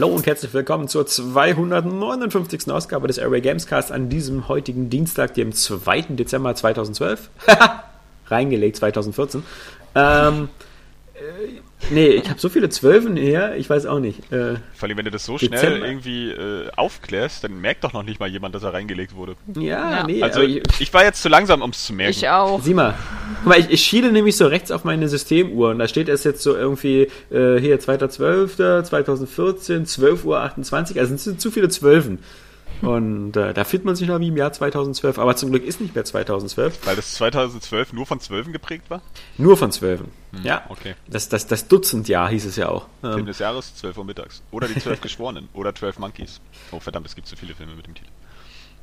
[0.00, 2.70] Hallo und herzlich willkommen zur 259.
[2.70, 6.02] Ausgabe des Airway Gamescast an diesem heutigen Dienstag, dem 2.
[6.10, 7.28] Dezember 2012.
[8.28, 9.42] Reingelegt 2014.
[9.96, 10.50] Ähm,
[11.14, 11.18] äh,
[11.90, 14.30] nee, ich habe so viele Zwölfen hier, ich weiß auch nicht.
[14.32, 15.58] Äh, Vor allem, wenn du das so Dezember.
[15.58, 19.36] schnell irgendwie äh, aufklärst, dann merkt doch noch nicht mal jemand, dass er reingelegt wurde.
[19.54, 19.62] Ja,
[19.98, 20.06] Ja.
[20.06, 20.22] nee.
[20.22, 22.10] Also, ich, ich war jetzt zu langsam, um es zu merken.
[22.10, 22.62] Ich auch.
[22.62, 22.94] Sieh mal.
[23.44, 26.42] Mal, ich, ich schiele nämlich so rechts auf meine Systemuhr und da steht es jetzt
[26.42, 32.18] so irgendwie äh, hier 2.12., 2014, 12.28 Uhr, also es sind zu viele Zwölfen.
[32.82, 35.80] Und äh, da fühlt man sich noch wie im Jahr 2012, aber zum Glück ist
[35.80, 39.02] nicht mehr 2012, Weil das 2012 nur von Zwölfen geprägt war?
[39.36, 40.10] nur von Zwölfen.
[40.44, 40.94] ja, okay.
[41.08, 42.86] das, das, das Dutzendjahr hieß es ja auch.
[43.00, 44.42] Film Ähm, des Jahres, 12 Uhr mittags.
[44.52, 45.48] Oder die 12 Geschworenen.
[45.54, 46.40] Oder 12 Monkeys.
[46.70, 48.10] Oh verdammt, es gibt so viele Filme mit dem Titel.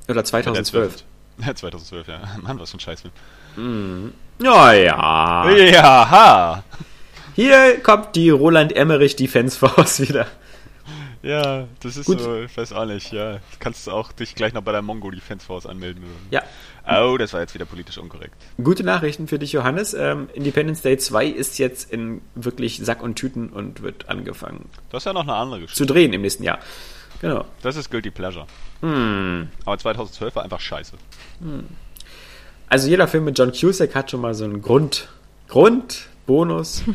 [0.10, 1.04] oder 2012.
[1.46, 2.20] Ja, 2012, ja.
[2.42, 3.14] Mann, was für ein Scheißfilm.
[4.42, 5.50] Ja, ja.
[5.52, 6.64] Ja, ha!
[7.36, 10.28] Hier kommt die Roland Emmerich Defense Force wieder.
[11.26, 12.20] Ja, das ist Gut.
[12.20, 13.40] so, ich weiß auch nicht, ja.
[13.60, 16.04] Kannst du auch dich gleich noch bei der Mongo Defense Force anmelden.
[16.30, 16.44] Ja,
[16.88, 18.36] Oh, das war jetzt wieder politisch unkorrekt.
[18.64, 19.96] Gute Nachrichten für dich, Johannes.
[19.96, 24.96] Ähm, Independence Day 2 ist jetzt in wirklich Sack und Tüten und wird angefangen Du
[24.98, 25.86] hast ja noch eine andere zu Geschichte.
[25.88, 26.60] drehen im nächsten Jahr.
[27.22, 27.46] Genau.
[27.64, 28.46] Das ist Guilty Pleasure.
[28.82, 29.48] Hm.
[29.66, 30.94] Aber 2012 war einfach scheiße.
[32.70, 35.08] Also jeder Film mit John Cusack hat schon mal so einen Grund,
[35.48, 36.84] Grund, Bonus.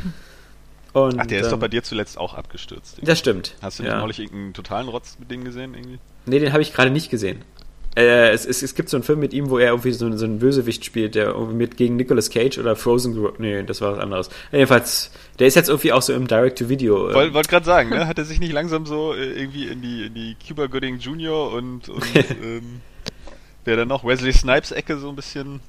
[0.92, 2.98] Und, Ach, der ist ähm, doch bei dir zuletzt auch abgestürzt.
[3.02, 3.54] Das stimmt.
[3.62, 4.00] Hast du nicht ja.
[4.00, 5.98] neulich irgendeinen totalen Rotz mit dem gesehen irgendwie?
[6.26, 7.44] Nee, den habe ich gerade nicht gesehen.
[7.96, 10.24] Äh, es, es, es gibt so einen Film mit ihm, wo er irgendwie so, so
[10.24, 13.18] einen Bösewicht spielt, der irgendwie mit gegen Nicolas Cage oder Frozen.
[13.38, 14.30] Nee, das war was anderes.
[14.52, 17.10] Jedenfalls, der ist jetzt irgendwie auch so im Direct-to-Video.
[17.10, 18.06] äh, Wollte wollt gerade sagen, ne?
[18.06, 21.52] Hat er sich nicht langsam so äh, irgendwie in die, in die Cuba Gooding Jr.
[21.52, 22.80] und, und ähm,
[23.64, 24.04] wer dann noch?
[24.04, 25.60] Wesley Snipes Ecke so ein bisschen.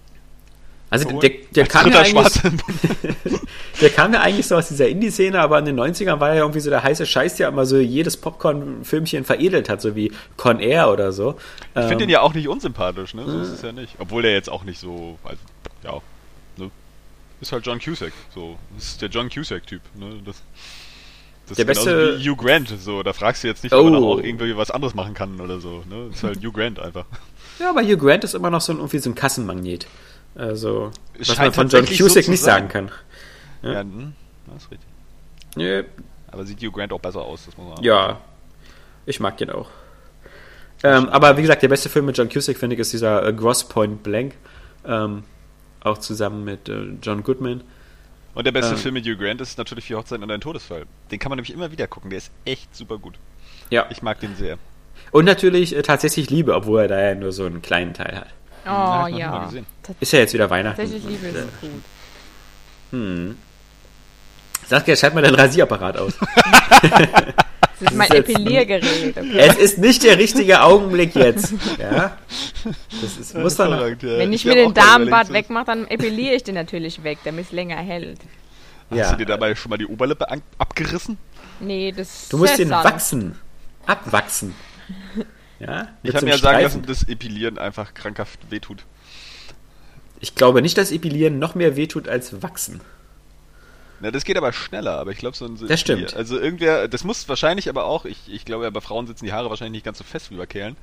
[0.91, 1.23] Also geholt?
[1.23, 2.03] der, der, kam ja
[3.81, 6.41] der kam ja eigentlich so aus dieser Indie-Szene, aber in den 90ern war er ja
[6.41, 10.59] irgendwie so der heiße Scheiß, der immer so jedes Popcorn-Filmchen veredelt hat, so wie Con
[10.59, 11.35] Air oder so.
[11.75, 13.23] Ich finde Ähm, ihn ja auch nicht unsympathisch, ne?
[13.25, 13.95] So ist es ja nicht.
[13.99, 15.39] Obwohl der jetzt auch nicht so, also,
[15.83, 15.93] ja,
[16.57, 16.69] ne?
[17.39, 18.57] Ist halt John Cusack, so.
[18.75, 20.15] Das ist der John Cusack-Typ, ne?
[20.25, 20.41] Das,
[21.47, 23.01] das Der ist beste- wie Hugh Grant, so.
[23.01, 24.13] Da fragst du jetzt nicht, ob er Oh.
[24.13, 26.07] auch irgendwie was anderes machen kann oder so, ne?
[26.09, 27.05] Das ist halt Hugh Grant einfach.
[27.59, 29.87] Ja, aber Hugh Grant ist immer noch so ein, irgendwie so ein Kassenmagnet.
[30.35, 32.91] Also, Es was man von John tatsächlich so nicht sagen kann.
[33.61, 33.79] Ja, Ja.
[33.81, 34.13] hm,
[34.47, 34.87] das ist richtig.
[35.55, 35.83] Nö,
[36.31, 37.85] Aber sieht Hugh Grant auch besser aus, das muss man sagen.
[37.85, 38.21] Ja,
[39.05, 39.69] ich mag den auch.
[40.83, 43.33] Ähm, aber wie gesagt, der beste Film mit John Cusack, finde ich, ist dieser äh,
[43.33, 44.33] Gross Point Blank.
[44.85, 45.23] Ähm,
[45.83, 47.63] auch zusammen mit äh, John Goodman.
[48.33, 48.77] Und der beste Ähm.
[48.79, 50.85] Film mit Hugh Grant ist natürlich Vier Hochzeiten und ein Todesfall.
[51.11, 53.15] Den kann man nämlich immer wieder gucken, der ist echt super gut.
[53.69, 53.85] Ja.
[53.89, 54.57] Ich mag den sehr.
[55.11, 58.27] Und natürlich äh, tatsächlich Liebe, obwohl er da ja nur so einen kleinen Teil hat.
[58.65, 59.45] Oh ich ja.
[59.45, 59.65] gesehen.
[59.99, 60.79] Ist ja jetzt wieder Weihnachten.
[60.81, 61.69] Tatsächlich Liebe ist gut.
[62.91, 63.37] Hm.
[64.67, 66.13] Sag ja, schalt mal dein Rasierapparat aus.
[67.81, 69.17] Das ist mein ist Epiliergerät.
[69.17, 69.37] Okay?
[69.39, 71.53] es ist nicht der richtige Augenblick jetzt.
[71.79, 72.15] Ja?
[73.01, 73.71] Das ist, muss dann.
[73.71, 73.97] Ja.
[74.19, 77.77] Wenn ich, mir den überlegt, wegmache, dann epiliere ich den natürlich weg, damit es länger
[77.77, 78.19] hält.
[78.91, 79.11] Hast Ja.
[79.11, 80.27] du dir dabei schon mal die Oberlippe
[80.59, 81.17] abgerissen?
[81.59, 83.39] Nee, das Du musst ist den wachsen.
[83.87, 84.53] Abwachsen.
[85.61, 85.89] Ja?
[86.03, 88.83] Ich habe mir ja sagen lassen, dass Epilieren einfach krankhaft wehtut.
[90.19, 92.81] Ich glaube nicht, dass Epilieren noch mehr wehtut als wachsen.
[93.99, 96.15] Na, das geht aber schneller, aber ich glaube so ein so Das stimmt.
[96.15, 99.33] Also irgendwer, das muss wahrscheinlich aber auch, ich, ich glaube ja, bei Frauen sitzen die
[99.33, 100.75] Haare wahrscheinlich nicht ganz so fest wie bei Kerlen.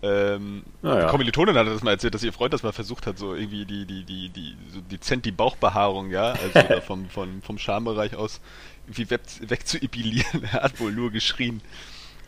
[0.00, 1.02] Ähm, ja.
[1.02, 3.64] die Kommilitonin hatte das mal erzählt, dass ihr Freund das mal versucht hat, so irgendwie
[3.64, 8.40] die, die, die, die, so dezent die Bauchbehaarung, ja, also vom, vom, vom Schambereich aus
[8.86, 10.44] irgendwie weg, weg zu epilieren.
[10.52, 11.60] Er hat wohl nur geschrien.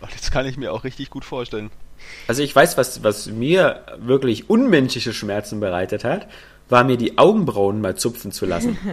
[0.00, 1.70] Und das kann ich mir auch richtig gut vorstellen.
[2.26, 6.28] Also ich weiß, was, was mir wirklich unmenschliche Schmerzen bereitet hat,
[6.68, 8.78] war mir die Augenbrauen mal zupfen zu lassen.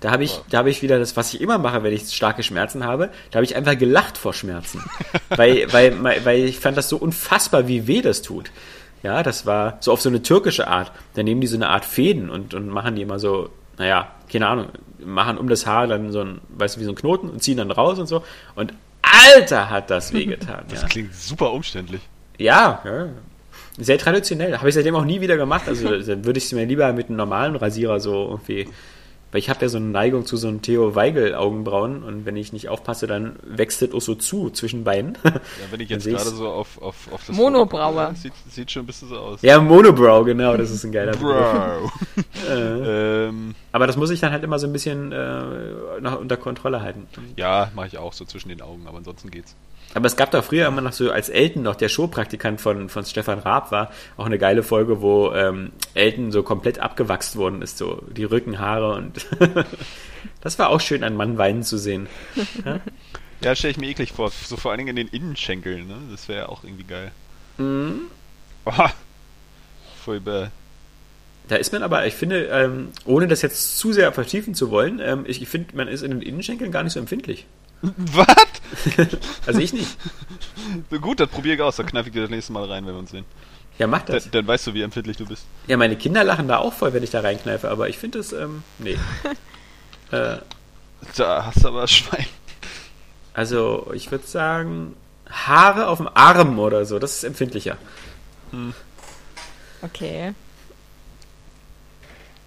[0.00, 2.42] Da habe ich, da habe ich wieder das, was ich immer mache, wenn ich starke
[2.42, 4.84] Schmerzen habe, da habe ich einfach gelacht vor Schmerzen.
[5.30, 8.50] weil, weil, weil ich fand das so unfassbar, wie weh das tut.
[9.02, 10.92] Ja, das war so auf so eine türkische Art.
[11.14, 13.48] Da nehmen die so eine Art Fäden und, und machen die immer so,
[13.78, 14.66] naja, keine Ahnung,
[14.98, 17.56] machen um das Haar dann so ein, weißt du, wie so ein Knoten und ziehen
[17.56, 18.22] dann raus und so.
[18.56, 18.74] Und
[19.14, 20.64] Alter, hat das wehgetan.
[20.68, 20.88] Das ja.
[20.88, 22.00] klingt super umständlich.
[22.38, 23.08] Ja, ja.
[23.78, 24.58] Sehr traditionell.
[24.58, 25.68] Habe ich seitdem auch nie wieder gemacht.
[25.68, 28.68] Also dann würde ich es mir lieber mit einem normalen Rasierer so irgendwie.
[29.34, 32.36] Weil ich habe ja so eine Neigung zu so einem Theo Weigel Augenbrauen und wenn
[32.36, 35.18] ich nicht aufpasse, dann wächst das auch so zu zwischen beiden.
[35.24, 35.32] Ja,
[35.72, 38.14] wenn ich jetzt gerade so auf, auf, auf das Monobraue.
[38.14, 39.42] Sieht, sieht schon ein bisschen so aus.
[39.42, 41.34] ja, Monobrow, genau, das ist ein geiler Begriff.
[41.34, 41.90] Bro.
[42.48, 46.80] ähm, Aber das muss ich dann halt immer so ein bisschen äh, noch unter Kontrolle
[46.80, 47.08] halten.
[47.34, 49.56] ja, mache ich auch so zwischen den Augen, aber ansonsten geht's.
[49.94, 53.04] Aber es gab da früher immer noch so, als Elton noch der Showpraktikant von, von
[53.04, 57.78] Stefan Raab war, auch eine geile Folge, wo ähm, Elton so komplett abgewachsen worden ist,
[57.78, 59.26] so die Rückenhaare und
[60.40, 62.08] das war auch schön, einen Mann weinen zu sehen.
[63.40, 64.30] Ja, stelle ich mir eklig vor.
[64.30, 65.96] So vor allen Dingen in den Innenschenkeln, ne?
[66.10, 67.10] Das wäre ja auch irgendwie geil.
[67.58, 68.02] Mhm.
[68.64, 68.72] Oh,
[70.02, 70.50] furchtbar.
[71.48, 74.98] Da ist man aber, ich finde, ähm, ohne das jetzt zu sehr vertiefen zu wollen,
[74.98, 77.46] ähm, ich, ich finde, man ist in den Innenschenkeln gar nicht so empfindlich.
[78.12, 78.26] Was?
[79.46, 79.96] Also ich nicht.
[81.00, 81.76] Gut, das probiere ich aus.
[81.76, 83.24] Dann kneife ich dir das nächste Mal rein, wenn wir uns sehen.
[83.78, 84.30] Ja, mach Dann, das.
[84.30, 85.44] dann weißt du, wie empfindlich du bist.
[85.66, 88.32] Ja, meine Kinder lachen da auch voll, wenn ich da reinkneife, aber ich finde es,
[88.32, 88.96] ähm, nee.
[90.10, 90.38] äh,
[91.16, 92.26] Da hast du aber Schwein.
[93.32, 94.94] also, ich würde sagen,
[95.30, 97.76] Haare auf dem Arm oder so, das ist empfindlicher.
[99.82, 100.34] Okay.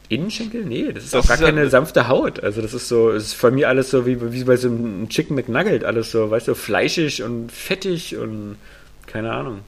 [0.09, 0.63] Innenschenkel?
[0.65, 2.41] Nee, das ist Das auch gar ist ja- keine sanfte Haut.
[2.41, 5.35] Also das ist so, ist von mir alles so wie, wie bei so einem Chicken
[5.35, 8.57] McNugget, alles so, weißt du, fleischig und fettig und
[9.05, 9.59] keine Ahnung.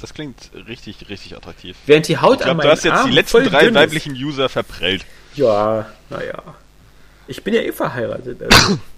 [0.00, 1.76] Das klingt richtig, richtig attraktiv.
[1.86, 4.14] Während die Haut Ich an glaube, meinen du hast jetzt die Armen letzten drei weiblichen
[4.14, 5.04] User verprellt.
[5.34, 6.42] Ja, naja.
[7.28, 8.42] Ich bin ja eh verheiratet.
[8.42, 8.78] Also.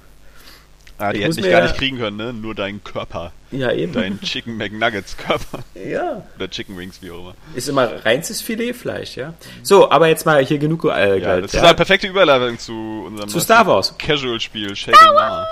[0.99, 2.32] Ah, die Ich hätten dich gar ja- nicht kriegen können, ne?
[2.32, 3.32] Nur dein Körper.
[3.50, 3.93] ja, eben.
[3.93, 5.61] Dein Chicken McNuggets Körper.
[5.75, 6.23] Ja.
[6.37, 7.35] Oder Chicken Wings, wie auch immer.
[7.55, 9.35] Ist immer reinstes Filetfleisch, ja.
[9.62, 13.05] So, aber jetzt mal hier genug äh, Ja, Geld, das ist eine perfekte Überleitung zu
[13.06, 13.96] unserem Zu Star Wars.
[13.99, 15.46] Casual-Spiel Shaking Mama.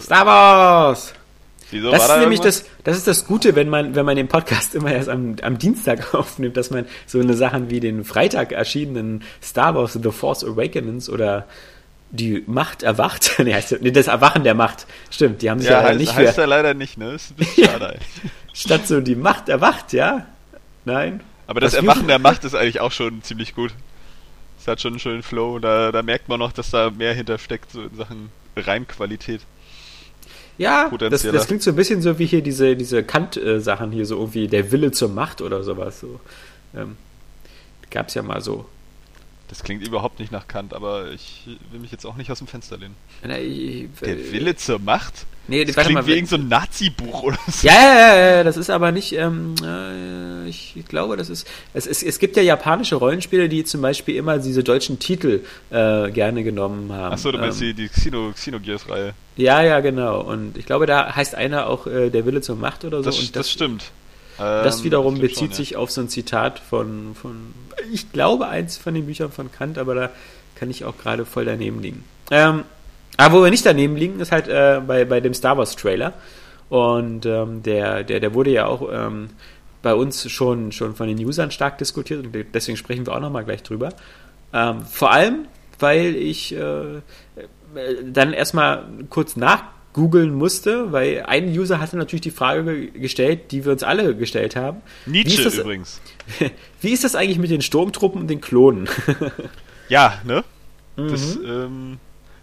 [0.00, 1.14] Star Wars!
[1.70, 2.62] Wieso, Das war ist da nämlich irgendwas?
[2.62, 5.58] das, das ist das Gute, wenn man, wenn man den Podcast immer erst am, am
[5.58, 10.44] Dienstag aufnimmt, dass man so eine Sachen wie den Freitag erschienenen Star Wars The Force
[10.44, 11.46] Awakens oder
[12.14, 15.80] die Macht erwacht, nee, heißt, nee, das Erwachen der Macht, stimmt, die haben sich ja,
[15.80, 17.12] Ja, heißt, nicht heißt für, er leider nicht, ne?
[17.12, 18.32] Ist ein bisschen schade eigentlich.
[18.52, 20.26] statt so die Macht erwacht, ja?
[20.84, 21.20] Nein?
[21.46, 23.72] Aber das Was Erwachen der Macht ist eigentlich auch schon ziemlich gut.
[24.58, 25.58] Es hat schon einen schönen Flow.
[25.58, 29.42] Da, da merkt man noch, dass da mehr hintersteckt, so in Sachen Reimqualität.
[30.56, 34.16] Ja, das, das klingt so ein bisschen so wie hier diese, diese Kant-Sachen hier, so
[34.16, 36.00] irgendwie der Wille zur Macht oder sowas.
[36.00, 36.20] So.
[36.74, 36.96] Ähm,
[37.90, 38.66] Gab es ja mal so.
[39.54, 42.48] Das klingt überhaupt nicht nach Kant, aber ich will mich jetzt auch nicht aus dem
[42.48, 42.96] Fenster lehnen.
[43.22, 45.26] Na, ich- Der Wille zur Macht?
[45.46, 46.06] Nee, Das warte klingt mal.
[46.08, 47.68] wie irgendein so ein Nazi-Buch oder so.
[47.68, 52.02] Ja, ja, ja, das ist aber nicht, ähm, äh, ich glaube, das ist, es, es,
[52.02, 56.90] es gibt ja japanische Rollenspiele, die zum Beispiel immer diese deutschen Titel äh, gerne genommen
[56.90, 57.12] haben.
[57.12, 59.14] Achso, du meinst ähm, die, die Xeno, Xenogears-Reihe.
[59.36, 60.20] Ja, ja, genau.
[60.22, 63.04] Und ich glaube, da heißt einer auch äh, der Wille zur Macht oder so.
[63.04, 63.84] Das, und das stimmt.
[64.38, 67.54] Das Ähm, wiederum bezieht schon, sich auf so ein Zitat von, von,
[67.92, 70.10] ich glaube, eins von den Büchern von Kant, aber da
[70.54, 72.04] kann ich auch gerade voll daneben liegen.
[72.30, 72.64] Ähm,
[73.16, 76.14] aber wo wir nicht daneben liegen, ist halt äh, bei, bei dem Star Wars Trailer.
[76.68, 79.28] Und ähm, der, der, der wurde ja auch ähm,
[79.82, 83.44] bei uns schon, schon von den Usern stark diskutiert und deswegen sprechen wir auch nochmal
[83.44, 83.90] gleich drüber.
[84.52, 85.46] Ähm, vor allem,
[85.78, 87.02] weil ich äh,
[88.04, 89.36] dann erstmal kurz
[89.94, 94.14] nachgoogeln musste, weil ein User hatte natürlich die Frage ge- gestellt, die wir uns alle
[94.16, 94.82] gestellt haben.
[95.06, 96.00] Wie Nietzsche ist das- übrigens.
[96.80, 98.88] Wie ist das eigentlich mit den Sturmtruppen und den Klonen?
[99.90, 100.42] Ja, ne?
[100.96, 101.44] Das, Mhm.
[101.46, 101.98] ähm,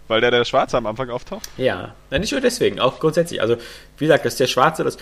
[0.08, 1.50] weil der, der Schwarze am Anfang auftaucht.
[1.58, 3.42] ja, na, nicht nur deswegen, auch grundsätzlich.
[3.42, 3.56] Also,
[3.98, 4.98] wie gesagt, dass der Schwarze, dass,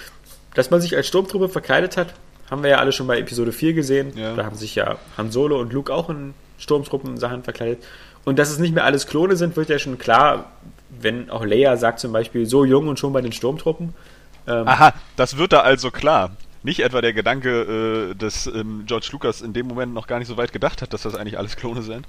[0.53, 2.13] dass man sich als Sturmtruppe verkleidet hat,
[2.49, 4.13] haben wir ja alle schon bei Episode 4 gesehen.
[4.15, 4.35] Ja.
[4.37, 7.83] Da haben sich ja Han Solo und Luke auch in Sturmtruppen-Sachen verkleidet.
[8.23, 10.49] Und dass es nicht mehr alles Klone sind, wird ja schon klar,
[10.89, 13.93] wenn auch Leia sagt zum Beispiel, so jung und schon bei den Sturmtruppen.
[14.47, 16.31] Ähm, Aha, das wird da also klar.
[16.61, 20.27] Nicht etwa der Gedanke, äh, dass ähm, George Lucas in dem Moment noch gar nicht
[20.27, 22.05] so weit gedacht hat, dass das eigentlich alles Klone sind.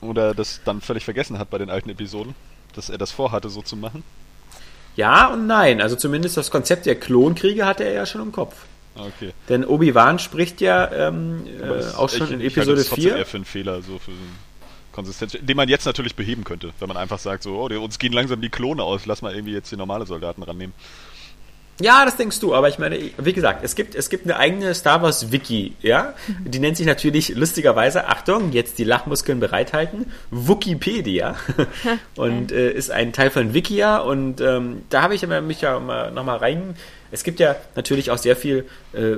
[0.00, 2.34] Oder das dann völlig vergessen hat bei den alten Episoden,
[2.74, 4.02] dass er das vorhatte, so zu machen.
[4.96, 5.80] Ja und nein.
[5.80, 8.56] Also zumindest das Konzept der Klonkriege hatte er ja schon im Kopf.
[8.94, 9.32] Okay.
[9.48, 13.04] Denn Obi-Wan spricht ja ähm, äh, auch schon ich- in ich halte Episode das trotzdem
[13.10, 13.16] 4.
[13.16, 14.10] eher für einen Fehler, so für
[14.92, 17.98] Konsistenz, den man jetzt natürlich beheben könnte, wenn man einfach sagt, so, oh, die- uns
[17.98, 20.74] gehen langsam die Klone aus, lass mal irgendwie jetzt die normale Soldaten rannehmen.
[21.80, 24.74] Ja, das denkst du, aber ich meine, wie gesagt, es gibt, es gibt eine eigene
[24.74, 26.12] Star Wars Wiki, ja?
[26.44, 31.34] Die nennt sich natürlich lustigerweise, Achtung, jetzt die Lachmuskeln bereithalten, Wikipedia.
[32.16, 35.80] und äh, ist ein Teil von Wikia und ähm, da habe ich immer mich ja
[35.80, 36.76] mal, nochmal rein.
[37.10, 39.16] Es gibt ja natürlich auch sehr viel äh,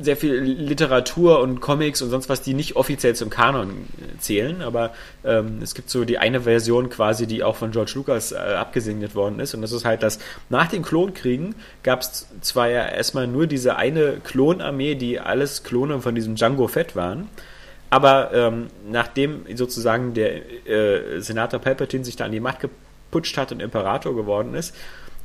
[0.00, 4.62] sehr viel Literatur und Comics und sonst was, die nicht offiziell zum Kanon äh, zählen,
[4.62, 4.92] aber
[5.24, 9.14] ähm, es gibt so die eine Version quasi, die auch von George Lucas äh, abgesegnet
[9.14, 9.54] worden ist.
[9.54, 10.18] Und das ist halt, dass
[10.48, 16.00] nach den Klonkriegen gab es zwar ja erstmal nur diese eine Klonarmee, die alles Klone
[16.00, 17.28] von diesem Django Fett waren,
[17.90, 23.52] aber ähm, nachdem sozusagen der äh, Senator Palpatine sich da an die Macht geputscht hat
[23.52, 24.74] und Imperator geworden ist,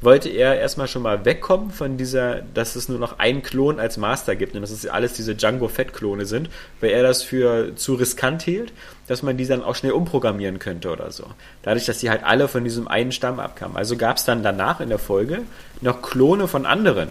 [0.01, 3.98] wollte er erstmal schon mal wegkommen von dieser, dass es nur noch einen Klon als
[3.98, 6.50] Master gibt und dass es alles diese Django Fett-Klone sind,
[6.81, 8.74] weil er das für zu riskant hielt,
[9.08, 11.25] dass man die dann auch schnell umprogrammieren könnte oder so.
[11.62, 13.77] Dadurch, dass die halt alle von diesem einen Stamm abkamen.
[13.77, 15.43] Also gab es dann danach in der Folge
[15.81, 17.10] noch Klone von anderen.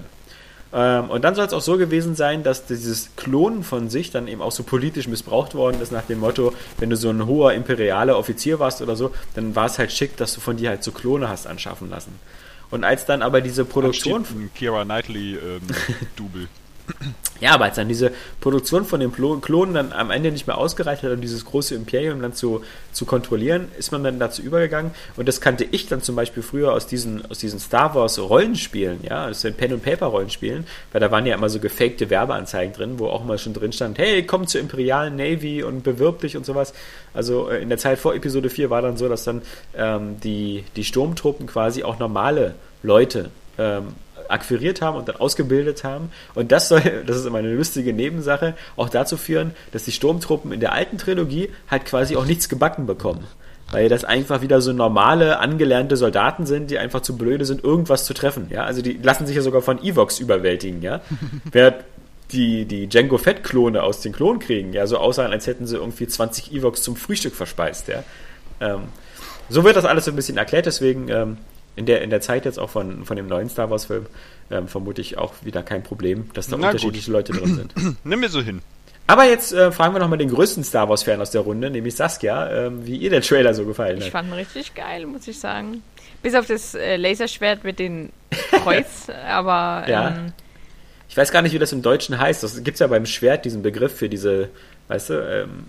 [0.72, 4.28] Ähm, und dann soll es auch so gewesen sein, dass dieses Klonen von sich dann
[4.28, 7.52] eben auch so politisch missbraucht worden ist, nach dem Motto, wenn du so ein hoher
[7.52, 10.84] imperialer Offizier warst oder so, dann war es halt schick, dass du von dir halt
[10.84, 12.12] so Klone hast anschaffen lassen.
[12.70, 14.24] Und als dann aber diese Produktion.
[14.54, 15.60] Kira Knightley ähm.
[17.40, 21.02] Ja, aber als dann diese Produktion von den Klonen dann am Ende nicht mehr ausgereicht
[21.02, 24.92] hat, um dieses große Imperium dann zu, zu kontrollieren, ist man dann dazu übergegangen.
[25.16, 29.00] Und das kannte ich dann zum Beispiel früher aus diesen, aus diesen Star Wars Rollenspielen,
[29.08, 32.98] ja, aus den Pen- und Paper-Rollenspielen, weil da waren ja immer so gefakte Werbeanzeigen drin,
[32.98, 36.44] wo auch mal schon drin stand, hey, komm zur Imperialen Navy und bewirb dich und
[36.44, 36.74] sowas.
[37.14, 39.40] Also äh, in der Zeit vor Episode 4 war dann so, dass dann
[39.74, 43.94] ähm, die, die Sturmtruppen quasi auch normale Leute ähm,
[44.30, 46.10] akquiriert haben und dann ausgebildet haben.
[46.34, 50.52] Und das soll, das ist immer eine lustige Nebensache, auch dazu führen, dass die Sturmtruppen
[50.52, 53.26] in der alten Trilogie halt quasi auch nichts gebacken bekommen.
[53.72, 58.04] Weil das einfach wieder so normale, angelernte Soldaten sind, die einfach zu blöde sind, irgendwas
[58.04, 58.48] zu treffen.
[58.50, 60.82] Ja, also die lassen sich ja sogar von Evox überwältigen.
[60.82, 61.02] Ja,
[61.52, 61.84] wer
[62.32, 66.52] die, die Django Fett-Klone aus den Klonkriegen ja so aussahen, als hätten sie irgendwie 20
[66.52, 67.88] Evox zum Frühstück verspeist.
[67.88, 68.02] Ja,
[68.60, 68.82] ähm,
[69.48, 71.38] so wird das alles so ein bisschen erklärt, deswegen ähm,
[71.76, 74.06] in, der, in der Zeit jetzt auch von, von dem neuen Star Wars-Film
[74.50, 76.74] ähm, vermute ich auch wieder kein Problem, dass da Na gut.
[76.74, 77.96] unterschiedliche Leute drin sind.
[78.04, 78.60] Nimm mir so hin.
[79.06, 82.66] Aber jetzt äh, fragen wir nochmal den größten Star Wars-Fan aus der Runde, nämlich Saskia,
[82.66, 84.12] ähm, wie ihr der Trailer so gefallen Ich hat.
[84.12, 85.82] fand ihn richtig geil, muss ich sagen.
[86.22, 88.10] Bis auf das äh, Laserschwert mit dem
[88.50, 90.08] Kreuz, aber Ja.
[90.16, 90.32] ähm,
[91.08, 92.42] Ich weiß gar nicht, wie das im Deutschen heißt.
[92.44, 94.48] Das gibt es ja beim Schwert diesen Begriff für diese,
[94.88, 95.64] weißt du, ähm,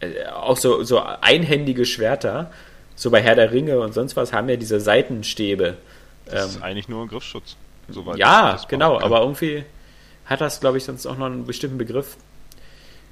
[0.00, 2.52] äh, auch so, so einhändige Schwerter.
[2.96, 5.76] So bei Herr der Ringe und sonst was haben ja diese Seitenstäbe.
[6.26, 7.56] Das Ähm, ist eigentlich nur ein Griffschutz.
[7.88, 9.64] Soweit ja, genau, aber irgendwie
[10.24, 12.16] hat das, glaube ich, sonst auch noch einen bestimmten Begriff.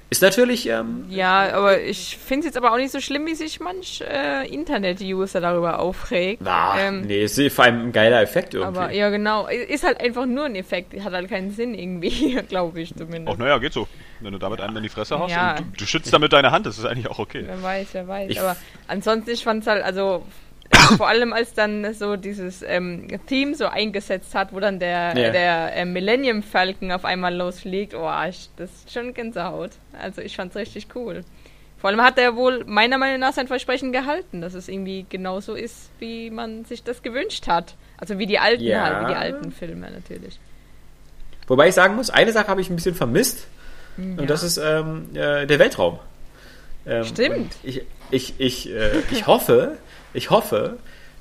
[0.09, 3.33] Ist natürlich, ähm, ja, aber ich finde es jetzt aber auch nicht so schlimm, wie
[3.33, 6.41] sich manch äh, Internet-User darüber aufregt.
[6.45, 8.77] na, ähm, nee, ist vor allem ein geiler Effekt irgendwie.
[8.79, 9.47] Aber ja, genau.
[9.47, 10.93] Ist halt einfach nur ein Effekt.
[11.03, 13.27] Hat halt keinen Sinn irgendwie, glaube ich zumindest.
[13.27, 13.87] Auch naja, geht so.
[14.19, 15.57] Wenn du damit einen in die Fresse haust Ja.
[15.57, 17.43] und du, du schützt damit deine Hand, das ist eigentlich auch okay.
[17.47, 18.29] Wer weiß, wer weiß.
[18.29, 18.55] Ich- Aber
[18.87, 20.23] ansonsten, ich fand es halt, also
[20.97, 25.29] vor allem als dann so dieses ähm, Theme so eingesetzt hat, wo dann der, Ja.
[25.31, 29.71] der äh, Millennium Falcon auf einmal losfliegt, oh, ich, das ist schon Gänsehaut.
[30.01, 31.23] Also ich fand's richtig cool.
[31.79, 35.53] Vor allem hat er wohl meiner Meinung nach sein Versprechen gehalten, dass es irgendwie genauso
[35.53, 37.75] ist, wie man sich das gewünscht hat.
[37.97, 38.83] Also wie die alten Ja.
[38.83, 40.39] halt, wie die alten Filme natürlich.
[41.47, 43.47] Wobei ich sagen muss, eine Sache habe ich ein bisschen vermisst.
[43.97, 44.03] Ja.
[44.21, 45.99] Und das ist ähm, äh, der Weltraum.
[46.85, 47.53] Ähm, Stimmt.
[47.63, 49.77] Ich, ich, ich, äh, ich hoffe,
[50.13, 50.77] ich hoffe,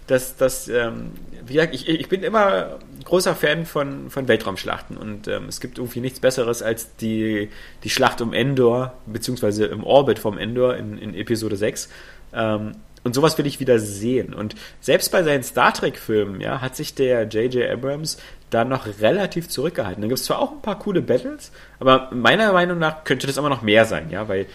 [0.06, 1.12] dass das, ähm,
[1.46, 5.78] wie gesagt, ich, ich bin immer großer Fan von, von Weltraumschlachten und ähm, es gibt
[5.78, 7.48] irgendwie nichts Besseres als die,
[7.84, 11.88] die Schlacht um Endor, beziehungsweise im Orbit vom Endor in, in Episode 6.
[12.34, 12.72] Ähm,
[13.04, 14.32] und sowas will ich wieder sehen.
[14.32, 17.68] Und selbst bei seinen Star Trek-Filmen, ja, hat sich der J.J.
[17.68, 18.18] Abrams
[18.50, 20.02] da noch relativ zurückgehalten.
[20.02, 23.38] Da gibt es zwar auch ein paar coole Battles, aber meiner Meinung nach könnte das
[23.38, 24.46] immer noch mehr sein, ja, weil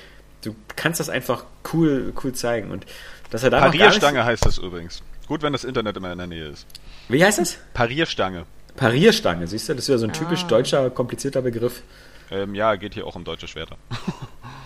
[0.44, 2.72] du kannst das einfach cool, cool zeigen.
[2.72, 2.86] Und
[3.30, 5.02] dass er da Parierstange heißt das übrigens.
[5.28, 6.66] Gut, wenn das Internet immer in der Nähe ist.
[7.10, 7.58] Wie heißt das?
[7.74, 8.46] Parierstange.
[8.76, 9.74] Parierstange, siehst du?
[9.74, 10.48] Das ist ja so ein typisch Ah.
[10.48, 11.82] deutscher, komplizierter Begriff.
[12.30, 13.78] Ähm, ja, geht hier auch um deutsche Schwerter.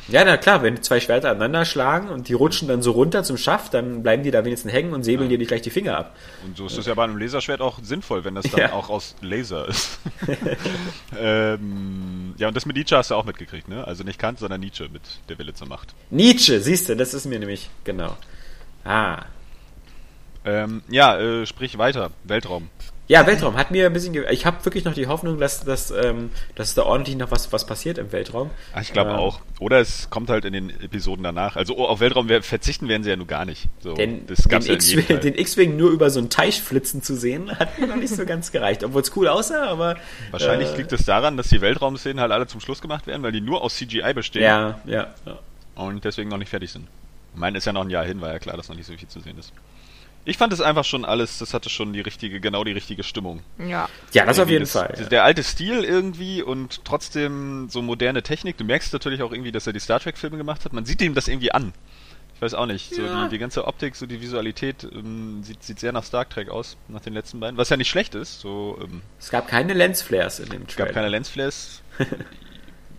[0.08, 3.38] Ja, na klar, wenn zwei Schwerter aneinander schlagen und die rutschen dann so runter zum
[3.38, 6.16] Schaft, dann bleiben die da wenigstens hängen und säbeln dir nicht gleich die Finger ab.
[6.44, 8.74] Und so ist das ja bei einem Laserschwert auch sinnvoll, wenn das dann Ja.
[8.74, 10.00] auch aus Laser ist.
[11.20, 13.86] ähm, ja, und das mit Nietzsche hast du auch mitgekriegt, ne?
[13.86, 15.94] Also nicht Kant, sondern Nietzsche mit der Wille zur Macht.
[16.10, 18.18] Nietzsche, siehst du, das ist mir nämlich, genau.
[18.84, 19.24] Ah.
[20.44, 22.12] Ähm, ja, äh, sprich weiter.
[22.24, 22.70] Weltraum.
[23.08, 24.14] Ja, Weltraum hat mir ein bisschen.
[24.14, 27.52] Ge ich habe wirklich noch die Hoffnung, dass, dass, ähm, dass da ordentlich noch was,
[27.52, 28.50] was passiert im Weltraum.
[28.74, 29.42] Ah, ich glaube Ähm, auch.
[29.60, 31.58] Oder es kommt halt in den Episoden danach.
[31.58, 33.68] Also oh, auf Weltraum verzichten werden sie ja nur gar nicht.
[33.82, 37.98] So, Den, den X-Wing nur über so einen Teich flitzen zu sehen, hat mir noch
[37.98, 38.84] nicht so ganz gereicht.
[38.84, 39.98] Obwohl es cool aussah, aber.
[40.32, 43.34] Wahrscheinlich äh, liegt es daran, dass die Weltraumszenen halt alle zum Schluss gemacht werden, weil
[43.34, 45.14] die nur aus CGI bestehen Ja, ja.
[45.26, 45.40] ja.
[45.76, 46.88] und deswegen noch nicht fertig sind.
[47.34, 48.94] Ich meine, ist ja noch ein Jahr hin, war ja klar, dass noch nicht so
[48.96, 49.54] viel zu sehen ist.
[50.24, 53.42] Ich fand es einfach schon alles, das hatte schon die richtige, genau die richtige Stimmung.
[53.58, 53.90] Ja.
[54.14, 54.94] Ja, das auf Irgendwie jeden das, Fall.
[54.96, 58.58] das- Der alte Stil irgendwie und trotzdem so moderne Technik.
[58.58, 60.74] Du merkst natürlich auch irgendwie, dass er die Star Trek Filme gemacht hat.
[60.74, 61.74] Man sieht ihm das irgendwie an.
[62.36, 62.94] Ich weiß auch nicht.
[62.94, 63.24] So Ja.
[63.24, 66.78] die, die ganze Optik, so die Visualität ähm, sieht, sieht sehr nach Star Trek aus,
[66.88, 67.58] nach den letzten beiden.
[67.58, 68.42] Was ja nicht schlecht ist.
[68.42, 70.94] So, ähm, Es gab keine Lensflares in dem es gab Trailer.
[70.94, 71.82] keine Lensflares.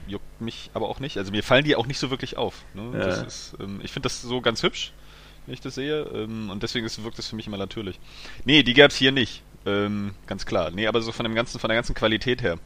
[0.06, 1.16] Juckt mich aber auch nicht.
[1.18, 2.64] Also mir fallen die auch nicht so wirklich auf.
[2.74, 2.90] Ne?
[2.92, 3.06] Ja.
[3.06, 4.92] Das ist, ähm, ich finde das so ganz hübsch,
[5.46, 6.02] wenn ich das sehe.
[6.14, 8.00] Ähm, und deswegen ist, wirkt es für mich immer natürlich.
[8.44, 9.42] Nee, die gab's hier nicht.
[9.64, 10.70] Ähm, ganz klar.
[10.70, 12.58] Nee, aber so von dem ganzen, von der ganzen Qualität her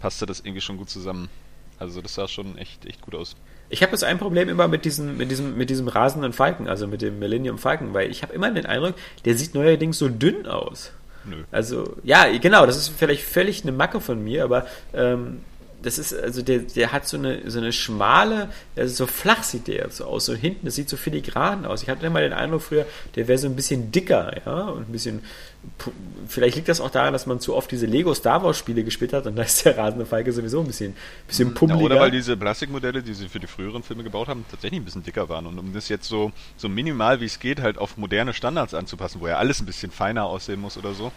[0.00, 1.30] passte das irgendwie schon gut zusammen.
[1.78, 3.36] Also das sah schon echt, echt gut aus.
[3.68, 6.86] Ich habe jetzt ein Problem immer mit diesem, mit diesem, mit diesem rasenden Falken, also
[6.86, 10.46] mit dem Millennium Falcon, weil ich habe immer den Eindruck, der sieht neuerdings so dünn
[10.46, 10.92] aus.
[11.24, 11.42] Nö.
[11.50, 15.40] Also, ja, genau, das ist vielleicht völlig eine Macke von mir, aber ähm,
[15.86, 19.68] das ist, also der, der hat so eine, so eine schmale, also so flach sieht
[19.68, 21.84] der jetzt so aus, so hinten, das sieht so filigran aus.
[21.84, 24.92] Ich hatte immer den Eindruck früher, der wäre so ein bisschen dicker, ja, und ein
[24.92, 25.22] bisschen,
[26.26, 29.12] vielleicht liegt das auch daran, dass man zu oft diese Lego Star Wars Spiele gespielt
[29.12, 30.96] hat und da ist der rasende Falke sowieso ein bisschen,
[31.28, 31.88] bisschen pummeliger.
[31.88, 34.84] Ja, oder weil diese Plastikmodelle, die sie für die früheren Filme gebaut haben, tatsächlich ein
[34.84, 37.96] bisschen dicker waren und um das jetzt so, so minimal wie es geht halt auf
[37.96, 41.12] moderne Standards anzupassen, wo ja alles ein bisschen feiner aussehen muss oder so,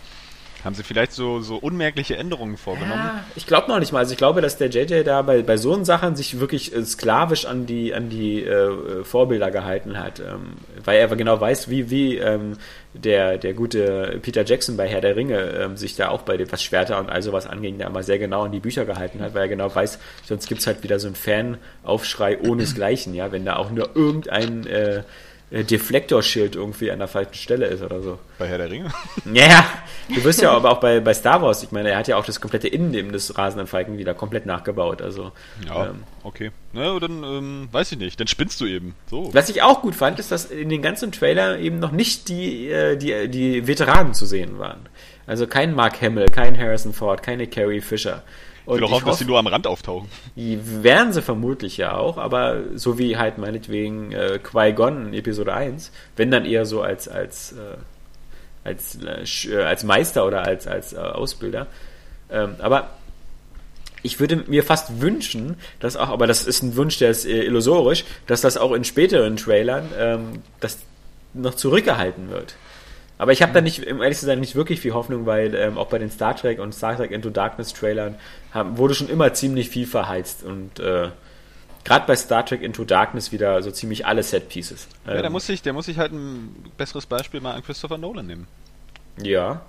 [0.63, 3.01] haben sie vielleicht so, so unmerkliche Änderungen vorgenommen?
[3.01, 3.99] Ja, ich glaube noch nicht mal.
[3.99, 7.45] Also ich glaube, dass der JJ da bei, bei so Sachen sich wirklich äh, sklavisch
[7.45, 10.19] an die, an die äh, Vorbilder gehalten hat.
[10.19, 12.57] Ähm, weil er aber genau weiß, wie, wie ähm,
[12.93, 16.51] der, der gute Peter Jackson bei Herr der Ringe ähm, sich da auch bei dem,
[16.51, 19.33] was Schwerter und all sowas anging, da immer sehr genau an die Bücher gehalten hat,
[19.33, 23.45] weil er genau weiß, sonst gibt es halt wieder so einen Fanaufschrei ohnesgleichen, ja, wenn
[23.45, 25.03] da auch nur irgendein äh, äh,
[25.51, 28.19] Deflektorschild irgendwie an der falschen Stelle ist oder so.
[28.37, 28.91] Bei Herr der Ringe?
[29.33, 29.65] Ja,
[30.07, 32.25] du wirst ja aber auch bei, bei Star Wars, ich meine, er hat ja auch
[32.25, 35.01] das komplette Innenleben des rasenden Falken wieder komplett nachgebaut.
[35.01, 35.31] Also,
[35.67, 36.51] ja, ähm, okay.
[36.73, 38.95] Na, dann ähm, weiß ich nicht, dann spinnst du eben.
[39.09, 39.33] So.
[39.33, 42.69] Was ich auch gut fand, ist, dass in den ganzen Trailer eben noch nicht die,
[42.69, 44.87] äh, die, die Veteranen zu sehen waren.
[45.25, 48.23] Also kein Mark Hamill, kein Harrison Ford, keine Carrie Fisher.
[48.69, 50.09] Und ich will hoffen, dass sie nur am Rand auftauchen.
[50.35, 55.53] Die werden sie vermutlich ja auch, aber so wie halt meinetwegen äh, Qui-Gon in Episode
[55.53, 57.77] 1, wenn dann eher so als, als, äh,
[58.63, 58.99] als,
[59.45, 61.65] äh, als Meister oder als, als äh, Ausbilder.
[62.29, 62.91] Ähm, aber
[64.03, 67.43] ich würde mir fast wünschen, dass auch, aber das ist ein Wunsch, der ist äh,
[67.43, 70.77] illusorisch, dass das auch in späteren Trailern ähm, das
[71.33, 72.55] noch zurückgehalten wird.
[73.19, 75.77] Aber ich habe da nicht, um ehrlich zu sein, nicht wirklich viel Hoffnung, weil ähm,
[75.77, 78.15] auch bei den Star Trek und Star Trek Into Darkness Trailern
[78.53, 81.09] haben, wurde schon immer ziemlich viel verheizt und äh,
[81.83, 84.87] gerade bei Star Trek Into Darkness wieder so ziemlich alle Set Pieces.
[85.05, 87.97] Ähm, ja, der muss sich, der muss sich halt ein besseres Beispiel mal an Christopher
[87.97, 88.47] Nolan nehmen.
[89.21, 89.61] Ja.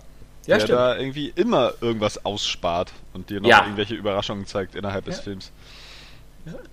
[0.47, 0.79] Ja, der stimmt.
[0.79, 3.63] da irgendwie immer irgendwas ausspart und dir noch ja.
[3.65, 5.51] irgendwelche Überraschungen zeigt innerhalb des Films.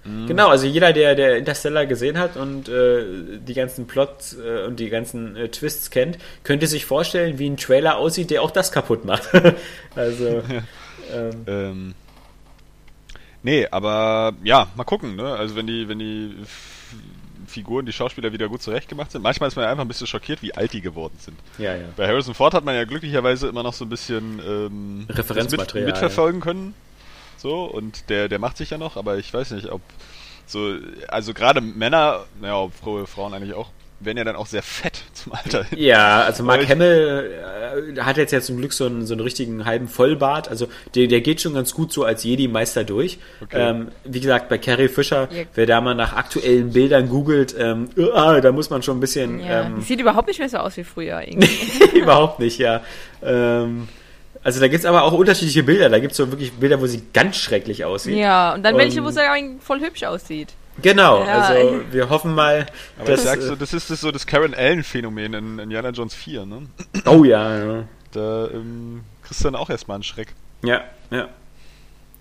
[0.03, 0.27] Mhm.
[0.27, 3.03] Genau, also jeder, der, der Interstellar gesehen hat und äh,
[3.39, 7.57] die ganzen Plots äh, und die ganzen äh, Twists kennt, könnte sich vorstellen, wie ein
[7.57, 9.29] Trailer aussieht, der auch das kaputt macht.
[9.95, 10.43] also.
[11.13, 11.31] ähm.
[11.47, 11.95] ähm.
[13.43, 15.35] Nee, aber ja, mal gucken, ne?
[15.35, 16.35] Also wenn die, wenn die
[17.47, 19.21] Figuren, die Schauspieler wieder gut zurechtgemacht sind.
[19.21, 21.37] Manchmal ist man ja einfach ein bisschen schockiert, wie alt die geworden sind.
[21.57, 21.85] Ja, ja.
[21.95, 25.95] Bei Harrison Ford hat man ja glücklicherweise immer noch so ein bisschen ähm, Referenzmaterial mit,
[25.95, 26.73] mitverfolgen können.
[27.37, 29.81] So, und der, der macht sich ja noch, aber ich weiß nicht, ob
[30.45, 30.75] so,
[31.07, 32.73] also gerade Männer, naja, ob
[33.07, 33.69] Frauen eigentlich auch,
[33.99, 35.79] werden ja dann auch sehr fett zum Alter hin.
[35.79, 39.65] Ja, also Mark Hamill äh, hat jetzt ja zum Glück so einen, so einen richtigen
[39.65, 40.49] halben Vollbart.
[40.49, 43.19] Also der, der geht schon ganz gut so als Jedi-Meister durch.
[43.41, 43.69] Okay.
[43.69, 45.43] Ähm, wie gesagt, bei Carrie Fisher, ja.
[45.55, 49.39] wer da mal nach aktuellen Bildern googelt, ähm, uh, da muss man schon ein bisschen.
[49.39, 49.65] Ja.
[49.65, 51.97] Ähm, sieht überhaupt nicht mehr so aus wie früher irgendwie.
[51.97, 52.81] überhaupt nicht, ja.
[53.23, 53.87] Ähm,
[54.47, 55.89] also da gibt es aber auch unterschiedliche Bilder.
[55.89, 58.15] Da gibt es so wirklich Bilder, wo sie ganz schrecklich aussieht.
[58.15, 59.19] Ja, und dann und welche, wo sie
[59.59, 60.53] voll hübsch aussieht.
[60.81, 61.41] Genau, ja.
[61.41, 62.65] also wir hoffen mal.
[62.97, 66.15] Aber dass, sagst du, das ist das so das Karen Allen-Phänomen in in Indiana Jones
[66.15, 66.61] 4, ne?
[67.05, 67.83] Oh ja, ja.
[68.13, 70.29] Da ähm, kriegst du dann auch erstmal einen Schreck.
[70.63, 71.27] Ja, ja.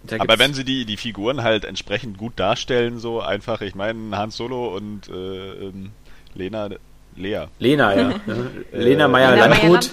[0.02, 4.18] Da aber wenn sie die, die Figuren halt entsprechend gut darstellen, so einfach, ich meine,
[4.18, 5.92] Hans Solo und äh, ähm,
[6.34, 6.70] Lena,
[7.14, 7.44] Lea.
[7.60, 8.14] Lena, ja.
[8.72, 9.92] Lena Meyer-Landrut.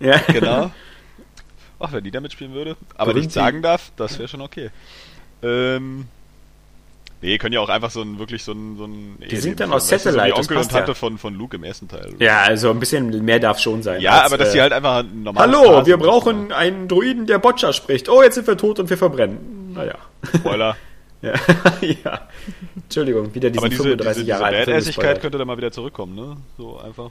[0.00, 0.18] Ja.
[0.26, 0.72] Genau.
[1.80, 2.76] Ach, wenn die da mitspielen würde.
[2.94, 4.70] Aber nicht sagen darf, das wäre schon okay.
[5.42, 6.06] Ähm.
[7.22, 9.72] Nee, können ja auch einfach so ein, wirklich so ein, so ein Die sind dann
[9.74, 10.30] aus Satellite.
[10.30, 10.94] So Onkel und Tante ja.
[10.94, 12.14] von, von Luke im ersten Teil.
[12.18, 14.00] Ja, also ein bisschen mehr darf schon sein.
[14.00, 15.46] Ja, als, aber dass äh, die halt einfach normal.
[15.46, 16.56] Hallo, wir brauchen oder?
[16.56, 18.08] einen Druiden, der Boccia spricht.
[18.08, 19.72] Oh, jetzt sind wir tot und wir verbrennen.
[19.74, 19.96] Naja.
[20.34, 20.76] Spoiler.
[21.22, 21.34] ja.
[22.04, 22.28] ja.
[22.74, 26.38] Entschuldigung, wieder diese 35 diese, Jahre alte Badaessigkeit könnte da mal wieder zurückkommen, ne?
[26.56, 27.10] So einfach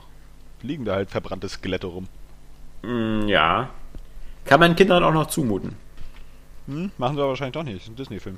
[0.62, 2.08] liegen da halt verbrannte Skelette rum.
[2.82, 3.70] Mm, ja.
[4.50, 5.76] Kann man Kindern auch noch zumuten.
[6.66, 7.86] Hm, machen sie aber wahrscheinlich doch nicht.
[7.86, 8.36] Ein Disney-Film.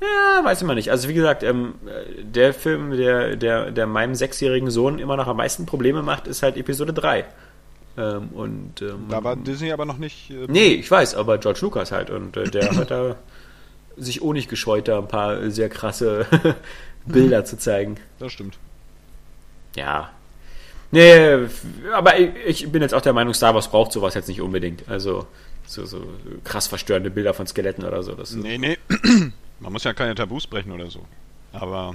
[0.00, 0.92] Ja, weiß ich mal nicht.
[0.92, 1.74] Also wie gesagt, ähm,
[2.22, 6.44] der Film, der, der, der meinem sechsjährigen Sohn immer noch am meisten Probleme macht, ist
[6.44, 7.24] halt Episode 3.
[7.98, 10.30] Ähm, und, ähm, da war Disney aber noch nicht.
[10.30, 12.10] Äh, nee, ich weiß, aber George Lucas halt.
[12.10, 13.16] Und äh, der hat da
[13.96, 16.26] sich nicht gescheut, da ein paar sehr krasse
[17.06, 17.96] Bilder zu zeigen.
[18.20, 18.56] Das stimmt.
[19.74, 20.10] Ja,
[20.92, 21.46] Nee,
[21.92, 24.88] aber ich bin jetzt auch der Meinung, Star Wars braucht sowas jetzt nicht unbedingt.
[24.88, 25.26] Also
[25.66, 26.02] so, so
[26.42, 28.14] krass verstörende Bilder von Skeletten oder so.
[28.14, 28.76] Das nee, nee.
[29.60, 31.00] Man muss ja keine Tabus brechen oder so.
[31.52, 31.94] Aber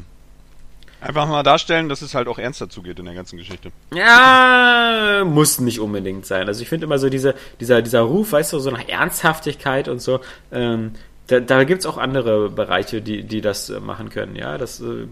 [1.02, 3.72] einfach mal darstellen, dass es halt auch ernster zugeht in der ganzen Geschichte.
[3.94, 6.48] Ja, muss nicht unbedingt sein.
[6.48, 10.02] Also ich finde immer so diese, dieser, dieser Ruf, weißt du, so nach Ernsthaftigkeit und
[10.02, 10.94] so, ähm,
[11.28, 14.36] da, da gibt es auch andere Bereiche, die, die das äh, machen können.
[14.36, 15.08] Ja, das äh,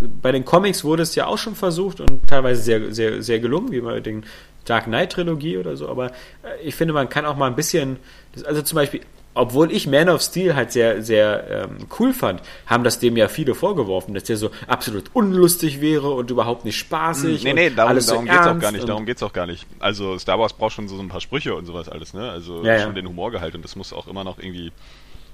[0.00, 3.70] bei den Comics wurde es ja auch schon versucht und teilweise sehr, sehr, sehr gelungen,
[3.70, 4.24] wie bei den
[4.64, 7.98] Dark Knight Trilogie oder so, aber äh, ich finde, man kann auch mal ein bisschen,
[8.44, 9.00] also zum Beispiel,
[9.32, 13.28] obwohl ich Man of Steel halt sehr, sehr ähm, cool fand, haben das dem ja
[13.28, 17.44] viele vorgeworfen, dass der so absolut unlustig wäre und überhaupt nicht spaßig.
[17.44, 19.66] Nee, nee, darum, alles so darum geht's auch gar nicht, darum geht's auch gar nicht.
[19.78, 22.28] Also Star Wars braucht schon so ein paar Sprüche und sowas alles, ne?
[22.30, 22.82] Also Ja, ja.
[22.82, 24.72] schon den Humorgehalt und das muss auch immer noch irgendwie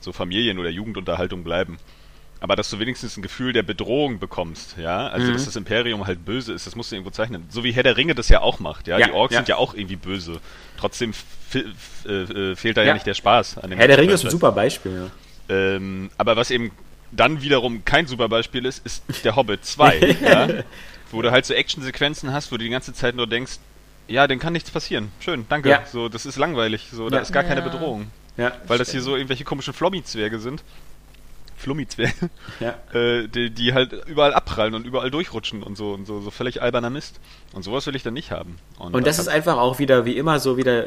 [0.00, 1.78] so Familien- oder Jugendunterhaltung bleiben.
[2.40, 5.08] Aber dass du wenigstens ein Gefühl der Bedrohung bekommst, ja?
[5.08, 5.32] Also, Mhm.
[5.32, 7.44] dass das Imperium halt böse ist, das musst du irgendwo zeichnen.
[7.50, 8.98] So wie Herr der Ringe das ja auch macht, ja?
[8.98, 9.40] Ja, Die Orks ja.
[9.40, 10.40] sind ja auch irgendwie böse.
[10.78, 11.12] Trotzdem
[11.54, 12.88] äh, fehlt da ja.
[12.88, 12.94] Ja.
[12.94, 15.10] nicht der Spaß an dem Herr der Ringe ist ein super Beispiel,
[15.48, 15.54] ja.
[15.76, 16.72] Ähm, aber was eben
[17.12, 20.48] dann wiederum kein super Beispiel ist, ist der Hobbit 2, ja?
[21.12, 23.58] wo du halt so Actionsequenzen hast, wo du die ganze Zeit nur denkst,
[24.08, 25.10] ja, dem kann nichts passieren.
[25.20, 25.80] Schön, danke.
[25.90, 26.88] So, das ist langweilig.
[26.92, 27.62] So, da ist gar keine.
[27.62, 28.08] Bedrohung.
[28.36, 30.62] Ja, Weil das hier so irgendwelche komischen Flommi-Zwerge sind.
[31.56, 32.76] Flummi-Zwerge, ja.
[32.92, 36.62] äh, die, die halt überall abprallen und überall durchrutschen und so und so, so völlig
[36.62, 37.20] alberner Mist.
[37.52, 38.58] Und sowas will ich dann nicht haben.
[38.78, 40.86] Und das ist einfach auch wieder, wie immer, so wieder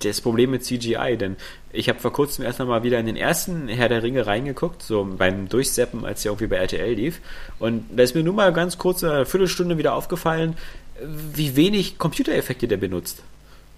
[0.00, 1.36] das Problem mit CGI, denn
[1.72, 5.04] ich habe vor kurzem erst nochmal wieder in den ersten Herr der Ringe reingeguckt, so
[5.18, 7.20] beim Durchseppen, als der irgendwie bei RTL lief.
[7.58, 10.56] Und da ist mir nur mal ganz kurz eine Viertelstunde wieder aufgefallen,
[11.34, 13.22] wie wenig Computereffekte der benutzt.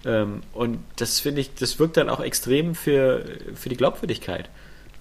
[0.05, 4.49] Ähm, Und das finde ich, das wirkt dann auch extrem für, für die Glaubwürdigkeit.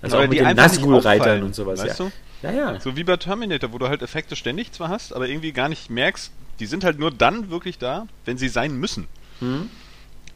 [0.07, 1.83] Also Aber auch mit den Nazgul-Reitern und sowas.
[1.83, 2.07] weißt ja.
[2.07, 2.13] du?
[2.47, 2.81] ja, ja.
[2.81, 5.91] So wie bei Terminator, wo du halt Effekte ständig zwar hast, aber irgendwie gar nicht
[5.91, 9.07] merkst, die sind halt nur dann wirklich da, wenn sie sein müssen.
[9.41, 9.69] Mhm.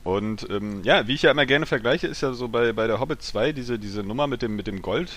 [0.03, 3.01] Und ähm, ja, wie ich ja immer gerne vergleiche, ist ja so bei, bei der
[3.01, 5.11] Hobbit 2 diese, diese Nummer mit dem, mit dem Gold.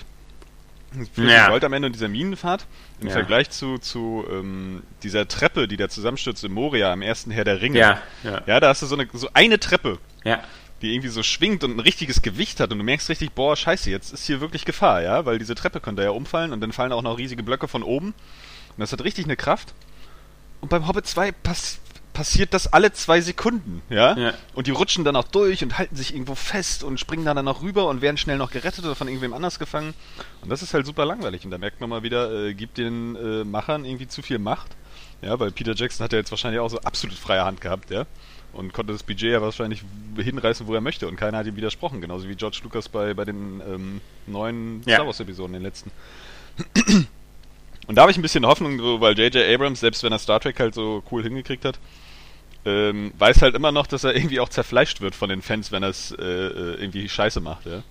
[1.12, 1.48] Für Ja.
[1.48, 2.66] Gold am Ende und dieser Minenfahrt.
[3.00, 3.14] Im Ja.
[3.14, 7.60] Vergleich zu, zu ähm, dieser Treppe, die da zusammenstürzt in Moria im ersten Herr der
[7.62, 7.78] Ringe.
[7.78, 8.42] Ja, ja.
[8.46, 10.40] Ja, da hast du so eine, so eine Treppe, Ja,
[10.84, 13.90] die irgendwie so schwingt und ein richtiges Gewicht hat und du merkst richtig, boah, scheiße,
[13.90, 16.92] jetzt ist hier wirklich Gefahr, ja, weil diese Treppe könnte ja umfallen und dann fallen
[16.92, 19.74] auch noch riesige Blöcke von oben und das hat richtig eine Kraft.
[20.60, 21.80] Und beim Hobbit 2 pass
[22.14, 24.16] passiert das alle zwei Sekunden, ja?
[24.16, 24.34] Ja.
[24.54, 27.44] Und die rutschen dann auch durch und halten sich irgendwo fest und springen dann, dann
[27.44, 29.92] noch rüber und werden schnell noch gerettet oder von irgendwem anders gefangen.
[30.40, 33.16] Und das ist halt super langweilig und da merkt man mal wieder, äh, gibt den
[33.16, 34.70] äh, Machern irgendwie zu viel Macht.
[35.20, 38.06] Ja, weil Peter Jackson hat ja jetzt wahrscheinlich auch so absolut freie Hand gehabt, ja.
[38.54, 39.82] Und konnte das Budget ja wahrscheinlich
[40.16, 41.08] hinreißen, wo er möchte.
[41.08, 42.00] Und keiner hat ihm widersprochen.
[42.00, 44.96] Genauso wie George Lucas bei, bei den ähm, neuen Ja.
[44.96, 45.90] Star Wars-Episoden, den letzten.
[47.86, 49.44] Und da habe ich ein bisschen Hoffnung, so, weil J.J.
[49.54, 51.78] Abrams, selbst wenn er Star Trek halt so cool hingekriegt hat,
[52.64, 55.82] ähm, weiß halt immer noch, dass er irgendwie auch zerfleischt wird von den Fans, wenn
[55.82, 57.82] er es äh, äh, irgendwie scheiße macht, ja.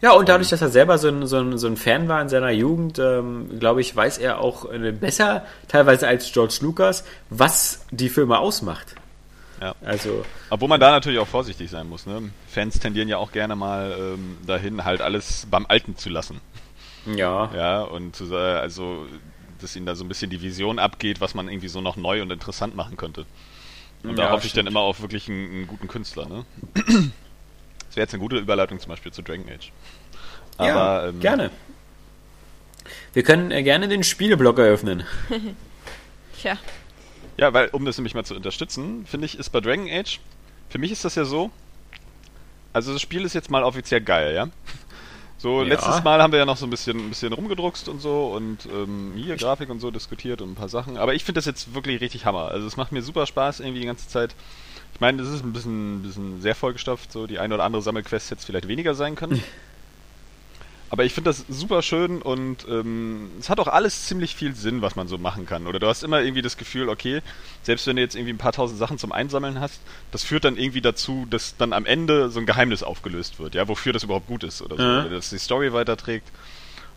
[0.00, 2.28] Ja, und dadurch, dass er selber so ein, so ein, so ein Fan war in
[2.28, 7.86] seiner Jugend, ähm, glaube ich, weiß er auch äh, besser, teilweise als George Lucas, was
[7.92, 8.96] die Filme ausmacht.
[9.62, 9.76] Ja.
[9.84, 12.30] Also, Obwohl man da natürlich auch vorsichtig sein muss, ne?
[12.48, 16.40] Fans tendieren ja auch gerne mal ähm, dahin, halt alles beim Alten zu lassen.
[17.06, 17.48] ja.
[17.54, 19.06] Ja, und zu sa- also,
[19.60, 22.22] dass ihnen da so ein bisschen die Vision abgeht, was man irgendwie so noch neu
[22.22, 23.24] und interessant machen könnte.
[24.02, 26.44] Und da Ja, hoffe ich dann immer auf wirklich einen, einen guten Künstler, ne?
[26.74, 29.70] Das wäre jetzt eine gute Überleitung zum Beispiel zu Dragon Age.
[30.56, 31.50] Aber, ja, ähm, gerne.
[33.12, 35.04] Wir können äh, gerne den Spieleblock eröffnen.
[36.40, 36.56] Tja,
[37.36, 40.20] Ja, weil, um das nämlich mal zu unterstützen, finde ich, ist bei Dragon Age,
[40.68, 41.50] für mich ist das ja so,
[42.72, 44.48] also das Spiel ist jetzt mal offiziell geil, ja?
[45.38, 45.68] So, Ja.
[45.68, 48.66] letztes Mal haben wir ja noch so ein bisschen, ein bisschen rumgedruckst und so und
[48.66, 50.96] ähm, hier Grafik und so diskutiert und ein paar Sachen.
[50.96, 52.48] Aber ich finde das jetzt wirklich richtig Hammer.
[52.48, 54.36] Also es macht mir super Spaß irgendwie die ganze Zeit.
[54.94, 57.82] Ich meine, das ist ein bisschen, ein bisschen sehr vollgestopft, so die eine oder andere
[57.82, 59.42] Sammelquest jetzt vielleicht weniger sein können.
[60.92, 64.82] Aber ich finde das super schön und ähm, es hat auch alles ziemlich viel Sinn,
[64.82, 65.66] was man so machen kann.
[65.66, 67.22] Oder du hast immer irgendwie das Gefühl, okay,
[67.62, 70.58] selbst wenn du jetzt irgendwie ein paar tausend Sachen zum Einsammeln hast, das führt dann
[70.58, 74.26] irgendwie dazu, dass dann am Ende so ein Geheimnis aufgelöst wird, ja, wofür das überhaupt
[74.26, 74.82] gut ist oder so.
[74.82, 75.06] Mhm.
[75.06, 76.28] Oder dass die Story weiterträgt.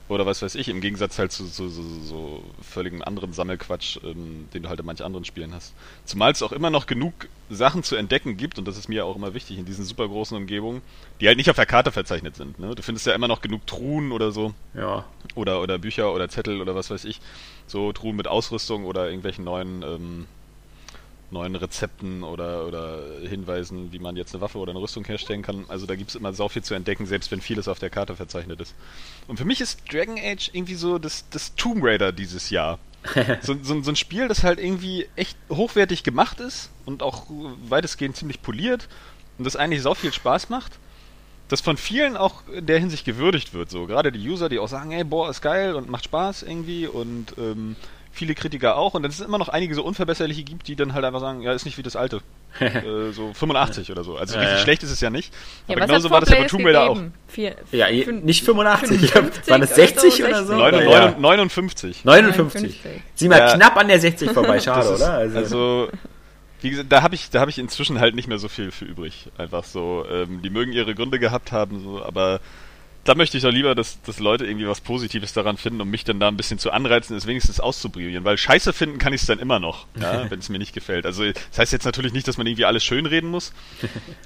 [0.08, 4.48] Oder was weiß ich, im Gegensatz halt zu, zu, so, so völligen anderen Sammelquatsch, ähm,
[4.54, 5.74] den du halt in manch anderen Spielen hast.
[6.06, 7.14] Zumal es auch immer noch genug
[7.50, 10.38] Sachen zu entdecken gibt, und das ist mir auch immer wichtig in diesen super großen
[10.38, 10.84] Umgebungen,
[11.20, 12.60] die halt nicht auf der Karte verzeichnet sind.
[12.60, 12.76] Ne?
[12.76, 15.06] Du findest ja immer noch genug Truhen oder so, Ja.
[15.34, 17.20] oder, oder Bücher oder Zettel oder was weiß ich,
[17.66, 20.28] so Truhen mit Ausrüstung oder irgendwelchen neuen, ähm,
[21.32, 25.66] neuen Rezepten oder, oder Hinweisen, wie man jetzt eine Waffe oder eine Rüstung herstellen kann.
[25.68, 28.16] Also da gibt es immer so viel zu entdecken, selbst wenn vieles auf der Karte
[28.16, 28.76] verzeichnet ist.
[29.28, 32.80] Und für mich ist Dragon Age irgendwie so das, das Tomb Raider dieses Jahr.
[33.42, 37.28] so, so, so ein Spiel, das halt irgendwie echt hochwertig gemacht ist und auch
[37.70, 38.88] weitestgehend ziemlich poliert
[39.38, 40.80] und das eigentlich sau viel Spaß macht
[41.48, 43.70] das von vielen auch in der Hinsicht gewürdigt wird.
[43.70, 46.88] So gerade die User, die auch sagen, ey, boah, ist geil und macht Spaß irgendwie
[46.88, 47.76] und ähm,
[48.16, 48.94] viele Kritiker auch.
[48.94, 51.42] Und dann ist es immer noch einige so unverbesserliche gibt, die dann halt einfach sagen,
[51.42, 52.22] ja, ist nicht wie das alte.
[52.60, 54.16] äh, so 85 oder so.
[54.18, 54.64] Also Ja, richtig ja.
[54.64, 55.34] schlecht ist es ja nicht.
[55.68, 57.00] ja Aber genauso war das ja bei Tomb Raider auch.
[57.28, 60.56] Vier, Ja, nicht 85, 55 waren es 60 oder so?
[60.56, 61.16] 59, Ja.
[61.20, 62.06] 59.
[62.06, 62.06] 59.
[62.06, 62.82] 59.
[63.16, 63.54] Sieh mal Ja.
[63.56, 65.14] knapp an der 60 vorbei, schade, ist- oder?
[65.14, 65.90] Also,
[66.62, 68.86] wie gesagt, da habe ich, da habe ich inzwischen halt nicht mehr so viel für
[68.86, 69.28] übrig.
[69.38, 72.40] Einfach so, ähm, die mögen ihre Gründe gehabt haben, so, aber
[73.06, 76.04] da möchte ich doch lieber, dass, dass Leute irgendwie was Positives daran finden, um mich
[76.04, 78.24] dann da ein bisschen zu anreizen, es wenigstens auszuprobieren.
[78.26, 81.06] Weil Scheiße finden kann ich es dann immer noch, ja, wenn es mir nicht gefällt.
[81.06, 83.54] Also das heißt jetzt natürlich nicht, dass man irgendwie alles schönreden muss,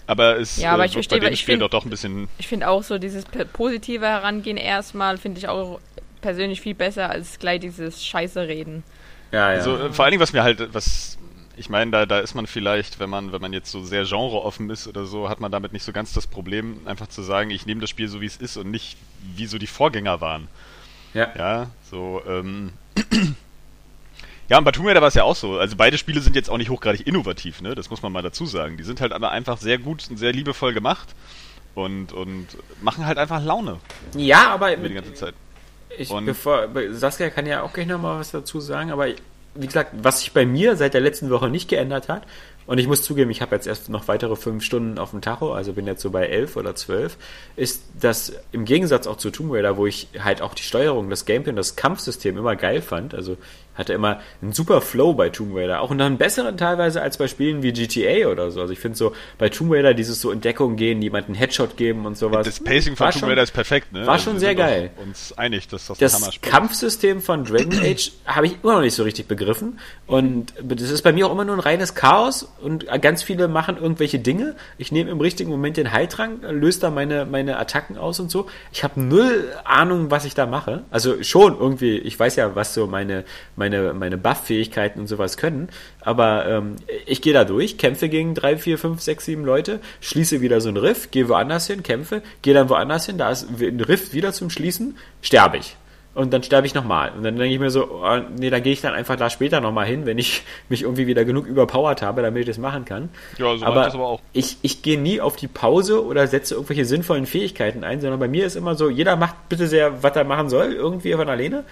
[0.08, 1.86] aber es Ja, aber äh, ich wird verstehe, bei dem ich Spiel find- doch doch
[1.86, 2.28] ein bisschen.
[2.40, 5.80] Ich finde auch so dieses positive Herangehen erstmal, finde ich auch
[6.22, 8.84] persönlich viel besser als gleich dieses Scheiße reden.
[9.32, 9.58] Ja, ja.
[9.60, 11.19] Also äh, vor allen Dingen, was mir halt, was
[11.60, 14.70] ich meine, da, da ist man vielleicht, wenn man, wenn man jetzt so sehr genreoffen
[14.70, 17.66] ist oder so, hat man damit nicht so ganz das Problem, einfach zu sagen, ich
[17.66, 18.98] nehme das Spiel so wie es ist und nicht
[19.36, 20.48] wie so die Vorgänger waren.
[21.14, 21.30] ja.
[21.38, 22.74] Ja, so, ähm.
[24.50, 25.60] Ja, und bei Tomb Raider war es ja auch so.
[25.60, 27.76] Also beide Spiele sind jetzt auch nicht hochgradig innovativ, ne?
[27.76, 28.78] Das muss man mal dazu sagen.
[28.78, 31.08] Die sind halt aber einfach sehr gut und sehr liebevoll gemacht
[31.76, 32.48] und, und
[32.82, 33.78] machen halt einfach Laune
[34.16, 35.36] ja, aber die ganze Zeit.
[35.96, 39.08] Ich, Und- bevor, Saskia kann ja auch gleich noch mal was dazu sagen, aber
[39.60, 42.24] wie gesagt, was sich bei mir seit der letzten Woche nicht geändert hat,
[42.70, 45.54] und ich muss zugeben, ich habe jetzt erst noch weitere fünf Stunden auf dem Tacho,
[45.54, 47.18] also bin jetzt so bei elf oder zwölf,
[47.56, 51.26] ist, dass im Gegensatz auch zu Tomb Raider, wo ich halt auch die Steuerung, das
[51.26, 53.38] Gameplay und das Kampfsystem immer geil fand, also
[53.80, 57.28] hatte immer einen super Flow bei Tomb Raider, auch noch einen besseren teilweise als bei
[57.28, 58.62] Spielen wie GTA oder so.
[58.62, 62.06] Also ich finde so bei Tomb Raider dieses so in Deckung gehen, jemanden Headshot geben
[62.06, 62.46] und sowas.
[62.46, 64.06] Das Pacing von Tomb Raider ist perfekt, ne?
[64.06, 64.92] war schon wir sehr geil.
[65.02, 66.42] uns einig, dass das, das.
[66.42, 69.80] Kampfsystem von Dragon Age habe ich immer noch nicht so richtig begriffen.
[70.08, 73.78] Und das ist bei mir auch immer nur ein reines Chaos und ganz viele machen
[73.78, 74.56] irgendwelche Dinge.
[74.78, 78.48] Ich nehme im richtigen Moment den Heiltrank, löse da meine, meine Attacken aus und so.
[78.74, 80.84] Ich habe null Ahnung, was ich da mache.
[80.92, 83.24] Also schon irgendwie, ich weiß ja, was so meine,
[83.56, 85.70] meine, meine Buff-Fähigkeiten und sowas können.
[86.02, 90.42] Aber ähm, ich gehe da durch, kämpfe gegen drei, vier, fünf, sechs, sieben Leute, schließe
[90.42, 93.82] wieder so ein Riff, gehe woanders hin, kämpfe, gehe dann woanders hin, da ist ein
[93.82, 95.76] Riff wieder zum Schließen, sterbe ich.
[96.16, 97.12] Und dann sterbe ich nochmal.
[97.16, 99.62] Und dann denke ich mir so, oh, nee, da gehe ich dann einfach da später
[99.62, 103.10] nochmal hin, wenn ich mich irgendwie wieder genug überpowert habe, damit ich das machen kann.
[103.38, 104.22] Ja, so aber war das aber auch.
[104.34, 108.28] Ich, ich gehe nie auf die Pause oder setze irgendwelche sinnvollen Fähigkeiten ein, sondern bei
[108.28, 111.64] mir ist immer so, jeder macht bitte sehr, was er machen soll, irgendwie von alleine.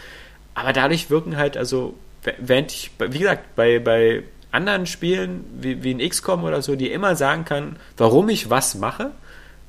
[0.57, 1.93] Aber dadurch wirken halt, also,
[2.39, 6.89] während ich, wie gesagt, bei, bei anderen Spielen, wie, wie in XCOM oder so, die
[6.89, 9.11] immer sagen kann, warum ich was mache,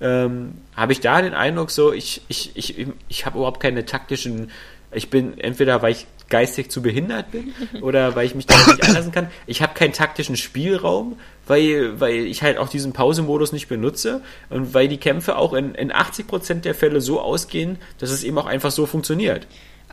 [0.01, 4.51] ähm, habe ich da den Eindruck so, ich, ich, ich, ich habe überhaupt keine taktischen,
[4.90, 8.83] ich bin entweder, weil ich geistig zu behindert bin oder weil ich mich da nicht
[8.83, 9.29] einlassen kann.
[9.46, 14.72] Ich habe keinen taktischen Spielraum, weil, weil ich halt auch diesen Pausemodus nicht benutze und
[14.72, 18.46] weil die Kämpfe auch in, in 80% der Fälle so ausgehen, dass es eben auch
[18.46, 19.46] einfach so funktioniert.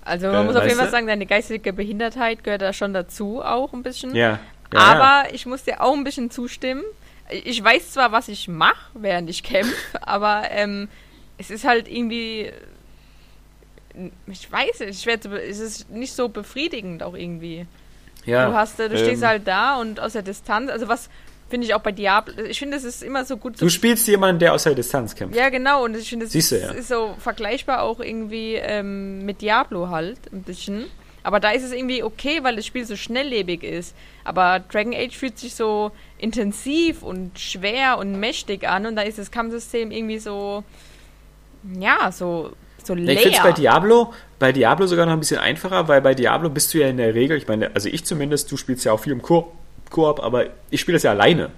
[0.05, 3.41] Also man Äh, muss auf jeden Fall sagen, deine geistige Behindertheit gehört da schon dazu,
[3.43, 4.15] auch ein bisschen.
[4.15, 4.39] Ja.
[4.73, 6.83] ja aber ich muss dir auch ein bisschen zustimmen.
[7.29, 10.87] Ich weiß zwar, was ich mache, während ich kämpfe, aber ähm,
[11.37, 12.51] es ist halt irgendwie.
[14.27, 17.65] Ich weiß nicht, schwer zu, be- es ist nicht so befriedigend auch irgendwie.
[18.25, 18.47] ja.
[18.49, 21.09] Du hast, du ähm, stehst halt da und aus der Distanz, also was
[21.49, 24.39] finde ich auch bei Diablo, ich finde, es ist immer so gut Du spielst jemanden,
[24.39, 25.35] der aus der Distanz kämpft.
[25.37, 25.83] ja, genau.
[25.85, 26.71] Und ich finde, es ist, ja.
[26.71, 30.85] ist so vergleichbar auch irgendwie ähm, mit Diablo halt ein bisschen.
[31.23, 33.95] Aber da ist es irgendwie okay, weil das Spiel so schnelllebig ist.
[34.23, 39.17] Aber Dragon Age fühlt sich so intensiv und schwer und mächtig an und da ist
[39.17, 40.63] das Kampfsystem irgendwie so,
[41.79, 42.51] ja, so,
[42.83, 43.13] so leer.
[43.15, 46.49] Ich finde es bei Diablo, bei Diablo sogar noch ein bisschen einfacher, weil bei Diablo
[46.49, 48.99] bist du ja in der Regel, ich meine, also ich zumindest, du spielst ja auch
[48.99, 49.51] viel im Ko-
[49.89, 51.49] Koop, aber ich spiele das ja alleine.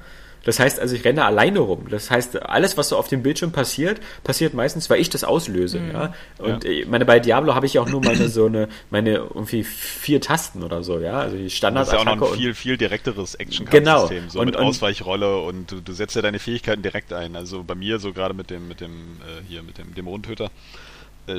[0.43, 1.87] Das heißt also, ich renne alleine rum.
[1.89, 5.81] Das heißt, alles, was so auf dem Bildschirm passiert, passiert meistens, weil ich das auslöse.
[5.91, 6.13] Ja?
[6.37, 6.69] Und Ja.
[6.69, 10.21] ich meine, bei Diablo habe ich ja auch nur meine so eine, meine irgendwie vier
[10.21, 11.19] Tasten oder so, ja.
[11.19, 11.61] Also die Das ist
[11.93, 13.83] ja auch noch ein viel, viel direkteres Action-Kampfsystem.
[13.83, 14.29] Genau.
[14.29, 17.35] So Und- mit und- Ausweichrolle und du, du setzt ja deine Fähigkeiten direkt ein.
[17.35, 20.49] Also bei mir so gerade mit dem, mit dem, äh, hier, mit dem Dämonentöter, äh,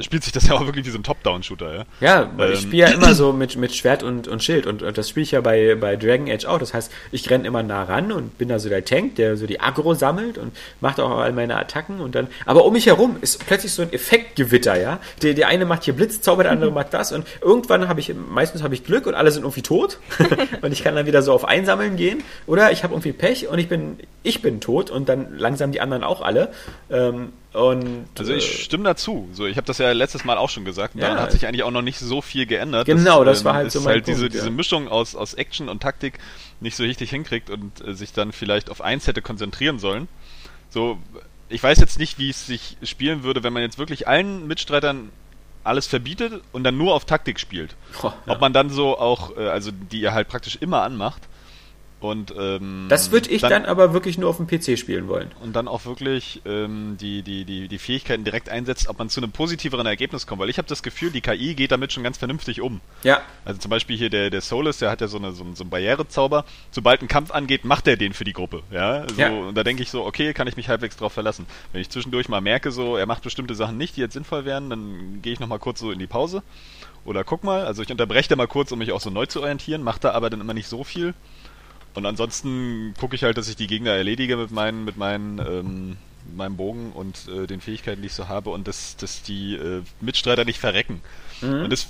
[0.02, 1.84] spielt sich das ja auch wirklich wie so ein Top-Down-Shooter, ja.
[2.00, 2.66] Ja, weil ich Ähm.
[2.66, 5.30] spiele ja immer so mit, mit Schwert und, und Schild und, und das spiele ich
[5.32, 6.58] ja bei, bei Dragon Age auch.
[6.58, 9.46] Das heißt, ich renne immer nah ran und bin da so der Tank, der so
[9.46, 12.28] die Aggro sammelt und macht auch all meine Attacken und dann.
[12.46, 15.00] Aber um mich herum ist plötzlich so ein Effektgewitter, ja.
[15.22, 18.62] Der, der eine macht hier Blitzzauber, der andere macht das und irgendwann habe ich, meistens
[18.62, 19.98] habe ich Glück und alle sind irgendwie tot
[20.62, 23.58] und ich kann dann wieder so auf Einsammeln gehen oder ich habe irgendwie Pech und
[23.58, 26.52] ich bin, ich bin tot und dann langsam die anderen auch alle.
[26.90, 29.28] Ähm, und Also ich stimme dazu.
[29.32, 30.94] So, ich habe das ja letztes Mal auch schon gesagt.
[30.94, 31.02] Ja.
[31.02, 32.86] daran hat sich eigentlich auch noch nicht so viel geändert.
[32.86, 34.40] Genau, das ähm, war halt so mein halt diese, Punkt, ja.
[34.40, 36.18] diese Mischung aus, aus Action und Taktik
[36.60, 40.08] nicht so richtig hinkriegt und äh, sich dann vielleicht auf eins hätte konzentrieren sollen.
[40.70, 40.98] So,
[41.48, 45.10] ich weiß jetzt nicht, wie es sich spielen würde, wenn man jetzt wirklich allen Mitstreitern
[45.64, 47.76] alles verbietet und dann nur auf Taktik spielt.
[48.00, 48.32] Boah, ja.
[48.32, 51.22] Ob man dann so auch, äh, also die ihr halt praktisch immer anmacht,
[52.00, 55.32] Und ähm, das würde ich dann, dann, aber wirklich nur auf dem PC spielen wollen.
[55.42, 59.20] Und dann auch wirklich ähm, die, die, die, die Fähigkeiten direkt einsetzt, ob man zu
[59.20, 60.40] einem positiveren Ergebnis kommt.
[60.40, 62.80] Weil ich habe das Gefühl, die KI geht damit schon ganz vernünftig um.
[63.02, 63.20] Ja.
[63.44, 65.70] Also zum Beispiel hier der, der Solus, der hat ja so, eine, so, so einen
[65.70, 66.44] Barrierezauber.
[66.70, 68.62] Sobald ein Kampf angeht, macht er den für die Gruppe.
[68.70, 69.08] Ja.
[69.08, 69.30] So, ja.
[69.30, 71.46] Und da denke ich so, okay, kann ich mich halbwegs drauf verlassen.
[71.72, 74.70] Wenn ich zwischendurch mal merke, so, er macht bestimmte Sachen nicht, die jetzt sinnvoll wären,
[74.70, 76.44] dann gehe ich nochmal kurz so in die Pause.
[77.04, 79.40] Oder guck mal, also ich unterbreche da mal kurz, um mich auch so neu zu
[79.40, 81.14] orientieren, macht da aber dann immer nicht so viel.
[81.98, 85.96] Und ansonsten gucke ich halt, dass ich die Gegner erledige mit meinen, mit meinen, ähm,
[86.36, 89.82] meinem Bogen und äh, den Fähigkeiten, die ich so habe, und dass, dass die äh,
[90.00, 91.00] Mitstreiter nicht verrecken.
[91.40, 91.64] Mhm.
[91.64, 91.86] Und das äh,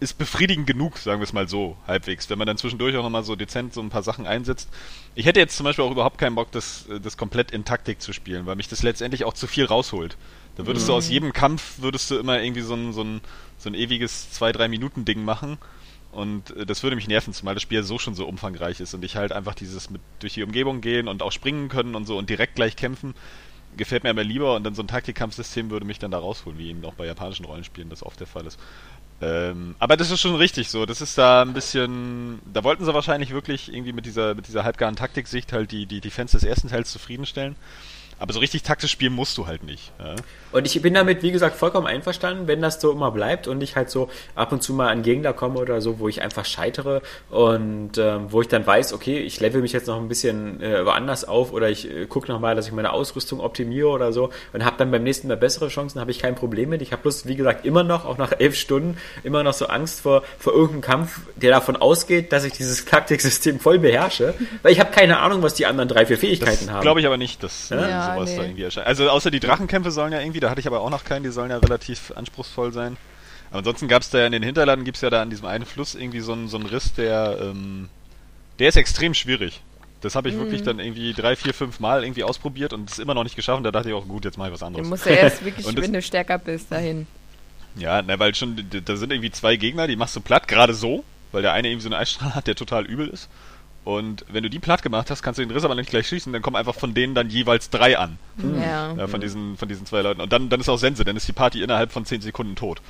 [0.00, 3.22] ist befriedigend genug, sagen wir es mal so, halbwegs, wenn man dann zwischendurch auch nochmal
[3.22, 4.68] so dezent so ein paar Sachen einsetzt.
[5.14, 8.02] Ich hätte jetzt zum Beispiel auch überhaupt keinen Bock, das, äh, das komplett in Taktik
[8.02, 10.16] zu spielen, weil mich das letztendlich auch zu viel rausholt.
[10.56, 10.90] Da würdest mhm.
[10.90, 13.20] du aus jedem Kampf, würdest du immer irgendwie so ein, so ein,
[13.58, 15.58] so ein ewiges 2-3 Minuten Ding machen
[16.12, 19.04] und äh, das würde mich nerven, zumal das Spiel so schon so umfangreich ist und
[19.04, 22.16] ich halt einfach dieses mit durch die Umgebung gehen und auch springen können und so
[22.16, 23.14] und direkt gleich kämpfen,
[23.76, 26.70] gefällt mir aber lieber und dann so ein Taktikkampfsystem würde mich dann da rausholen, wie
[26.70, 28.58] eben auch bei japanischen Rollenspielen das oft der Fall ist.
[29.22, 30.84] Ähm, aber das ist schon richtig so.
[30.84, 32.40] Das ist da ein bisschen.
[32.52, 36.00] Da wollten sie wahrscheinlich wirklich irgendwie mit dieser, mit dieser halbgaren Taktiksicht halt die, die,
[36.00, 37.54] die Fans des ersten Teils zufriedenstellen.
[38.22, 39.90] Aber so richtig taktisch spielen musst du halt nicht.
[39.98, 40.14] Ja?
[40.52, 43.74] Und ich bin damit, wie gesagt, vollkommen einverstanden, wenn das so immer bleibt und ich
[43.74, 47.02] halt so ab und zu mal an Gegner komme oder so, wo ich einfach scheitere
[47.30, 50.86] und ähm, wo ich dann weiß, okay, ich level mich jetzt noch ein bisschen äh,
[50.86, 54.64] woanders auf oder ich äh, gucke nochmal, dass ich meine Ausrüstung optimiere oder so und
[54.64, 56.80] habe dann beim nächsten Mal bessere Chancen, habe ich kein Problem mit.
[56.80, 60.02] Ich habe bloß, wie gesagt, immer noch, auch nach elf Stunden, immer noch so Angst
[60.02, 64.78] vor, vor irgendeinem Kampf, der davon ausgeht, dass ich dieses Taktiksystem voll beherrsche, weil ich
[64.78, 66.82] habe keine Ahnung, was die anderen drei, vier Fähigkeiten das haben.
[66.82, 67.88] Glaube ich aber nicht, dass ja?
[67.88, 68.36] Ja, sowas nee.
[68.36, 68.86] da irgendwie erscheint.
[68.86, 71.30] Also außer die Drachenkämpfe sollen ja irgendwie, da hatte ich aber auch noch keinen, die
[71.30, 72.96] sollen ja relativ anspruchsvoll sein.
[73.50, 75.46] Aber ansonsten gab es da ja in den Hinterlanden, gibt es ja da an diesem
[75.46, 77.88] einen Fluss irgendwie so einen, so einen Riss, der, ähm,
[78.58, 79.60] der ist extrem schwierig.
[80.00, 80.40] Das habe ich mhm.
[80.40, 83.58] wirklich dann irgendwie drei, vier, fünf Mal irgendwie ausprobiert und es immer noch nicht geschafft.
[83.58, 84.84] Und da dachte ich auch, gut, jetzt mache ich was anderes.
[84.84, 87.06] Du musst ja erst wirklich, wenn du stärker bist, dahin.
[87.76, 91.04] Ja, ne, weil schon, da sind irgendwie zwei Gegner, die machst du platt, gerade so,
[91.30, 93.28] weil der eine irgendwie so einen Eisstrahl hat, der total übel ist.
[93.84, 96.32] Und wenn du die platt gemacht hast, kannst du den Riss aber nicht gleich schießen,
[96.32, 98.18] dann kommen einfach von denen dann jeweils drei an.
[98.60, 98.94] Ja.
[98.94, 100.20] ja von, diesen, von diesen zwei Leuten.
[100.20, 102.80] Und dann, dann ist auch Sense, dann ist die Party innerhalb von zehn Sekunden tot.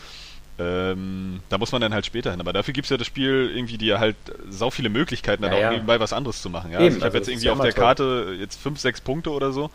[0.59, 2.41] Ähm, da muss man dann halt später hin.
[2.41, 4.17] Aber dafür gibt es ja das Spiel irgendwie dir halt
[4.51, 5.71] sau viele Möglichkeiten, dann ja, auch ja.
[5.71, 6.73] nebenbei was anderes zu machen.
[6.73, 6.79] Ja?
[6.79, 7.83] also ich habe also jetzt irgendwie auf der toll.
[7.83, 9.71] Karte jetzt fünf, sechs Punkte oder so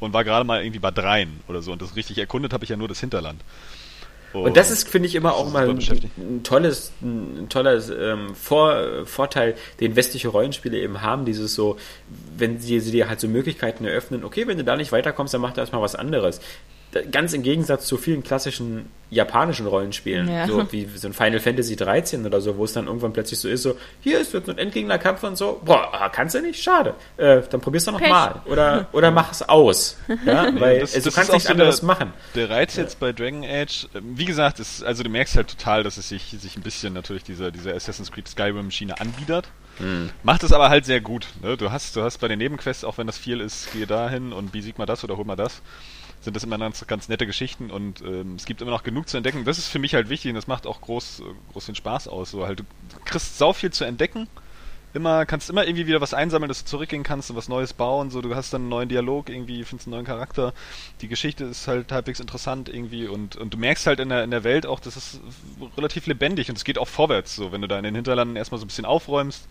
[0.00, 1.72] und war gerade mal irgendwie bei dreien oder so.
[1.72, 3.40] Und das richtig erkundet habe ich ja nur das Hinterland.
[4.32, 9.06] Und das ist, finde ich, immer auch mal ein, ein, tolles, ein toller ähm, Vor,
[9.06, 11.76] Vorteil, den westliche Rollenspiele eben haben, dieses so,
[12.36, 15.40] wenn sie, sie dir halt so Möglichkeiten eröffnen, okay, wenn du da nicht weiterkommst, dann
[15.40, 16.40] mach da erstmal was anderes
[17.10, 20.46] ganz im Gegensatz zu vielen klassischen japanischen Rollenspielen, ja.
[20.46, 23.48] so wie so ein Final Fantasy 13 oder so, wo es dann irgendwann plötzlich so
[23.48, 26.62] ist, so, hier ist jetzt ein Endgegnerkampf und so, boah, ah, kannst du nicht?
[26.62, 26.94] Schade.
[27.16, 28.42] Äh, dann probierst du nochmal.
[28.44, 29.96] Oder, oder mach es aus.
[30.26, 32.12] Ja, weil das, also, du kannst nichts anderes der, machen.
[32.34, 32.82] Der Reiz ja.
[32.82, 36.08] jetzt bei Dragon Age, ähm, wie gesagt, ist, also du merkst halt total, dass es
[36.10, 39.46] sich, sich ein bisschen natürlich dieser, dieser Assassin's Creed Skyrim-Schiene anbietet.
[39.78, 40.10] Hm.
[40.22, 41.28] Macht es aber halt sehr gut.
[41.40, 41.56] Ne?
[41.56, 44.52] Du hast, du hast bei den Nebenquests, auch wenn das viel ist, geh dahin und
[44.52, 45.62] besieg mal das oder hol mal das
[46.20, 49.16] sind das immer ganz, ganz nette Geschichten und ähm, es gibt immer noch genug zu
[49.16, 49.44] entdecken.
[49.44, 52.30] Das ist für mich halt wichtig und das macht auch groß, groß den Spaß aus.
[52.30, 52.64] So halt, du
[53.04, 54.28] kriegst sau viel zu entdecken.
[54.94, 58.10] Immer, kannst immer irgendwie wieder was einsammeln, dass du zurückgehen kannst und was Neues bauen.
[58.10, 60.54] So, du hast dann einen neuen Dialog, irgendwie, findest einen neuen Charakter.
[61.02, 64.30] Die Geschichte ist halt halbwegs interessant irgendwie und, und du merkst halt in der, in
[64.30, 65.20] der Welt auch, das ist
[65.76, 67.36] relativ lebendig und es geht auch vorwärts.
[67.36, 69.46] So, wenn du da in den Hinterlanden erstmal so ein bisschen aufräumst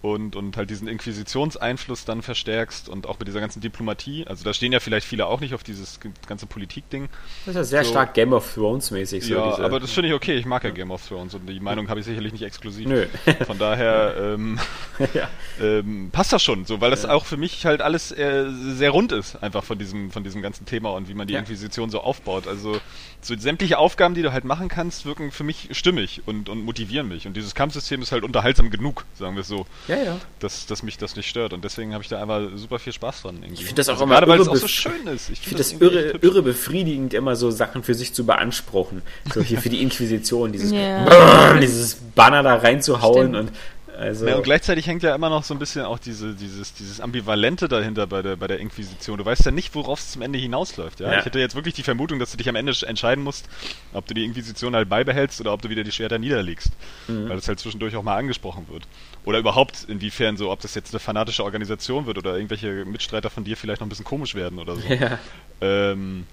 [0.00, 4.26] und, und halt diesen Inquisitionseinfluss dann verstärkst und auch mit dieser ganzen Diplomatie.
[4.26, 7.08] Also da stehen ja vielleicht viele auch nicht auf dieses ganze Politikding.
[7.46, 7.90] Das ist ja sehr so.
[7.90, 9.24] stark Game of Thrones mäßig.
[9.24, 10.36] So ja, diese, aber das finde ich okay.
[10.36, 12.86] Ich mag ja Game of Thrones und die Meinung habe ich sicherlich nicht exklusiv.
[12.86, 13.06] Nö.
[13.46, 14.60] Von daher ähm,
[15.14, 15.28] ja.
[15.60, 17.10] ähm, passt das schon, so, weil das ja.
[17.10, 20.64] auch für mich halt alles äh, sehr rund ist, einfach von diesem, von diesem ganzen
[20.64, 21.40] Thema und wie man die ja.
[21.40, 22.46] Inquisition so aufbaut.
[22.46, 22.80] Also
[23.20, 27.08] so sämtliche Aufgaben, die du halt machen kannst, wirken für mich stimmig und, und motivieren
[27.08, 27.26] mich.
[27.26, 29.66] Und dieses Kampfsystem ist halt unterhaltsam genug, sagen wir es so.
[29.88, 30.20] Ja, ja.
[30.38, 31.52] Dass, dass mich das nicht stört.
[31.52, 33.36] Und deswegen habe ich da einfach super viel Spaß dran.
[33.42, 33.54] Irgendwie.
[33.54, 35.30] Ich finde das auch also immer gerade, weil es auch so schön ist.
[35.30, 39.02] Ich finde das, das irre, irre befriedigend, immer so Sachen für sich zu beanspruchen.
[39.34, 41.58] So hier für die Inquisition, dieses, yeah.
[41.58, 43.36] dieses Banner da reinzuhauen Stimmt.
[43.36, 43.52] und
[43.98, 47.00] also ja, und gleichzeitig hängt ja immer noch so ein bisschen auch diese, dieses, dieses
[47.00, 49.18] Ambivalente dahinter bei der, bei der Inquisition.
[49.18, 51.00] Du weißt ja nicht, worauf es zum Ende hinausläuft.
[51.00, 51.10] Ja?
[51.10, 51.18] ja?
[51.18, 53.48] Ich hätte jetzt wirklich die Vermutung, dass du dich am Ende entscheiden musst,
[53.92, 56.70] ob du die Inquisition halt beibehältst oder ob du wieder die Schwerter niederlegst.
[57.08, 57.28] Mhm.
[57.28, 58.84] Weil das halt zwischendurch auch mal angesprochen wird.
[59.24, 63.42] Oder überhaupt inwiefern so, ob das jetzt eine fanatische Organisation wird oder irgendwelche Mitstreiter von
[63.42, 64.82] dir vielleicht noch ein bisschen komisch werden oder so.
[64.98, 65.18] Ja.
[65.60, 66.24] Ähm,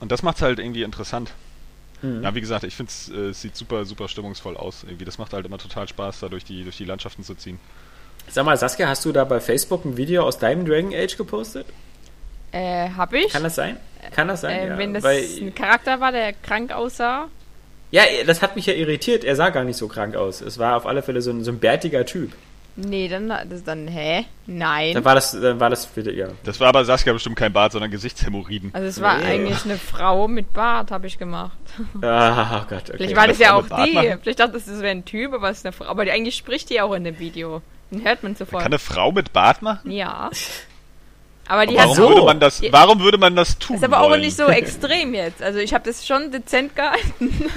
[0.00, 1.32] und das macht es halt irgendwie interessant.
[2.02, 2.22] Mhm.
[2.22, 4.84] Ja, wie gesagt, ich finde es äh, sieht super, super stimmungsvoll aus.
[4.84, 7.58] Irgendwie, das macht halt immer total Spaß, da durch die, durch die Landschaften zu ziehen.
[8.28, 11.66] Sag mal, Saskia, hast du da bei Facebook ein Video aus deinem Dragon Age gepostet?
[12.52, 13.32] Äh, hab ich.
[13.32, 13.76] Kann das sein?
[14.12, 14.58] Kann das sein?
[14.58, 14.78] äh, ja.
[14.78, 17.28] wenn das Weil, ein Charakter war, der krank aussah.
[17.90, 19.24] ja, das hat mich ja irritiert.
[19.24, 20.40] Er sah gar nicht so krank aus.
[20.40, 22.32] Es war auf alle Fälle so ein, so ein bärtiger Typ.
[22.78, 24.26] Nee, dann, das dann, hä?
[24.46, 24.92] Nein.
[24.94, 26.28] Dann war das, dann war das wieder, ja.
[26.44, 28.70] Das war aber Saskia bestimmt kein Bart, sondern Gesichtshämorrhoiden.
[28.74, 29.24] Also es war Nee.
[29.24, 31.56] eigentlich eine Frau mit Bart, habe ich gemacht.
[32.02, 32.92] Ah, oh Gott, okay.
[32.98, 33.92] Vielleicht war das ja Frau auch die.
[33.94, 34.18] machen?
[34.22, 35.86] Vielleicht dachte ich, das wäre ein Typ, aber es ist eine Frau.
[35.86, 37.62] Aber die, eigentlich spricht die auch in dem Video.
[37.90, 38.62] Den hört man sofort.
[38.62, 39.90] Kann eine Frau mit Bart machen?
[39.90, 40.28] Ja.
[41.48, 42.08] Aber die warum hat so.
[42.08, 42.62] würde man das?
[42.72, 43.76] Warum würde man das tun?
[43.76, 44.20] ist aber auch wollen?
[44.20, 45.42] nicht so extrem jetzt.
[45.42, 47.50] Also ich habe das schon dezent gehalten.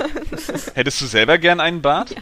[0.75, 2.11] Hättest du selber gern einen Bart?
[2.11, 2.17] Ja,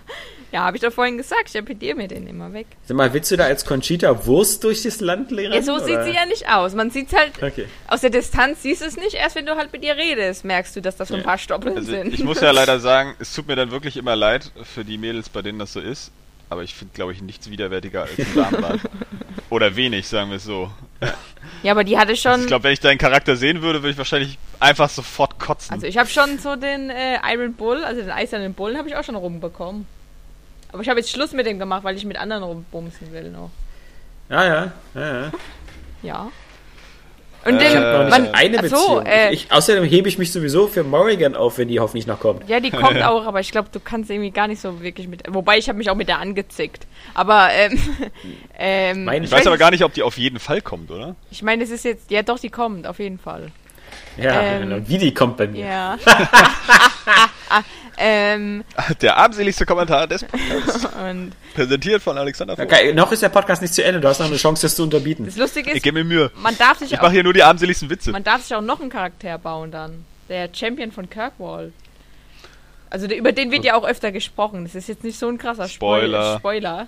[0.54, 1.50] habe ich doch vorhin gesagt.
[1.50, 2.68] Ich appelliere mir den immer weg.
[2.86, 5.54] Sag mal, willst du da als Conchita Wurst durch das Land leeren?
[5.54, 6.04] Ja, so sieht oder?
[6.06, 6.74] sie ja nicht aus.
[6.74, 7.66] Man sieht halt Okay.
[7.88, 9.14] aus der Distanz siehst du es nicht.
[9.16, 11.76] Erst wenn du halt mit ihr redest, merkst du, dass das so ein paar Stoppeln
[11.78, 12.14] Also sind.
[12.14, 15.30] ich muss ja leider sagen, es tut mir dann wirklich immer leid für die Mädels,
[15.30, 16.12] bei denen das so ist.
[16.50, 18.80] Aber ich finde, glaube ich, nichts widerwärtiger als ein Damenbart.
[19.50, 20.72] Oder wenig, sagen wir es so.
[21.62, 22.40] ja, aber die hatte schon.
[22.42, 25.74] Ich glaube, wenn ich deinen Charakter sehen würde, würde ich wahrscheinlich einfach sofort kotzen.
[25.74, 28.96] Also ich habe schon so den äh, Iron Bull, also den eisernen Bullen, habe ich
[28.96, 29.86] auch schon rumbekommen.
[30.72, 33.52] Aber ich habe jetzt Schluss mit dem gemacht, weil ich mit anderen rumbumsen will noch.
[34.30, 35.32] Ja, ja, ja, ja.
[36.04, 36.32] Ja.
[37.46, 38.82] Und Äh, den, Ich habe noch nicht man, eine Beziehung.
[38.82, 42.06] so, äh, ich, ich, außerdem hebe ich mich sowieso für Morrigan auf, wenn die hoffentlich
[42.06, 42.48] noch kommt.
[42.50, 45.24] ja, die kommt auch, aber ich glaube, du kannst irgendwie gar nicht so wirklich mit.
[45.30, 46.86] Wobei ich habe mich auch mit der angezickt.
[47.14, 47.80] Aber ähm,
[48.58, 51.16] ähm, Meine ich weiß aber gar nicht, ob die auf jeden Fall kommt, oder?
[51.32, 53.52] Ich meine, es ist jetzt, ja doch, die kommt auf jeden Fall.
[54.18, 54.88] Ja, Ähm, genau.
[54.88, 55.66] wie die kommt bei mir.
[55.66, 55.98] Ja.
[57.98, 58.64] ähm,
[59.02, 60.86] Der armseligste Kommentar des Podcasts.
[61.10, 62.72] und Präsentiert von Alexander Vogt.
[62.72, 64.00] Okay, noch ist der Podcast nicht zu Ende.
[64.00, 65.26] Du hast noch eine Chance, das zu unterbieten.
[65.26, 66.32] das Lustige Ich ist, gebe mir Mühe.
[66.42, 68.12] man darf sich Ich auch, mache hier nur die armseligsten Witze.
[68.12, 70.06] man darf sich auch noch einen Charakter bauen dann.
[70.30, 71.72] Der Champion von Kirkwall.
[72.90, 74.64] Also der, über den wird ja auch öfter gesprochen.
[74.64, 76.38] Das ist jetzt nicht so ein krasser Spoiler.
[76.38, 76.88] Spoiler.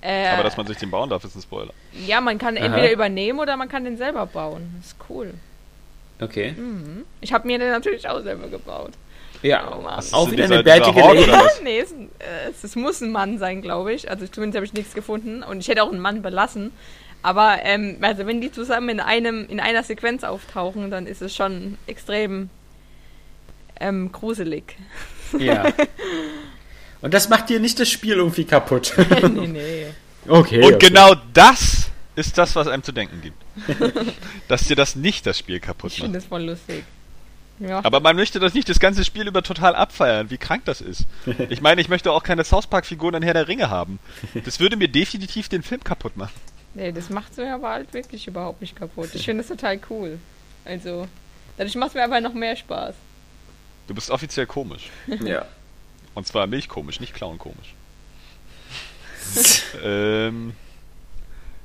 [0.00, 1.72] Äh, Aber dass man sich den bauen darf, ist ein Spoiler.
[2.06, 2.64] ja, man kann Aha.
[2.66, 4.74] entweder übernehmen oder man kann den selber bauen.
[4.78, 5.34] Das ist cool.
[6.20, 6.54] Okay.
[7.20, 8.92] Ich habe mir den natürlich auch selber gebaut.
[9.42, 11.62] Ja, Oh auch wieder eine bärtige dieser Horde Lady.
[11.62, 14.10] nee, es, äh, es, es muss ein Mann sein, glaube ich.
[14.10, 15.42] Also zumindest habe ich nichts gefunden.
[15.42, 16.72] Und ich hätte auch einen Mann belassen.
[17.22, 21.34] Aber ähm, also wenn die zusammen in einem in einer Sequenz auftauchen, dann ist es
[21.34, 22.50] schon extrem
[23.80, 24.76] ähm, gruselig.
[25.38, 25.66] Ja.
[27.00, 28.94] Und das macht dir nicht das Spiel irgendwie kaputt.
[29.22, 29.86] nee, nee.
[30.26, 30.64] Okay.
[30.64, 30.88] Und okay.
[30.88, 33.42] genau das ist das, was einem zu denken gibt.
[34.48, 36.06] Dass dir das nicht das Spiel kaputt Ich macht.
[36.06, 36.84] finde das voll lustig.
[37.60, 37.84] Ja.
[37.84, 41.06] Aber man möchte das nicht das ganze Spiel über total abfeiern, wie krank das ist.
[41.48, 43.98] Ich meine, ich möchte auch keine South Park-Figuren in Herr der Ringe haben.
[44.44, 46.34] Das würde mir definitiv den Film kaputt machen.
[46.74, 49.10] Nee, das macht mir aber halt wirklich überhaupt nicht kaputt.
[49.14, 50.18] Ich finde das total cool.
[50.64, 51.08] Also,
[51.56, 52.94] dadurch macht es mir einfach noch mehr Spaß.
[53.86, 54.90] Du bist offiziell komisch.
[55.24, 55.46] Ja.
[56.14, 57.74] Und zwar milchkomisch, nicht clownkomisch.
[59.82, 60.52] ähm,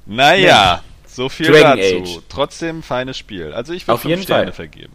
[0.06, 1.95] naja, so viel Dragon dazu.
[2.04, 2.20] Age.
[2.30, 3.54] Trotzdem feines Spiel.
[3.54, 4.54] Also ich würde fünf jeden Sterne Fall.
[4.54, 4.93] vergeben.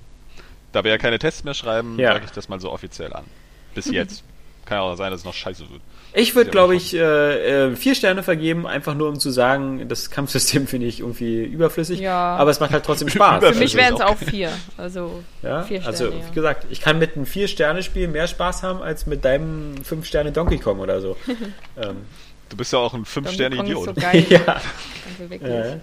[0.73, 2.13] Da wir ja keine Tests mehr schreiben, Ja.
[2.13, 3.25] sage ich das mal so offiziell an.
[3.75, 4.23] Bis jetzt.
[4.67, 5.81] Kann ja auch sein, dass es noch scheiße wird.
[6.13, 10.11] Ich würde, glaube ich, äh, äh, vier Sterne vergeben, einfach nur um zu sagen, das
[10.11, 12.01] Kampfsystem finde ich irgendwie überflüssig.
[12.01, 12.37] Ja.
[12.37, 13.45] Aber es macht halt trotzdem Spaß.
[13.45, 14.51] Für mich wären es auch auch vier.
[14.77, 15.87] Also, Ja, vier Sterne.
[15.87, 16.27] also ja.
[16.31, 20.81] wie gesagt, ich kann mit einem Vier-Sterne-Spiel mehr Spaß haben als mit deinem Fünf-Sterne-Donkey Kong
[20.81, 21.17] oder so.
[21.81, 21.97] ähm,
[22.49, 23.85] Du bist ja auch ein Donkey Kong ist 5-Sterne-Idiot.
[23.85, 24.27] so geil.
[24.31, 24.41] ja.
[24.47, 25.43] Also wirklich.
[25.53, 25.77] ja.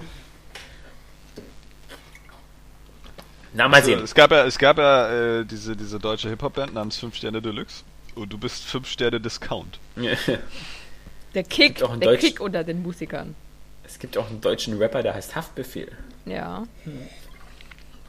[3.53, 4.03] Na, mal Also, sehen.
[4.03, 7.83] es gab ja, es gab ja äh, diese, diese deutsche Hip-Hop-Band namens 5 Sterne Deluxe.
[8.15, 9.79] Und du bist 5 Sterne Discount.
[11.33, 13.35] Der Kick, der Deutsch- Kick unter den Musikern.
[13.83, 15.91] es gibt auch einen deutschen Rapper, der heißt Haftbefehl.
[16.25, 16.63] Ja.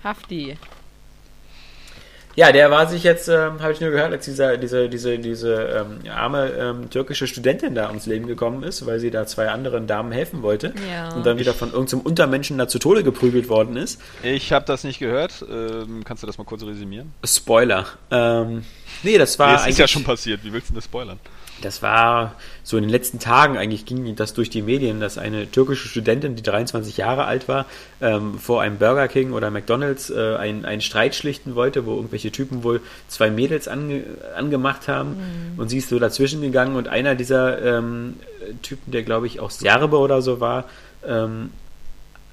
[0.04, 0.56] Hafti.
[2.36, 5.54] Ja, der war sich jetzt, ähm, habe ich nur gehört, als dieser, diese, diese, diese
[5.54, 9.86] ähm, arme ähm, türkische Studentin da ums Leben gekommen ist, weil sie da zwei anderen
[9.86, 11.14] Damen helfen wollte Ja.
[11.14, 14.00] und dann wieder von irgendeinem Untermenschen da zu Tode geprügelt worden ist.
[14.22, 15.44] Ich habe das nicht gehört.
[15.50, 17.10] Ähm, kannst du das mal kurz resümieren?
[17.24, 17.86] Spoiler.
[18.10, 18.64] Ähm,
[19.02, 20.44] nee, das war Nee, es ist ja schon passiert.
[20.44, 21.18] Wie willst du denn das spoilern?
[21.62, 25.50] Das war so in den letzten Tagen eigentlich ging das durch die Medien, dass eine
[25.50, 27.66] türkische Studentin, die 23 Jahre alt war,
[28.00, 32.30] ähm, vor einem Burger King oder McDonalds äh, einen, einen Streit schlichten wollte, wo irgendwelche
[32.30, 34.04] Typen wohl zwei Mädels ange,
[34.36, 35.16] angemacht haben.
[35.56, 38.14] Und sie ist so dazwischen gegangen und einer dieser ähm,
[38.62, 40.64] Typen, der glaube ich auch Serbe oder so war,
[41.06, 41.50] ähm,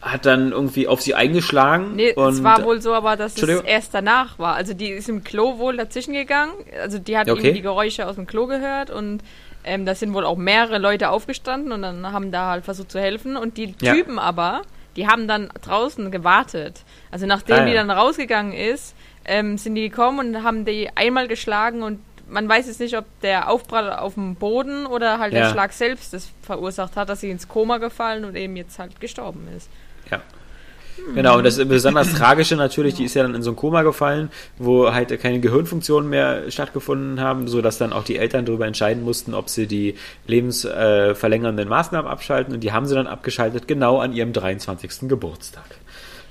[0.04, 1.96] hat dann irgendwie auf sie eingeschlagen.
[1.96, 4.56] Nee, und es war wohl so, aber dass es erst danach war.
[4.56, 6.52] Also die ist im Klo wohl dazwischen gegangen.
[6.82, 7.40] Also die hat Okay.
[7.40, 9.22] irgendwie die Geräusche aus dem Klo gehört und
[9.64, 13.00] ähm, da sind wohl auch mehrere Leute aufgestanden und dann haben da halt versucht zu
[13.00, 13.38] helfen.
[13.38, 13.94] Und die Ja.
[13.94, 14.64] Typen aber,
[14.98, 16.82] die haben dann draußen gewartet.
[17.10, 17.78] Also nachdem Ah, die ja.
[17.86, 18.96] dann rausgegangen ist,
[19.26, 23.06] ähm, sind die gekommen und haben die einmal geschlagen und man weiß jetzt nicht, ob
[23.22, 25.44] der Aufprall auf dem Boden oder halt Ja.
[25.44, 29.00] der Schlag selbst das verursacht hat, dass sie ins Koma gefallen und eben jetzt halt
[29.00, 29.70] gestorben ist.
[30.14, 31.14] Ja.
[31.16, 34.30] Genau, und das besonders Tragische natürlich, die ist ja dann in so ein Koma gefallen,
[34.58, 39.34] wo halt keine Gehirnfunktionen mehr stattgefunden haben, sodass dann auch die Eltern darüber entscheiden mussten,
[39.34, 39.96] ob sie die
[40.28, 42.54] lebensverlängernden verlängernden Maßnahmen abschalten.
[42.54, 45.10] Und die haben sie dann abgeschaltet, genau an ihrem 23.
[45.10, 45.66] Geburtstag.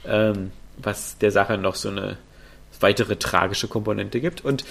[0.07, 2.17] Ähm, was der Sache noch so eine
[2.81, 4.45] weitere tragische Komponente gibt.
[4.45, 4.65] Und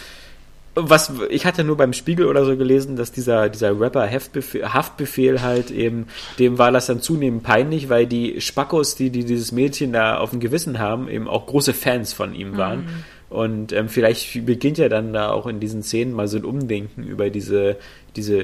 [0.75, 5.41] was ich hatte nur beim Spiegel oder so gelesen, dass dieser dieser Rapper Haftbefehl, Haftbefehl
[5.41, 6.07] halt eben
[6.39, 10.29] dem war das dann zunehmend peinlich, weil die Spackos, die die dieses Mädchen da auf
[10.29, 13.03] dem Gewissen haben, eben auch große Fans von ihm waren.
[13.31, 17.03] Und ähm, vielleicht beginnt ja dann da auch in diesen Szenen mal so ein Umdenken
[17.03, 17.77] über diese
[18.17, 18.43] diese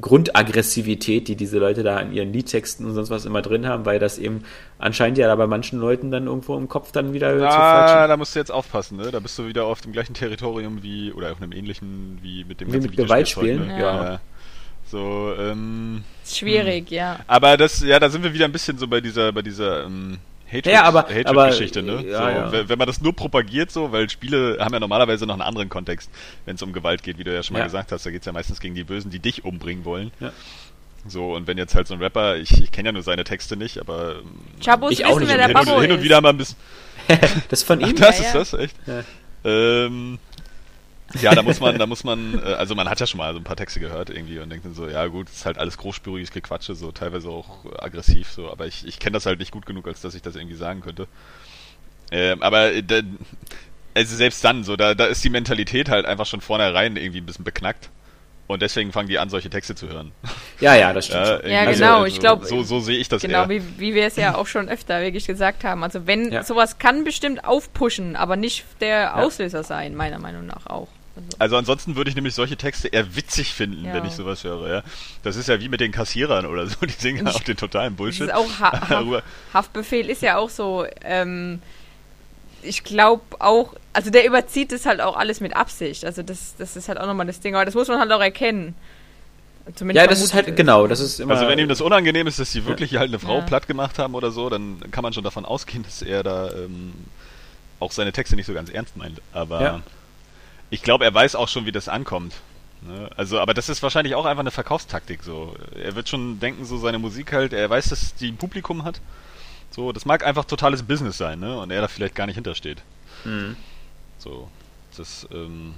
[0.00, 3.98] Grundaggressivität, die diese Leute da in ihren Liedtexten und sonst was immer drin haben, weil
[3.98, 4.44] das eben
[4.78, 8.08] anscheinend ja da bei manchen Leuten dann irgendwo im Kopf dann wieder zu Ah, falschen
[8.08, 9.10] da musst du jetzt aufpassen, ne?
[9.10, 12.60] Da bist du wieder auf dem gleichen Territorium wie, oder auf einem ähnlichen wie mit
[12.60, 13.80] dem Wie ganzen mit Gewaltspielen, ne?
[13.80, 14.04] ja.
[14.04, 14.20] ja.
[14.88, 17.18] So, ähm, schwierig, ja.
[17.26, 20.18] aber das, ja, da sind wir wieder ein bisschen so bei dieser, bei dieser, ähm,
[20.52, 22.04] Hatred, Ja, aber- aber- Hatred-Geschichte, ne?
[22.06, 22.52] ja, so, ja.
[22.52, 25.68] Wenn, wenn man das nur propagiert, so, weil Spiele haben ja normalerweise noch einen anderen
[25.68, 26.10] Kontext,
[26.44, 28.32] wenn es um Gewalt geht, wie du ja schon mal gesagt hast, da geht's ja
[28.32, 30.10] meistens gegen die Bösen, die dich umbringen wollen.
[30.20, 30.30] Ja.
[31.08, 33.56] So, und wenn jetzt halt so ein Rapper, ich, ich kenne ja nur seine Texte
[33.56, 34.30] nicht, aber ähm,
[34.64, 35.28] Chabos Ich auch wissen, nicht.
[35.30, 36.56] wer der hin, und, hin und wieder mal ein bisschen.
[37.48, 37.96] Das ist von Ach, ihm?
[37.96, 38.38] das Ja, ist ja.
[38.38, 38.76] das, echt?
[38.86, 39.02] Ja.
[39.44, 40.18] Ähm,
[41.20, 43.38] ja, da muss man, da muss man, äh, also man hat ja schon mal so
[43.40, 46.30] ein paar Texte gehört irgendwie und denkt dann so, ja gut, ist halt alles großspüriges
[46.30, 49.86] Gequatsche, so teilweise auch aggressiv, so, aber ich, ich kenne das halt nicht gut genug,
[49.86, 51.06] als dass ich das irgendwie sagen könnte.
[52.10, 53.00] Ähm, aber äh, da,
[53.94, 57.26] also selbst dann, so, da, da ist die Mentalität halt einfach schon vornherein irgendwie ein
[57.26, 57.90] bisschen beknackt.
[58.48, 60.12] Und deswegen fangen die an, solche Texte zu hören.
[60.60, 61.44] Ja, ja, das stimmt.
[61.46, 63.48] Ja, so- genau, ich glaub- So, so sehe ich das Genau, eher.
[63.48, 65.82] wie, wie wir es ja auch schon öfter wirklich gesagt haben.
[65.82, 66.42] Also wenn Ja.
[66.42, 70.88] sowas kann bestimmt aufpushen, aber nicht der Auslöser sein, meiner Meinung nach auch.
[71.14, 73.94] Also, Also ansonsten würde ich nämlich solche Texte eher witzig finden, Ja.
[73.94, 74.82] wenn ich sowas höre, ja.
[75.22, 77.96] Das ist ja wie mit den Kassierern oder so, die singen auch den totalen das
[77.98, 78.22] Bullshit.
[78.28, 81.60] ist auch ha Haft Haftbefehl ist ja auch so, ähm,
[82.62, 86.04] ich glaube auch, also der überzieht das halt auch alles mit Absicht.
[86.04, 88.20] Also das, das ist halt auch nochmal das Ding, aber das muss man halt auch
[88.20, 88.74] erkennen.
[89.76, 91.34] Zumindest Ja, das ist halt, genau, das ist immer.
[91.34, 93.44] Also wenn ihm das unangenehm ist, dass die wirklich halt eine Frau Ja.
[93.44, 96.92] platt gemacht haben oder so, dann kann man schon davon ausgehen, dass er da ähm,
[97.78, 99.20] auch seine Texte nicht so ganz ernst meint.
[99.32, 99.82] Aber Ja.
[100.72, 102.34] Ich glaube, er weiß auch schon, wie das ankommt.
[102.80, 103.10] Ne?
[103.14, 105.22] Also, aber das ist wahrscheinlich auch einfach eine Verkaufstaktik.
[105.22, 107.52] So, er wird schon denken, so seine Musik halt.
[107.52, 109.02] Er weiß, dass die ein Publikum hat.
[109.70, 111.58] So, das mag einfach totales Business sein, ne?
[111.58, 112.82] Und er da vielleicht gar nicht hintersteht.
[113.24, 113.56] Mhm.
[114.16, 114.48] So,
[114.96, 115.74] das ähm,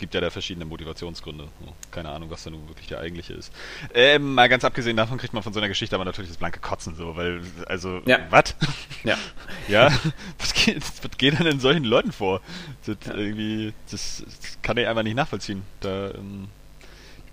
[0.00, 1.46] gibt ja da verschiedene Motivationsgründe.
[1.92, 3.52] Keine Ahnung, was da nun wirklich der eigentliche ist.
[3.94, 6.58] Ähm, mal ganz abgesehen davon kriegt man von so einer Geschichte aber natürlich das blanke
[6.58, 8.18] Kotzen so, weil, also, Ja.
[8.30, 8.56] was?
[9.04, 9.16] Ja.
[9.68, 9.90] ja,
[10.38, 12.40] was geht, was geht denn in solchen Leuten vor?
[12.84, 15.62] Das irgendwie, das, das kann ich einfach nicht nachvollziehen.
[15.80, 16.48] Da ähm,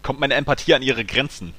[0.04, 1.54] kommt meine Empathie an ihre Grenzen.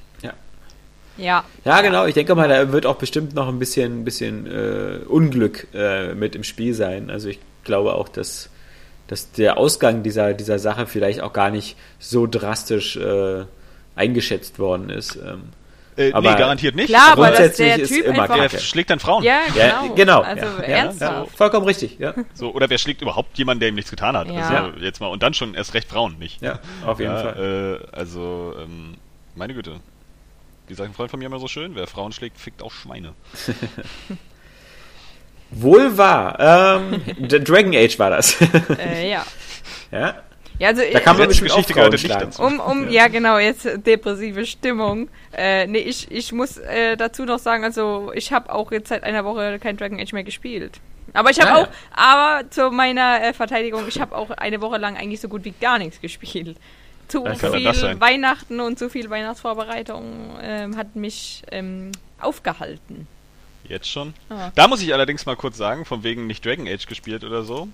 [1.17, 1.43] Ja.
[1.65, 2.05] Ja, genau.
[2.05, 6.33] Ich denke mal, da wird auch bestimmt noch ein bisschen, bisschen äh, Unglück äh, mit
[6.35, 7.09] im Spiel sein.
[7.09, 8.49] Also ich glaube auch, dass,
[9.09, 13.43] dass der Ausgang dieser, dieser Sache vielleicht auch gar nicht so drastisch äh,
[13.95, 15.15] eingeschätzt worden ist.
[15.17, 15.49] Ähm,
[15.97, 16.87] Äh, Aber- nee, garantiert nicht.
[16.87, 18.35] Klar, aber dass grundsätzlich der ist Typ immer einfach...
[18.35, 18.61] Der Kacke.
[18.61, 19.21] schlägt dann Frauen.
[19.23, 19.95] Ja, ja, genau.
[19.95, 20.21] genau.
[20.21, 21.29] Also ja, ernsthaft.
[21.31, 21.99] Ja, vollkommen richtig.
[21.99, 24.27] Ja, So, oder wer schlägt überhaupt jemanden, der ihm nichts getan hat?
[24.31, 24.47] Ja.
[24.67, 26.41] Also jetzt mal, und dann schon erst recht Frauen, nicht?
[26.41, 27.81] ja auf jeden ja, Fall.
[27.91, 28.95] Äh, also, ähm,
[29.35, 29.81] meine Güte.
[30.67, 33.13] Wie sagt ein Freund von mir immer so schön, wer Frauen schlägt, fickt auch Schweine.
[35.51, 36.37] Wohl wahr.
[36.39, 38.39] Ähm, der Dragon Age war das.
[38.77, 39.25] Äh, ja.
[39.91, 40.15] ja,
[40.59, 42.43] ja, also da bestimmt auch Geschichte gehörte nicht dazu.
[42.43, 45.07] Um, um, ja genau, jetzt depressive Stimmung.
[45.31, 49.03] Äh, nee, ich, ich muss äh, dazu noch sagen, also ich habe auch jetzt seit
[49.03, 50.81] einer Woche kein Dragon Age mehr gespielt.
[51.13, 51.71] Aber ich habe Ah, auch, ja.
[51.91, 55.53] aber zu meiner äh, Verteidigung, ich habe auch eine Woche lang eigentlich so gut wie
[55.59, 56.57] gar nichts gespielt.
[57.07, 57.99] Zu viel?
[57.99, 63.07] Weihnachten und zu viel Weihnachtsvorbereitung ähm, hat mich ähm, aufgehalten.
[63.69, 64.13] Jetzt schon.
[64.29, 64.51] Ah.
[64.55, 67.67] Da muss ich allerdings mal kurz sagen, von wegen nicht Dragon Age gespielt oder so.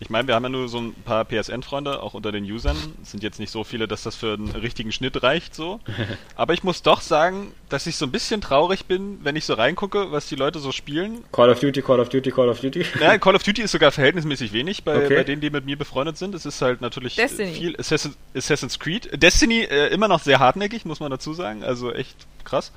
[0.00, 2.76] Ich meine, wir haben ja nur so ein paar PSN-Freunde, auch unter den Usern.
[3.04, 5.78] Es sind jetzt nicht so viele, dass das für einen richtigen Schnitt reicht, so.
[6.34, 9.54] Aber ich muss doch sagen, dass ich so ein bisschen traurig bin, wenn ich so
[9.54, 11.22] reingucke, was die Leute so spielen.
[11.30, 12.84] Call of Duty, Call of Duty, Call of Duty.
[13.00, 15.14] Ja, Call of Duty ist sogar verhältnismäßig wenig bei, Okay.
[15.14, 16.34] bei denen, die mit mir befreundet sind.
[16.34, 17.52] Es ist halt natürlich Destiny.
[17.52, 19.08] viel Assassin, Assassin's Creed.
[19.22, 21.62] Destiny äh, immer noch sehr hartnäckig, muss man dazu sagen.
[21.62, 22.72] Also echt krass.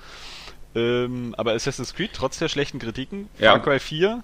[0.75, 3.51] Ähm, aber Assassin's Creed, trotz der schlechten Kritiken, Ja.
[3.51, 4.23] Far Cry 4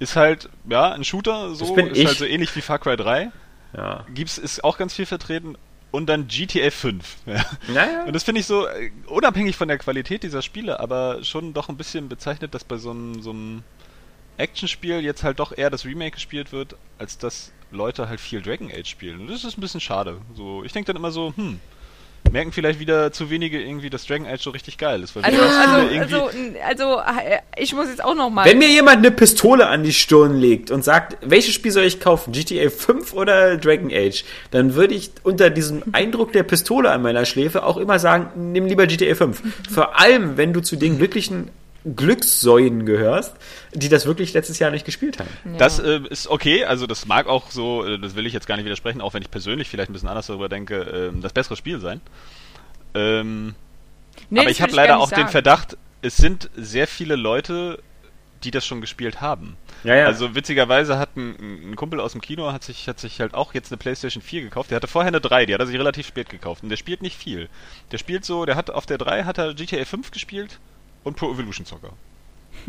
[0.00, 2.06] ist halt, ja, ein Shooter, so, ist ich.
[2.06, 3.30] halt so ähnlich wie Far Cry 3.
[3.76, 4.04] Ja.
[4.12, 5.56] Gibt's, ist auch ganz viel vertreten.
[5.92, 7.16] Und dann GTA 5.
[7.26, 7.44] Ja.
[7.68, 8.04] Naja.
[8.04, 11.68] Und das finde ich so, äh, unabhängig von der Qualität dieser Spiele, aber schon doch
[11.68, 13.62] ein bisschen bezeichnet, dass bei so einem, so einem
[14.38, 18.70] Actionspiel jetzt halt doch eher das Remake gespielt wird, als dass Leute halt viel Dragon
[18.70, 19.20] Age spielen.
[19.20, 20.20] Und das ist ein bisschen schade.
[20.34, 21.60] So, ich denke dann immer so, hm,
[22.32, 25.16] merken vielleicht wieder zu wenige irgendwie, dass Dragon Age so richtig geil ist.
[25.16, 26.30] also, also, also,
[26.66, 28.44] also, äh, ich muss jetzt auch noch mal...
[28.44, 32.00] Wenn mir jemand eine Pistole an die Stirn legt und sagt, welches Spiel soll ich
[32.00, 37.02] kaufen, GTA 5 oder Dragon Age, dann würde ich unter diesem Eindruck der Pistole an
[37.02, 39.42] meiner Schläfe auch immer sagen, nimm lieber GTA 5.
[39.70, 41.50] Vor allem, wenn du zu den glücklichen
[41.84, 43.34] Glückssäulen gehörst,
[43.72, 45.30] die das wirklich letztes Jahr nicht gespielt haben.
[45.44, 45.58] Ja.
[45.58, 48.56] Das äh, ist okay, also das mag auch so, äh, das will ich jetzt gar
[48.56, 51.56] nicht widersprechen, auch wenn ich persönlich vielleicht ein bisschen anders darüber denke, äh, das bessere
[51.56, 52.00] Spiel sein.
[52.94, 53.54] Ähm,
[54.28, 55.22] nee, aber ich habe leider auch sagen.
[55.22, 57.78] den Verdacht, es sind sehr viele Leute,
[58.44, 59.56] die das schon gespielt haben.
[59.84, 60.06] Ja, ja.
[60.06, 63.54] Also witzigerweise hat ein, ein, Kumpel aus dem Kino hat sich, hat sich halt auch
[63.54, 64.70] jetzt eine PlayStation 4 gekauft.
[64.70, 66.62] Der hatte vorher eine 3, die hat er sich relativ spät gekauft.
[66.62, 67.48] Und der spielt nicht viel.
[67.92, 70.58] Der spielt so, der hat auf der 3 hat er GTA 5 gespielt
[71.04, 71.92] und Pro Evolution Soccer.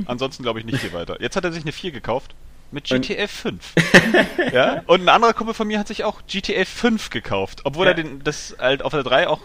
[0.06, 1.22] Ansonsten glaube ich nicht viel weiter.
[1.22, 2.36] Jetzt hat er sich eine 4 gekauft
[2.72, 3.74] mit GTA 5.
[4.54, 4.82] ja?
[4.86, 7.92] Und ein anderer Kumpel von mir hat sich auch GTA 5 gekauft, obwohl ja.
[7.92, 9.42] er den, das halt auf der 3 auch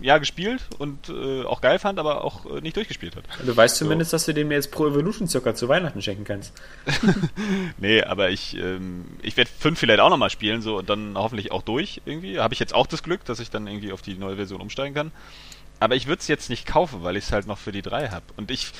[0.00, 3.24] ja gespielt und äh, auch geil fand, aber auch äh, nicht durchgespielt hat.
[3.44, 3.84] Du weißt so.
[3.84, 6.52] zumindest, dass du dem jetzt Pro Evolution Soccer zu Weihnachten schenken kannst.
[7.78, 11.52] nee, aber ich, ähm, ich werde 5 vielleicht auch nochmal spielen, so und dann hoffentlich
[11.52, 12.38] auch durch irgendwie.
[12.38, 14.94] Habe ich jetzt auch das Glück, dass ich dann irgendwie auf die neue Version umsteigen
[14.94, 15.10] kann.
[15.80, 18.08] Aber ich würde es jetzt nicht kaufen, weil ich es halt noch für die 3
[18.08, 18.24] habe.
[18.36, 18.72] Und ich,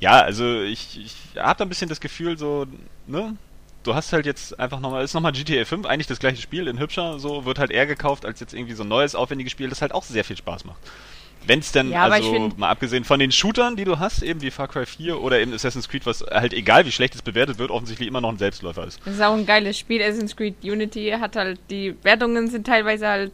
[0.00, 2.66] ja, also ich, ich habe da ein bisschen das Gefühl, so,
[3.06, 3.36] ne?
[3.82, 6.80] Du hast halt jetzt einfach nochmal, ist nochmal GTA 5, eigentlich das gleiche Spiel in
[6.80, 9.80] hübscher, so, wird halt eher gekauft als jetzt irgendwie so ein neues, aufwendiges Spiel, das
[9.80, 10.80] halt auch sehr viel Spaß macht.
[11.46, 14.42] Wenn es denn, ja, also find, mal abgesehen von den Shootern, die du hast, eben
[14.42, 17.58] wie Far Cry 4 oder eben Assassin's Creed, was halt egal wie schlecht es bewertet
[17.58, 19.00] wird, offensichtlich immer noch ein Selbstläufer ist.
[19.04, 20.02] Das ist auch ein geiles Spiel.
[20.02, 23.32] Assassin's Creed Unity hat halt, die Wertungen sind teilweise halt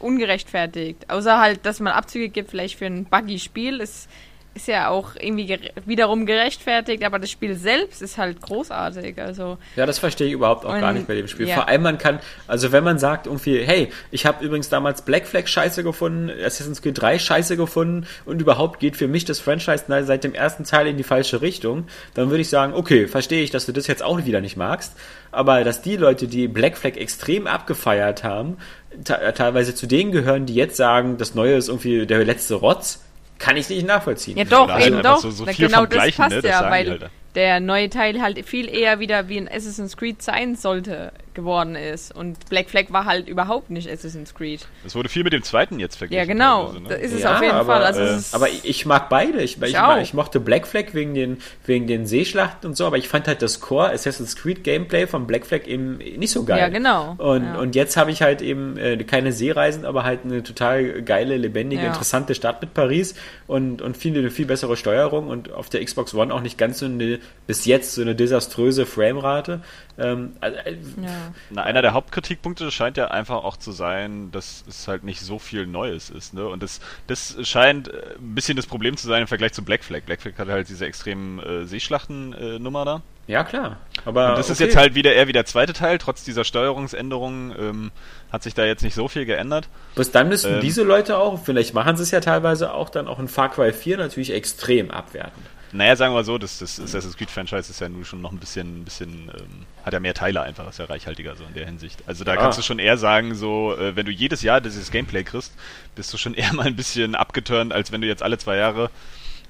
[0.00, 1.10] ungerechtfertigt.
[1.10, 4.08] Außer halt, dass man Abzüge gibt, vielleicht für ein Buggy-Spiel, ist,
[4.54, 9.20] ist ja auch irgendwie wiederum gerechtfertigt, aber das Spiel selbst ist halt großartig.
[9.20, 11.46] Also ja, das verstehe ich überhaupt auch und, gar nicht bei dem Spiel.
[11.46, 11.54] Ja.
[11.54, 15.26] Vor allem man kann, also wenn man sagt irgendwie, hey, ich habe übrigens damals Black
[15.26, 19.84] Flag scheiße gefunden, Assassin's Creed 3 scheiße gefunden und überhaupt geht für mich das Franchise
[19.86, 23.50] seit dem ersten Teil in die falsche Richtung, dann würde ich sagen, okay, verstehe ich,
[23.50, 24.96] dass du das jetzt auch wieder nicht magst,
[25.30, 28.56] aber dass die Leute, die Black Flag extrem abgefeiert haben,
[29.04, 33.02] teilweise zu denen gehören, die jetzt sagen, das Neue ist irgendwie der letzte Rotz,
[33.38, 34.36] kann ich nicht nachvollziehen.
[34.36, 35.20] Ja doch, eben doch.
[35.20, 36.42] So, so genau das passt ne?
[36.42, 40.22] das ja, weil halt der neue Teil halt viel eher wieder wie ein Assassin's Creed
[40.22, 42.14] sein sollte geworden ist.
[42.14, 44.66] Und Black Flag war halt überhaupt nicht Assassin's Creed.
[44.84, 46.26] Es wurde viel mit dem zweiten jetzt verglichen.
[46.26, 46.66] Ja, genau.
[46.66, 46.88] Also, ne?
[46.88, 47.84] Das ist es ja, auf jeden aber, Fall.
[47.84, 49.42] Also äh, aber ich mag beide.
[49.42, 52.98] Ich, ich, ich, ich, mochte Black Flag wegen den, wegen den Seeschlachten und so, aber
[52.98, 56.58] ich fand halt das Core Assassin's Creed Gameplay von Black Flag eben nicht so geil.
[56.58, 57.14] Ja, genau.
[57.18, 57.58] Und, ja.
[57.58, 61.82] und jetzt habe ich halt eben äh, keine Seereisen, aber halt eine total geile, lebendige,
[61.82, 61.88] ja.
[61.88, 63.14] interessante Stadt mit Paris
[63.46, 66.78] und, und viel, eine viel bessere Steuerung und auf der Xbox One auch nicht ganz
[66.78, 69.60] so eine, bis jetzt so eine desaströse Framerate.
[70.00, 71.34] Ähm, also, äh, ja.
[71.50, 75.38] Na, einer der Hauptkritikpunkte scheint ja einfach auch zu sein, dass es halt nicht so
[75.38, 76.32] viel Neues ist.
[76.32, 76.46] Ne?
[76.46, 79.84] Und das, das scheint äh, ein bisschen das Problem zu sein im Vergleich zu Black
[79.84, 80.02] Flag.
[80.06, 83.02] Black Flag hat halt diese extremen äh, Seeschlachten-Nummer äh, da.
[83.26, 83.76] Ja, klar.
[84.04, 84.52] Aber und das okay.
[84.54, 87.90] ist jetzt halt wieder eher wie der zweite Teil, trotz dieser Steuerungsänderungen ähm,
[88.32, 89.68] hat sich da jetzt nicht so viel geändert.
[89.94, 93.06] Bis dann müssten ähm, diese Leute auch, vielleicht machen sie es ja teilweise auch dann
[93.06, 95.42] auch in Far Cry 4 natürlich extrem abwerten.
[95.72, 98.38] Naja, sagen wir so, das, das Assassin's Creed Franchise ist ja nun schon noch ein
[98.38, 101.66] bisschen, ein bisschen ähm, hat ja mehr Teile einfach, ist ja reichhaltiger so in der
[101.66, 102.02] Hinsicht.
[102.06, 102.36] Also da ah.
[102.36, 105.54] kannst du schon eher sagen, so, äh, wenn du jedes Jahr dieses Gameplay kriegst,
[105.94, 108.90] bist du schon eher mal ein bisschen abgeturnt, als wenn du jetzt alle zwei Jahre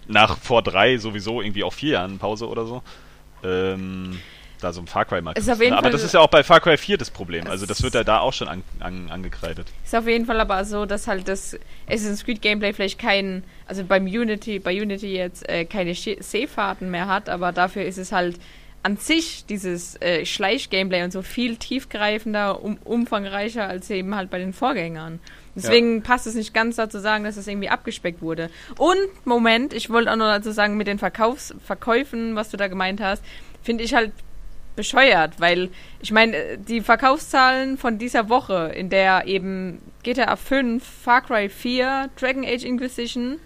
[0.08, 2.82] nach vor drei sowieso irgendwie auch vier Jahren Pause oder so.
[3.42, 4.18] Ähm,
[4.60, 6.28] da so ein Far Cry mal ist auf jeden Aber Fall das ist ja auch
[6.28, 7.46] bei Far Cry 4 das Problem.
[7.48, 9.66] Also das wird ja da auch schon an, an, angekreidet.
[9.84, 13.84] Ist auf jeden Fall aber so, dass halt das Assassin's Creed Gameplay vielleicht kein, also
[13.84, 18.38] beim Unity, bei Unity jetzt äh, keine Seefahrten mehr hat, aber dafür ist es halt
[18.82, 24.38] an sich dieses äh, Schleich-Gameplay und so viel tiefgreifender, um, umfangreicher als eben halt bei
[24.38, 25.20] den Vorgängern.
[25.54, 26.02] Deswegen ja.
[26.02, 28.50] passt es nicht ganz dazu sagen, dass es irgendwie abgespeckt wurde.
[28.78, 32.68] Und, Moment, ich wollte auch noch dazu sagen, mit den Verkaufs Verkäufen, was du da
[32.68, 33.22] gemeint hast,
[33.62, 34.12] finde ich halt
[34.76, 41.22] bescheuert, weil ich meine, die Verkaufszahlen von dieser Woche, in der eben GTA 5, Far
[41.22, 43.38] Cry 4, Dragon Age Inquisition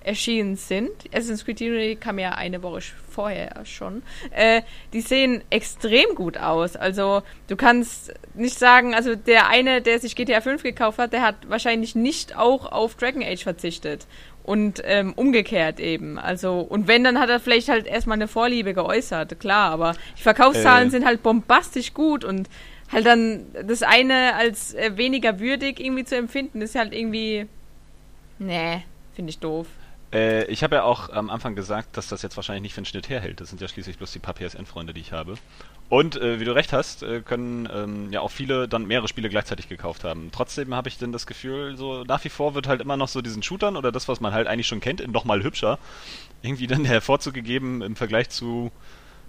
[0.00, 4.62] erschienen sind, Assassin's Creed Unity kam ja eine Woche vorher schon, äh,
[4.92, 6.76] die sehen extrem gut aus.
[6.76, 11.22] Also du kannst nicht sagen, also der eine, der sich GTA 5 gekauft hat, der
[11.22, 14.06] hat wahrscheinlich nicht auch auf Dragon Age verzichtet
[14.48, 16.18] und ähm, umgekehrt eben.
[16.18, 20.22] Also, und wenn, dann hat er vielleicht halt erstmal eine Vorliebe geäußert, klar, aber die
[20.22, 20.90] Verkaufszahlen äh.
[20.90, 22.48] sind halt bombastisch gut und
[22.90, 27.46] halt dann das eine als äh, weniger würdig irgendwie zu empfinden, ist halt irgendwie.
[28.38, 28.84] Nee,
[29.14, 29.66] finde ich doof.
[30.14, 32.86] Äh, ich habe ja auch am Anfang gesagt, dass das jetzt wahrscheinlich nicht für den
[32.86, 33.42] Schnitt herhält.
[33.42, 35.34] Das sind ja schließlich bloß die paar PSN-Freunde, die ich habe.
[35.88, 39.30] Und äh, wie du recht hast, äh, können ähm, ja auch viele dann mehrere Spiele
[39.30, 40.30] gleichzeitig gekauft haben.
[40.32, 43.22] Trotzdem habe ich dann das Gefühl, so nach wie vor wird halt immer noch so
[43.22, 45.78] diesen Shootern oder das, was man halt eigentlich schon kennt, nochmal hübscher,
[46.42, 48.70] irgendwie dann der Vorzug gegeben im Vergleich zu,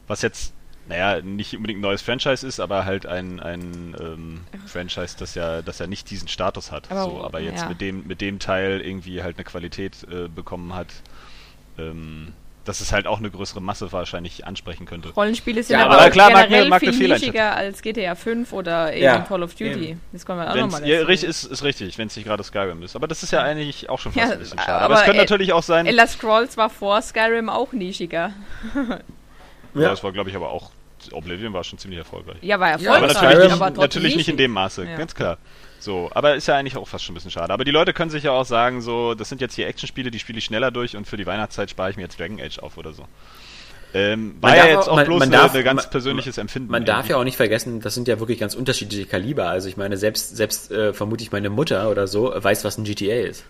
[0.07, 0.53] was jetzt
[0.89, 5.61] naja, nicht unbedingt ein neues Franchise ist, aber halt ein, ein ähm, Franchise, das ja,
[5.61, 6.91] das ja nicht diesen Status hat.
[6.91, 7.69] Aber, so, aber jetzt ja.
[7.69, 10.87] mit dem, mit dem Teil irgendwie halt eine Qualität äh, bekommen hat,
[11.77, 12.33] ähm,
[12.65, 15.09] dass es halt auch eine größere Masse wahrscheinlich ansprechen könnte.
[15.09, 18.93] Rollenspiele sind ja, aber, aber klar, generell mag, mag viel nischiger als GTA 5 oder
[18.93, 19.89] eben ja, Call of Duty.
[19.89, 20.01] Eben.
[20.11, 22.83] Das kommen wir auch nochmal ja, richtig, ist, ist richtig, wenn es nicht gerade Skyrim
[22.83, 22.95] ist.
[22.95, 24.73] Aber das ist ja eigentlich auch schon fast ja, ein bisschen schade.
[24.73, 25.85] Aber, aber es könnte natürlich auch sein...
[25.85, 28.33] Elder Scrolls war vor Skyrim auch nischiger.
[29.73, 30.71] ja, das war glaube ich aber auch
[31.13, 32.37] Oblivion war schon ziemlich erfolgreich.
[32.41, 32.97] Ja, war erfolgreich.
[32.97, 34.97] aber natürlich, nicht, aber natürlich nicht in dem Maße, ja.
[34.97, 35.37] ganz klar.
[35.79, 37.53] So, aber ist ja eigentlich auch fast schon ein bisschen schade.
[37.53, 40.19] Aber die Leute können sich ja auch sagen, so, das sind jetzt hier Actionspiele, die
[40.19, 42.77] spiele ich schneller durch und für die Weihnachtszeit spare ich mir jetzt Dragon Age auf
[42.77, 43.05] oder so.
[43.93, 46.69] Ähm, war ja jetzt auch, man, bloß man darf, eine, ganz man, persönliches Empfinden.
[46.69, 49.47] Man darf ja auch nicht vergessen, das sind ja wirklich ganz unterschiedliche Kaliber.
[49.47, 52.83] Also ich meine, selbst, selbst äh, vermute ich meine Mutter oder so weiß, was ein
[52.83, 53.45] GTA ist.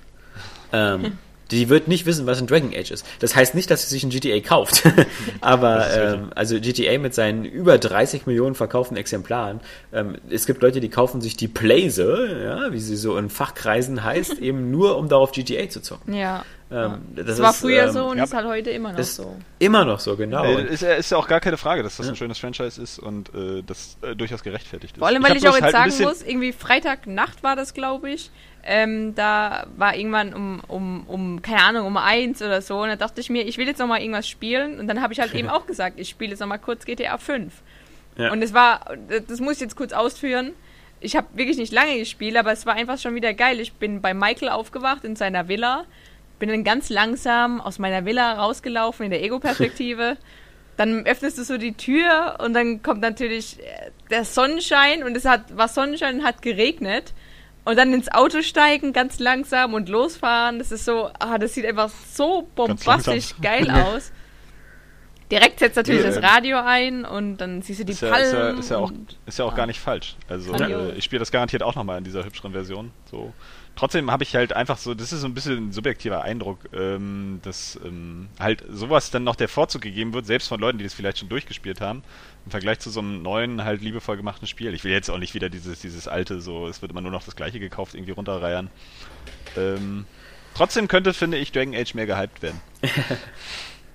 [0.72, 1.18] Ähm,
[1.52, 3.06] Die wird nicht wissen, was ein Dragon Age ist.
[3.20, 4.84] Das heißt nicht, dass sie sich ein GTA kauft.
[5.42, 9.60] Aber ähm, also GTA mit seinen über 30 Millionen verkauften Exemplaren.
[9.92, 14.04] Ähm, es gibt Leute, die kaufen sich die Playse, ja, wie sie so in Fachkreisen
[14.04, 16.14] heißt, eben nur um darauf GTA zu zocken.
[16.14, 16.44] Ja.
[16.72, 19.04] Ähm, das, das war ist, früher ähm, so und ja, ist halt heute immer noch
[19.04, 19.36] so.
[19.58, 20.44] Immer noch so, genau.
[20.44, 22.12] Äh, ist, ist, ja auch gar keine Frage, dass das ja.
[22.12, 25.00] ein schönes Franchise ist und äh, das äh, durchaus gerechtfertigt ist.
[25.00, 28.12] Vor allem, weil ich, ich auch jetzt halt sagen muss, irgendwie Freitagnacht war das, glaube
[28.12, 28.30] ich.
[28.72, 32.84] Ähm, da war irgendwann um, um, um, keine Ahnung, um eins oder so.
[32.84, 34.80] Und da dachte ich mir, ich will jetzt nochmal irgendwas spielen.
[34.80, 37.52] Und dann habe ich halt eben auch gesagt, ich spiele jetzt nochmal kurz GTA 5.
[38.18, 38.32] Ja.
[38.32, 38.96] Und es war,
[39.28, 40.52] das muss ich jetzt kurz ausführen.
[41.00, 43.60] Ich habe wirklich nicht lange gespielt, aber es war einfach schon wieder geil.
[43.60, 45.86] Ich bin bei Michael aufgewacht in seiner Villa,
[46.38, 50.18] bin dann ganz langsam aus meiner Villa rausgelaufen in der Ego-Perspektive.
[50.80, 55.26] dann öffnest du so die Tür und dann kommt natürlich äh, der Sonnenschein und es
[55.26, 57.14] hat, war Sonnenschein und hat geregnet.
[57.66, 60.60] Und dann ins Auto steigen, ganz langsam und losfahren.
[60.60, 64.12] Das ist so, ah, das sieht einfach so bombastisch geil aus.
[65.32, 68.24] Direkt setzt natürlich ja, das Radio ein und dann siehst du die ist Palmen.
[68.24, 68.92] ist, ja, ist, ja, auch,
[69.28, 70.16] ist ja auch gar nicht falsch.
[70.28, 72.92] Also äh, ich spiele das garantiert auch nochmal in dieser hübscheren Version.
[73.12, 73.32] So
[73.80, 77.40] trotzdem habe ich halt einfach so, das ist so ein bisschen ein subjektiver Eindruck, ähm,
[77.44, 80.94] dass ähm, halt sowas dann noch der Vorzug gegeben wird, selbst von Leuten, die das
[80.94, 82.04] vielleicht schon durchgespielt haben,
[82.46, 84.74] im Vergleich zu so einem neuen, halt liebevoll gemachten Spiel.
[84.74, 87.24] Ich will jetzt auch nicht wieder dieses, dieses alte, so, es wird immer nur noch
[87.24, 88.70] das gleiche gekauft, irgendwie runterreiern.
[89.58, 90.06] Ähm,
[90.56, 92.62] trotzdem könnte, finde ich, Dragon Age mehr gehypt werden.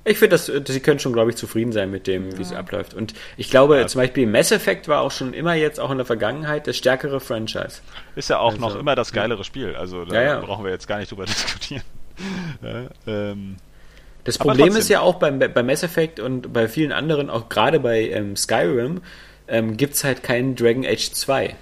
[0.07, 2.39] Ich finde, dass sie können schon, glaube ich, zufrieden sein mit dem, ja.
[2.39, 2.93] wie es abläuft.
[2.93, 3.87] Und ich glaube, ja.
[3.87, 7.21] zum Beispiel Mass Effect war auch schon immer jetzt auch in der Vergangenheit das stärkere
[7.21, 7.81] Franchise.
[8.15, 9.45] Ist ja auch also, noch immer das geilere ja.
[9.45, 9.75] Spiel.
[9.75, 11.83] Also da ja, brauchen wir jetzt gar nicht drüber diskutieren.
[13.07, 13.57] ähm,
[14.25, 17.79] das Problem ist ja auch beim, bei Mass Effect und bei vielen anderen, auch gerade
[17.79, 19.03] bei ähm, Skyrim,
[19.49, 21.55] ähm, gibt es halt keinen Dragon Age 2.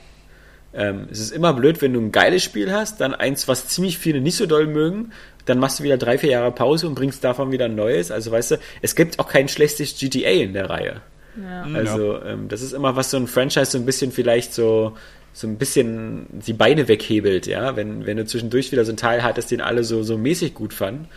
[0.75, 3.99] Ähm, es ist immer blöd, wenn du ein geiles Spiel hast, dann eins, was ziemlich
[3.99, 5.13] viele nicht so doll mögen,
[5.45, 8.11] dann machst du wieder drei, vier Jahre Pause und bringst davon wieder ein neues.
[8.11, 11.03] Also weißt du, es gibt auch kein schlechtes GTA in der Reihe.
[11.43, 11.67] Ja.
[11.75, 14.97] Also ähm, das ist immer was so ein Franchise so ein bisschen vielleicht so
[15.35, 19.23] so ein bisschen die Beine weghebelt, ja, wenn, wenn du zwischendurch wieder so ein Teil
[19.23, 21.09] hattest, den alle so, so mäßig gut fanden.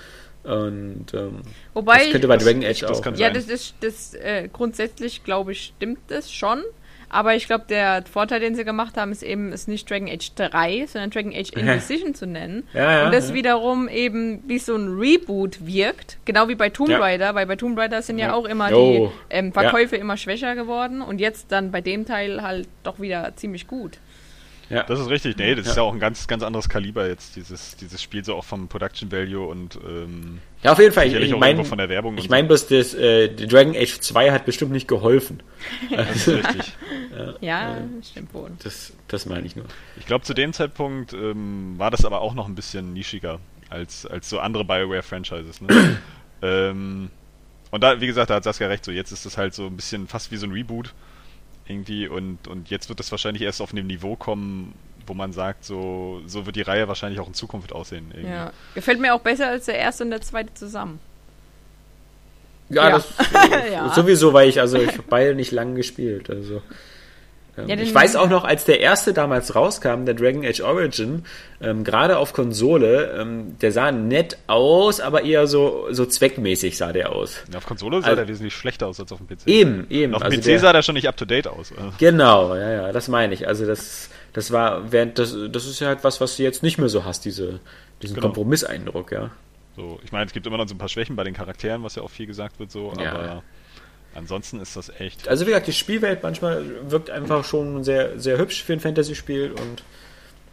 [0.45, 1.41] Und ähm,
[1.73, 3.01] Wobei das könnte bei Dragon Age das, auch.
[3.01, 6.61] Das ja, das ist das äh, grundsätzlich glaube ich stimmt das schon.
[7.09, 10.33] Aber ich glaube, der Vorteil, den sie gemacht haben, ist eben, es nicht Dragon Age
[10.35, 12.67] 3, sondern Dragon Age Inquisition zu nennen.
[12.73, 13.35] Ja, ja, und das ja.
[13.35, 16.17] wiederum eben wie so ein Reboot wirkt.
[16.25, 19.11] Genau wie bei Tomb Raider, weil bei Tomb Raider sind ja, auch immer oh.
[19.29, 23.33] die ähm, Verkäufe immer schwächer geworden und jetzt dann bei dem Teil halt doch wieder
[23.35, 23.99] ziemlich gut.
[24.70, 24.84] Ja.
[24.84, 25.38] Das ist richtig.
[25.38, 25.72] Nee, das ja.
[25.72, 28.68] ist ja auch ein ganz, ganz anderes Kaliber jetzt, dieses, dieses Spiel, so auch vom
[28.68, 31.07] Production Value und ähm, Ja, auf jeden Fall.
[31.07, 32.18] Ich, ich meine von der Werbung.
[32.18, 35.43] Ich meine bloß, das äh, Dragon Age 2 hat bestimmt nicht geholfen.
[35.89, 36.74] Das ist richtig.
[37.16, 38.51] ja, ja äh, stimmt wohl.
[38.63, 39.66] Das, das meine ich nur.
[39.97, 43.39] Ich glaube, zu dem Zeitpunkt ähm, war das aber auch noch ein bisschen nischiger
[43.70, 45.61] als, als so andere Bioware-Franchises.
[45.61, 45.99] Ne?
[46.41, 47.09] ähm,
[47.72, 49.76] und da, wie gesagt, da hat Saskia recht, so jetzt ist das halt so ein
[49.76, 50.93] bisschen fast wie so ein Reboot
[51.68, 54.74] irgendwie und, und jetzt wird das wahrscheinlich erst auf einem Niveau kommen,
[55.07, 58.11] wo man sagt, so, so wird die Reihe wahrscheinlich auch in Zukunft aussehen.
[58.13, 58.32] Irgendwie.
[58.32, 58.51] Ja.
[58.74, 60.99] Gefällt mir auch besser als der erste und der zweite zusammen.
[62.70, 62.95] Ja, ja.
[62.95, 63.13] Das,
[63.72, 63.93] ja.
[63.93, 66.30] sowieso, weil ich, also ich habe beide nicht lang gespielt.
[66.30, 66.61] Also
[67.58, 71.24] ja, ich weiß auch noch, als der erste damals rauskam, der Dragon Age Origin,
[71.62, 76.91] ähm, gerade auf Konsole, ähm, der sah nett aus, aber eher so, so zweckmäßig sah
[76.91, 77.43] der aus.
[77.51, 79.47] Ja, auf Konsole sah also, der wesentlich schlechter aus als auf dem PC.
[79.47, 80.14] Eben, eben.
[80.14, 81.74] Und auf dem also PC der, sah der schon nicht up to date aus.
[81.97, 83.47] Genau, ja, ja, das meine ich.
[83.47, 86.78] Also das, das war, während das, das ist ja halt was, was du jetzt nicht
[86.78, 87.60] mehr so hast, diese,
[88.01, 88.28] diesen genau.
[88.28, 89.32] Kompromisseindruck, ja.
[89.78, 91.95] So, ich meine, es gibt immer noch so ein paar Schwächen bei den Charakteren, was
[91.95, 93.43] ja auch viel gesagt wird, so, Ja.
[94.16, 95.28] Ansonsten ist das echt.
[95.28, 99.51] Also wie gesagt, die Spielwelt manchmal wirkt einfach schon sehr, sehr hübsch für ein Fantasy-Spiel
[99.51, 99.84] und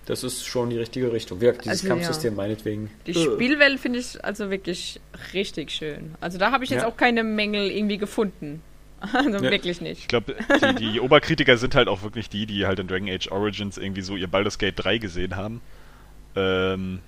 [0.07, 1.41] das ist schon die richtige Richtung.
[1.41, 2.91] Wie gesagt, dieses Also, Kampfsystem meinetwegen.
[3.07, 5.01] Die äh, Spielwelt finde ich also wirklich
[5.33, 6.15] richtig schön.
[6.21, 6.89] Also da habe ich jetzt Ja.
[6.89, 8.63] auch keine Mängel irgendwie gefunden.
[9.13, 9.51] Also Ja.
[9.51, 10.01] wirklich nicht.
[10.03, 13.29] Ich glaube, die, die Oberkritiker sind halt auch wirklich die, die halt in Dragon Age
[13.33, 15.61] Origins irgendwie so ihr Baldur's Gate 3 gesehen haben.
[16.37, 17.01] Ähm,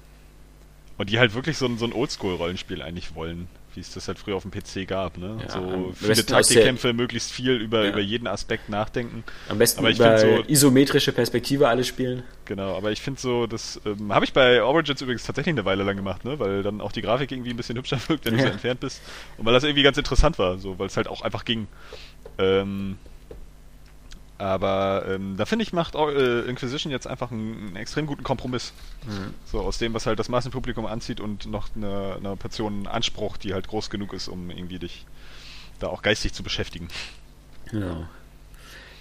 [0.99, 4.19] und die halt wirklich so ein, so ein Oldschool-Rollenspiel eigentlich wollen, wie es das halt
[4.19, 5.19] früher auf dem PC gab.
[5.19, 5.39] Ne?
[5.43, 7.91] Ja, so viele Taktikkämpfe, möglichst viel über, Ja.
[7.91, 9.25] über jeden Aspekt nachdenken.
[9.49, 12.23] Am besten Aber ich über so- isometrische Perspektive alles spielen.
[12.45, 15.83] Genau, aber ich finde so, das ähm, habe ich bei Origins übrigens tatsächlich eine Weile
[15.85, 16.39] lang gemacht, ne?
[16.39, 18.47] weil dann auch die Grafik irgendwie ein bisschen hübscher wirkt, wenn du Ja.
[18.49, 19.01] so entfernt bist.
[19.39, 21.67] Und weil das irgendwie ganz interessant war, so, weil es halt auch einfach ging.
[22.39, 22.99] Ähm,
[24.39, 28.73] aber ähm, da finde ich, macht äh, Inquisition jetzt einfach einen, einen extrem guten Kompromiss.
[29.45, 33.55] So aus dem, was halt das Massenpublikum anzieht und noch eine, eine Portion Anspruch, die
[33.55, 35.07] halt groß genug ist, um irgendwie dich
[35.79, 36.89] da auch geistig zu beschäftigen.
[37.71, 38.07] Genau.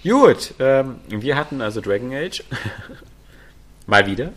[0.04, 2.44] Gut, ähm, wir hatten also Dragon Age.
[3.88, 4.34] Mal wieder.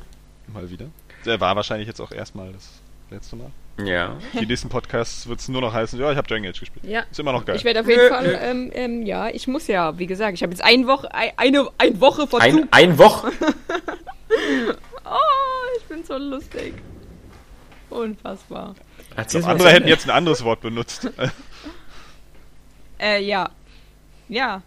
[0.47, 0.86] Mal wieder.
[1.24, 2.70] Der war wahrscheinlich jetzt auch erstmal das
[3.11, 3.51] letzte Mal.
[3.85, 4.17] Ja.
[4.33, 6.85] Die nächsten Podcasts wird es nur noch heißen, ja, ich habe Dragon Age gespielt.
[6.85, 7.05] Ja.
[7.11, 7.57] Ist immer noch geil.
[7.57, 8.37] Ich werde auf jeden Nö, Fall, nö.
[8.41, 11.69] ähm, ähm, ja, ich muss ja, wie gesagt, ich habe jetzt ein Woche, ein, eine,
[11.77, 13.33] eine Woche vor Ein, ein Woche.
[15.09, 16.75] Oh, ich bin so lustig.
[17.91, 18.75] Unfassbar.
[19.17, 21.09] Doch mal andere hätten jetzt ein anderes Wort benutzt.
[22.99, 23.51] Äh, ja.
[24.29, 24.63] Ja.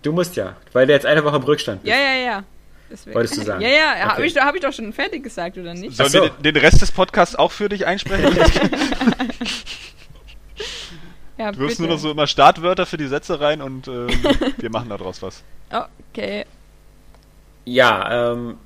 [0.00, 1.94] Du musst ja, weil du jetzt eine Woche im Rückstand bist.
[1.94, 2.44] Ja, ja, ja.
[2.92, 3.14] Deswegen.
[3.14, 3.62] Wolltest du sagen?
[3.62, 4.26] Ja, ja, habe Okay.
[4.26, 5.96] ich, hab ich doch schon fertig gesagt, oder nicht?
[5.96, 6.22] Sollen so.
[6.22, 8.36] wir den, den Rest des Podcasts auch für dich einsprechen?
[11.38, 14.08] Ja, Du wirfst nur noch so immer Startwörter für die Sätze rein und ähm,
[14.58, 15.42] wir machen daraus was.
[16.12, 16.44] Okay.
[17.64, 18.58] Ja, ähm,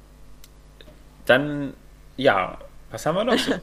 [1.27, 1.75] dann,
[2.17, 2.59] ja,
[2.91, 3.55] was haben wir noch so?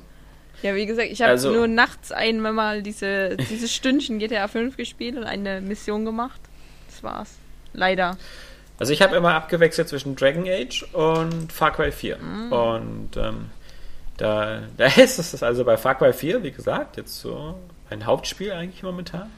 [0.62, 5.18] Ja, wie gesagt, ich habe Also- nur nachts einmal diese, dieses Stündchen GTA 5 gespielt
[5.18, 6.40] und eine Mission gemacht.
[6.88, 7.36] Das war's.
[7.74, 8.18] Leider.
[8.80, 12.18] Also ich habe immer abgewechselt zwischen Dragon Age und Far Cry 4.
[12.52, 13.50] Und ähm,
[14.18, 17.56] da, da ist es also bei Far Cry 4, wie gesagt, jetzt so
[17.90, 19.30] mein Hauptspiel eigentlich momentan.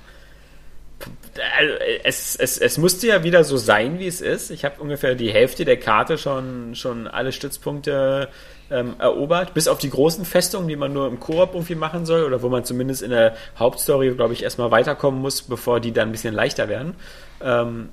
[1.57, 1.73] Also,
[2.03, 4.49] Es, es, es musste ja wieder so sein, wie es ist.
[4.49, 8.29] Ich habe ungefähr die Hälfte der Karte schon, schon alle Stützpunkte
[8.71, 12.23] ähm, erobert, bis auf die großen Festungen, die man nur im Koop irgendwie machen soll
[12.23, 16.09] oder wo man zumindest in der Hauptstory, glaube ich, erstmal weiterkommen muss, bevor die dann
[16.09, 16.95] ein bisschen leichter werden.
[17.41, 17.89] Ähm,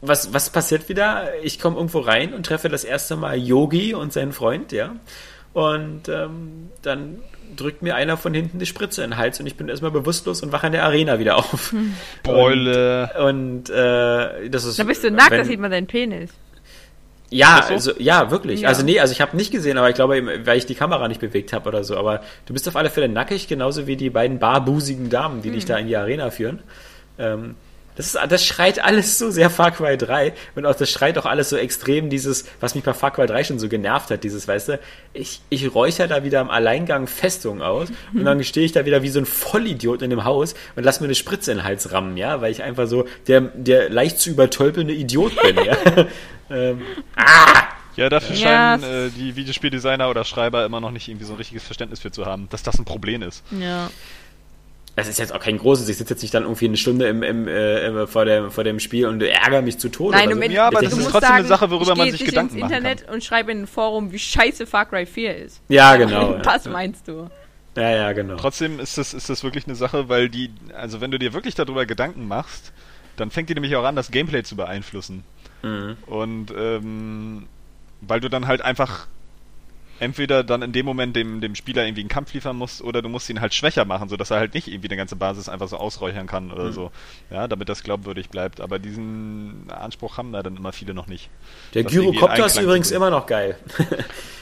[0.00, 1.24] was, was passiert wieder?
[1.42, 4.94] Ich komme irgendwo rein und treffe das erste Mal Yogi und seinen Freund, ja.
[5.52, 7.18] Und ähm, dann
[7.56, 10.42] drückt mir einer von hinten die Spritze in den Hals und ich bin erstmal bewusstlos
[10.42, 11.74] und wache in der Arena wieder auf.
[12.22, 13.10] Beule.
[13.18, 14.78] Und äh, das ist.
[14.78, 16.30] Da bist du nackt, wenn- da sieht man deinen Penis.
[17.30, 17.74] Ja, so?
[17.74, 18.62] also ja, wirklich.
[18.62, 18.68] Ja.
[18.68, 21.08] Also nee, also ich habe nicht gesehen, aber ich glaube, eben, weil ich die Kamera
[21.08, 21.96] nicht bewegt habe oder so.
[21.98, 25.64] Aber du bist auf alle Fälle nackig, genauso wie die beiden barbusigen Damen, die dich
[25.64, 25.68] Hm.
[25.68, 26.60] da in die Arena führen.
[27.18, 27.56] Ähm,
[27.98, 31.26] das, ist, das schreit alles so sehr Far Cry 3 und auch das schreit auch
[31.26, 34.46] alles so extrem dieses, was mich bei Far Cry 3 schon so genervt hat, dieses,
[34.46, 34.80] weißt du,
[35.12, 39.02] ich, ich räucher da wieder im Alleingang Festung aus und dann stehe ich da wieder
[39.02, 41.90] wie so ein Vollidiot in dem Haus und lass mir eine Spritze in den Hals
[41.90, 45.76] rammen, ja, weil ich einfach so der, der leicht zu übertölpelnde Idiot bin, ja.
[46.50, 46.82] ähm,
[47.16, 47.64] ah!
[47.96, 51.38] Ja, dafür Ja, scheinen äh, die Videospieldesigner oder Schreiber immer noch nicht irgendwie so ein
[51.38, 53.42] richtiges Verständnis für zu haben, dass das ein Problem ist.
[53.50, 53.90] Ja.
[54.98, 57.22] Das ist jetzt auch kein großes, ich sitze jetzt nicht dann irgendwie eine Stunde im,
[57.22, 60.16] im, äh, im- vor, dem, vor dem Spiel und ärgere mich zu Tode.
[60.16, 60.40] Nein, so.
[60.40, 62.20] Ende- Ja, aber du das ist musst trotzdem eine sagen, Sache, worüber ich man sich
[62.20, 65.36] jetzt Gedanken ins machen Internet und schreibe in ein Forum, wie scheiße Far Cry 4
[65.36, 65.60] ist.
[65.68, 66.32] Ja, genau.
[66.34, 66.38] ja.
[66.42, 67.30] Das meinst du.
[67.76, 68.34] Ja, ja, genau.
[68.36, 71.54] Trotzdem ist das, ist das wirklich eine Sache, weil die, also wenn du dir wirklich
[71.54, 72.72] darüber Gedanken machst,
[73.16, 75.22] dann fängt die nämlich auch an, das Gameplay zu beeinflussen.
[75.62, 75.96] Mhm.
[76.06, 77.46] Und ähm,
[78.00, 79.06] weil du dann halt einfach
[80.00, 83.08] entweder dann in dem Moment dem, dem Spieler irgendwie einen Kampf liefern musst oder du
[83.08, 85.76] musst ihn halt schwächer machen, sodass er halt nicht irgendwie eine ganze Basis einfach so
[85.76, 86.52] ausräuchern kann Mhm.
[86.52, 86.90] oder so.
[87.30, 88.60] Ja, damit das glaubwürdig bleibt.
[88.60, 91.28] Aber diesen Anspruch haben da dann immer viele noch nicht.
[91.74, 93.56] Der Gyrocopter ist übrigens immer noch geil.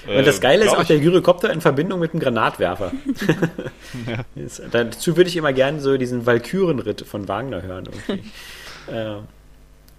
[0.07, 0.89] Äh, Und das Geile ist auch ich.
[0.89, 2.93] der Gyrocopter in Verbindung mit einem Granatwerfer.
[4.35, 7.89] Ist- Dazu würde ich immer gerne so diesen Walkürenritt von Wagner hören.
[8.09, 8.31] Irgendwie.
[8.93, 9.17] äh,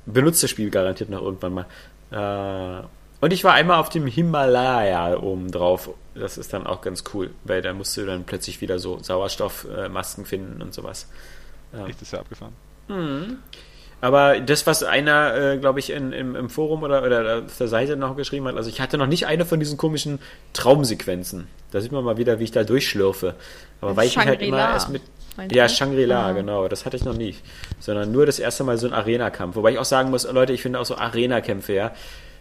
[0.05, 1.65] benutzt das Spiel garantiert noch irgendwann mal.
[2.11, 2.85] Äh,
[3.21, 5.89] und ich war einmal auf dem Himalaya oben drauf.
[6.15, 10.25] Das ist dann auch ganz cool, weil da musst du dann plötzlich wieder so Sauerstoffmasken
[10.25, 11.07] finden und sowas.
[11.87, 12.53] Echt, ist ja abgefahren.
[13.99, 17.67] Aber das, was einer, äh, glaube ich, in, im, im Forum oder, oder auf der
[17.67, 20.19] Seite noch geschrieben hat, also ich hatte noch nicht eine von diesen komischen
[20.53, 21.47] Traumsequenzen.
[21.71, 23.33] Da sieht man mal wieder, wie ich da durchschlürfe.
[23.81, 25.01] Aber weil ich mich halt immer erst mit.
[25.51, 25.67] Ja?
[25.67, 26.31] Shangri-La, Ah.
[26.33, 26.67] genau.
[26.67, 27.35] Das hatte ich noch nie.
[27.79, 29.55] Sondern nur das erste Mal so ein Arena-Kampf.
[29.55, 31.91] Wobei ich auch sagen muss, Leute, ich finde auch so Arena-Kämpfe, ja.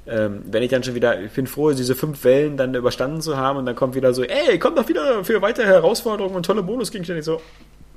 [0.09, 3.37] Ähm, wenn ich dann schon wieder, ich bin froh, diese fünf Wellen dann überstanden zu
[3.37, 6.63] haben und dann kommt wieder so, ey, kommt doch wieder für weitere Herausforderungen und tolle
[6.63, 7.21] Bonusgegenstände.
[7.21, 7.41] Ich so,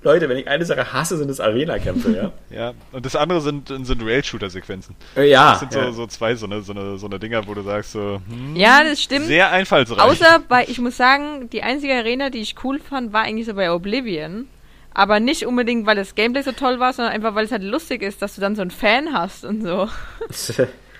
[0.02, 2.32] Leute, wenn ich eine Sache hasse, sind es Arena-Kämpfe, ja.
[2.50, 4.96] Ja, und das andere sind, sind Rail-Shooter-Sequenzen.
[5.16, 5.52] Äh, ja.
[5.52, 5.86] Das sind ja.
[5.88, 8.56] so, so zwei so eine, so, eine, so eine Dinger, wo du sagst so, hm,
[8.56, 9.26] Ja, das stimmt.
[9.26, 10.00] sehr einfallsreich.
[10.00, 13.54] Außer bei, ich muss sagen, die einzige Arena, die ich cool fand, war eigentlich so
[13.54, 14.48] bei Oblivion.
[14.94, 18.02] Aber nicht unbedingt, weil das Gameplay so toll war, sondern einfach, weil es halt lustig
[18.02, 19.88] ist, dass du dann so einen Fan hast und so.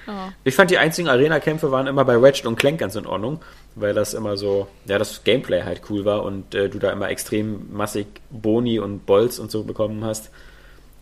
[0.10, 0.32] Oh.
[0.44, 3.42] Ich fand die einzigen Arena-Kämpfe waren immer bei Ratchet und Clank ganz in Ordnung,
[3.76, 7.10] weil das immer so, ja, das Gameplay halt cool war und äh, du da immer
[7.10, 10.32] extrem massig Boni und Bolts und so bekommen hast.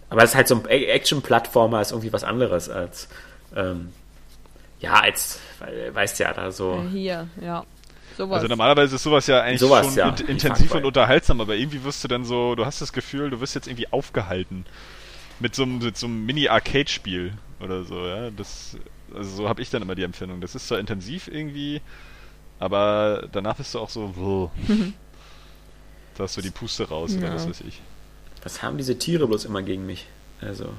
[0.10, 3.08] Aber es ist halt so ein Action-Plattformer, ist irgendwie was anderes als,
[3.56, 3.94] ähm,
[4.80, 6.84] ja, als, weil, weißt ja, da so.
[6.86, 7.64] Äh, Hier, ja.
[8.18, 8.38] Sowas.
[8.38, 11.84] Also normalerweise ist sowas ja eigentlich Sowas, schon ja, wie intensiv und unterhaltsam, aber irgendwie
[11.84, 14.66] wirst du dann so, du hast das Gefühl, du wirst jetzt irgendwie aufgehalten
[15.40, 18.32] mit so einem, mit so einem Mini-Arcade-Spiel oder so, ja.
[18.32, 18.76] Das,
[19.16, 20.42] also so habe ich dann immer die Empfindung.
[20.42, 21.82] Das ist zwar intensiv irgendwie,
[22.60, 24.50] aber danach bist du auch so, wuh.
[26.16, 27.36] da hast du die Puste raus oder Ja.
[27.36, 27.82] was weiß ich.
[28.44, 30.06] Was haben diese Tiere bloß immer gegen mich?
[30.42, 30.70] Also.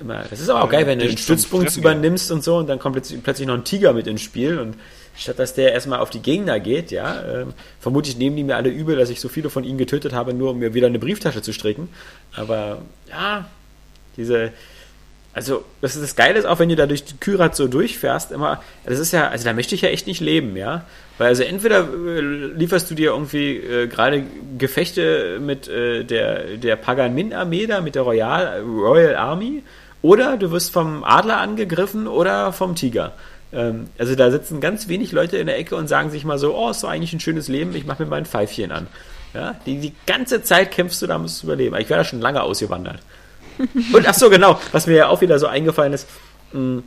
[0.00, 0.24] Immer.
[0.28, 2.94] Das ist aber auch geil, wenn du den Stützpunkt übernimmst und so und dann kommt
[2.94, 4.76] plötzlich, plötzlich noch ein Tiger mit ins Spiel und
[5.16, 8.70] statt dass der erstmal auf die Gegner geht, ja, ähm, vermutlich nehmen die mir alle
[8.70, 11.42] übel, dass ich so viele von ihnen getötet habe, nur um mir wieder eine Brieftasche
[11.42, 11.88] zu stricken.
[12.34, 13.48] Aber ja,
[14.16, 14.52] diese.
[15.34, 18.30] Also, das ist das Geile ist auch, wenn du da durch die Kyrat so durchfährst,
[18.30, 20.84] immer, das ist ja, also da möchte ich ja echt nicht leben, ja.
[21.18, 24.24] Weil also entweder äh, lieferst du dir irgendwie äh, gerade
[24.58, 29.64] Gefechte mit äh, der, der Pagan Min Armee da, mit der Royal, Royal Army,
[30.02, 33.12] oder du wirst vom Adler angegriffen oder vom Tiger.
[33.52, 36.54] Ähm, also da sitzen ganz wenig Leute in der Ecke und sagen sich mal so,
[36.56, 38.86] oh, ist doch eigentlich ein schönes Leben, ich mache mir mal ein Pfeifchen an.
[39.32, 41.74] Ja, die, die ganze Zeit kämpfst du da, musst du überleben.
[41.76, 43.00] Ich wäre da schon lange ausgewandert.
[43.92, 46.08] Und ach so, genau, was mir ja auch wieder so eingefallen ist,
[46.52, 46.82] mh,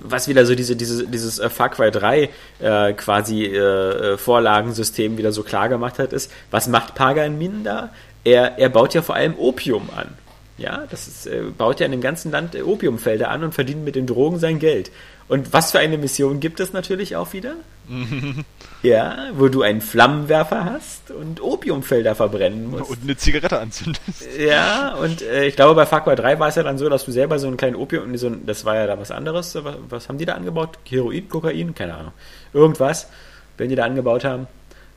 [0.00, 2.30] was wieder so diese, diese, dieses äh, Far Cry 3
[2.60, 7.64] äh, quasi äh, äh, Vorlagensystem wieder so klar gemacht hat, ist, was macht Pagan Min
[7.64, 7.90] da?
[8.24, 10.08] Er, er baut ja vor allem Opium an.
[10.56, 13.84] Ja, das ist, äh, baut ja in dem ganzen Land äh, Opiumfelder an und verdient
[13.84, 14.90] mit den Drogen sein Geld.
[15.26, 17.54] Und was für eine Mission gibt es natürlich auch wieder?
[18.82, 22.90] ja, wo du einen Flammenwerfer hast und Opiumfelder verbrennen musst.
[22.90, 24.26] Und eine Zigarette anzündest.
[24.38, 27.04] Ja, und äh, ich glaube, bei Far Cry 3 war es ja dann so, dass
[27.04, 29.54] du selber so einen kleinen Opium, so ein, das war ja da was anderes.
[29.54, 30.78] Was, was haben die da angebaut?
[30.88, 31.74] Heroin, Kokain?
[31.74, 32.12] Keine Ahnung.
[32.52, 33.08] Irgendwas,
[33.56, 34.46] wenn die da angebaut haben.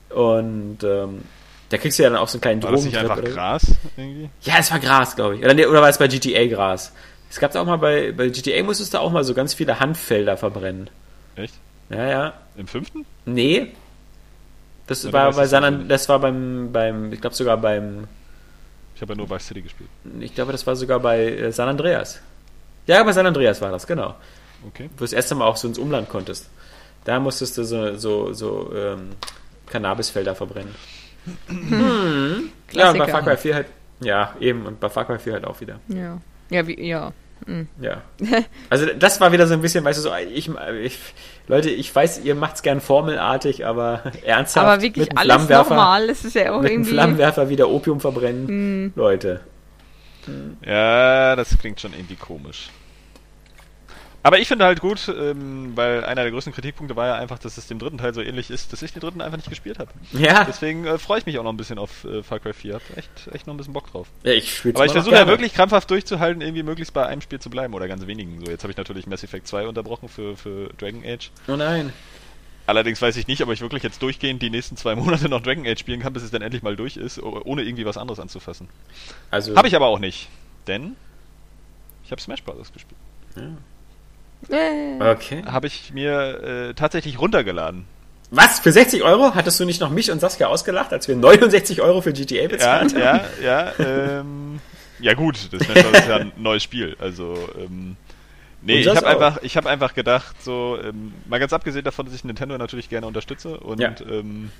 [0.09, 1.21] Und ähm,
[1.69, 3.29] da kriegst du ja dann auch so einen kleinen War das nicht einfach oder.
[3.29, 3.65] Gras
[3.97, 4.29] irgendwie?
[4.41, 5.43] Ja, es war Gras, glaube ich.
[5.43, 6.93] Oder, oder war es bei GTA Gras?
[7.29, 10.37] Es gab auch mal bei, bei GTA musstest du auch mal so ganz viele Handfelder
[10.37, 10.89] verbrennen.
[11.35, 11.55] Echt?
[11.89, 12.33] Ja, ja.
[12.55, 13.05] Im fünften?
[13.25, 13.73] Nee.
[14.87, 18.07] Das du war bei San, das war beim, beim, ich glaube sogar beim,
[18.95, 19.89] Ich habe ja nur Vice City gespielt.
[20.21, 22.21] ich glaube, das war sogar bei äh, San Andreas.
[22.87, 24.15] Ja, bei San Andreas war das, genau.
[24.65, 24.89] Okay.
[24.93, 26.49] Wo du das erste Mal auch so ins Umland konntest.
[27.03, 29.09] Da musstest du so, so, so ähm,
[29.67, 30.73] Cannabisfelder verbrennen.
[31.47, 32.51] Hm.
[32.71, 33.07] Ja, und bei Klassiker.
[33.07, 33.67] Far Cry 4 halt,
[33.99, 35.79] ja, eben, und bei Far Cry 4 halt auch wieder.
[35.89, 36.19] Ja.
[36.49, 37.13] Ja, wie, ja.
[37.79, 38.01] Ja.
[38.69, 40.49] Also das war wieder so ein bisschen, weißt du, so, ich,
[40.83, 40.99] ich
[41.47, 46.07] Leute, ich weiß, ihr macht's gern formelartig, aber ernsthaft Aber wirklich mit alles Flammenwerfer, normal,
[46.07, 46.91] das ist ja auch mit irgendwie.
[46.91, 48.91] Flammenwerfer wieder Opium verbrennen.
[48.95, 49.41] Leute.
[50.65, 52.69] Ja, das klingt schon irgendwie komisch.
[54.27, 57.57] Aber ich finde halt gut, ähm, weil einer der größten Kritikpunkte war ja einfach, dass
[57.57, 59.89] es dem dritten Teil so ähnlich ist, dass ich den dritten einfach nicht gespielt habe.
[60.11, 62.73] Ja, Deswegen äh, freue ich mich auch noch ein bisschen auf äh, Far Cry 4.
[62.73, 64.07] Hab echt, echt noch ein bisschen Bock drauf.
[64.23, 67.39] ja ich spiel's Aber ich versuche ja wirklich krampfhaft durchzuhalten, irgendwie möglichst bei einem Spiel
[67.39, 68.43] zu bleiben oder ganz wenigen.
[68.43, 71.31] So, jetzt habe ich natürlich Mass Effect 2 unterbrochen für, für Dragon Age.
[71.47, 71.93] Oh nein.
[72.65, 75.65] Allerdings weiß ich nicht, ob ich wirklich jetzt durchgehend die nächsten zwei Monate noch Dragon
[75.65, 78.67] Age spielen kann, bis es dann endlich mal durch ist, ohne irgendwie was anderes anzufassen.
[79.31, 80.27] Also, Habe ich aber auch nicht.
[80.67, 80.97] Denn
[82.03, 82.73] ich habe Smash Bros.
[82.73, 82.99] gespielt.
[83.37, 83.55] Äh,
[84.49, 85.43] Okay.
[85.45, 87.85] Habe ich mir äh, tatsächlich runtergeladen.
[88.29, 88.59] Was?
[88.59, 89.35] Für 60 Euro?
[89.35, 92.47] Hattest du nicht noch mich und Saskia ausgelacht, als wir 69 Euro für GTA Ja,
[92.47, 93.01] bezahlt haben?
[93.01, 93.73] ja, ja.
[93.79, 94.59] Ähm,
[94.99, 96.95] ja gut, das ist ja ein neues Spiel.
[96.99, 97.95] Also ähm,
[98.61, 102.15] nee, ich habe einfach, ich habe einfach gedacht, so ähm, mal ganz abgesehen davon, dass
[102.15, 103.93] ich Nintendo natürlich gerne unterstütze und Ja.
[104.09, 104.51] ähm,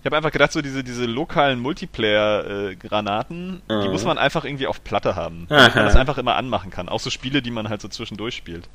[0.00, 3.90] ich habe einfach gedacht, so diese, diese lokalen Multiplayer-Granaten, die Mhm.
[3.92, 6.88] muss man einfach irgendwie auf Platte haben, damit man das einfach immer anmachen kann.
[6.88, 8.68] Auch so Spiele, die man halt so zwischendurch spielt.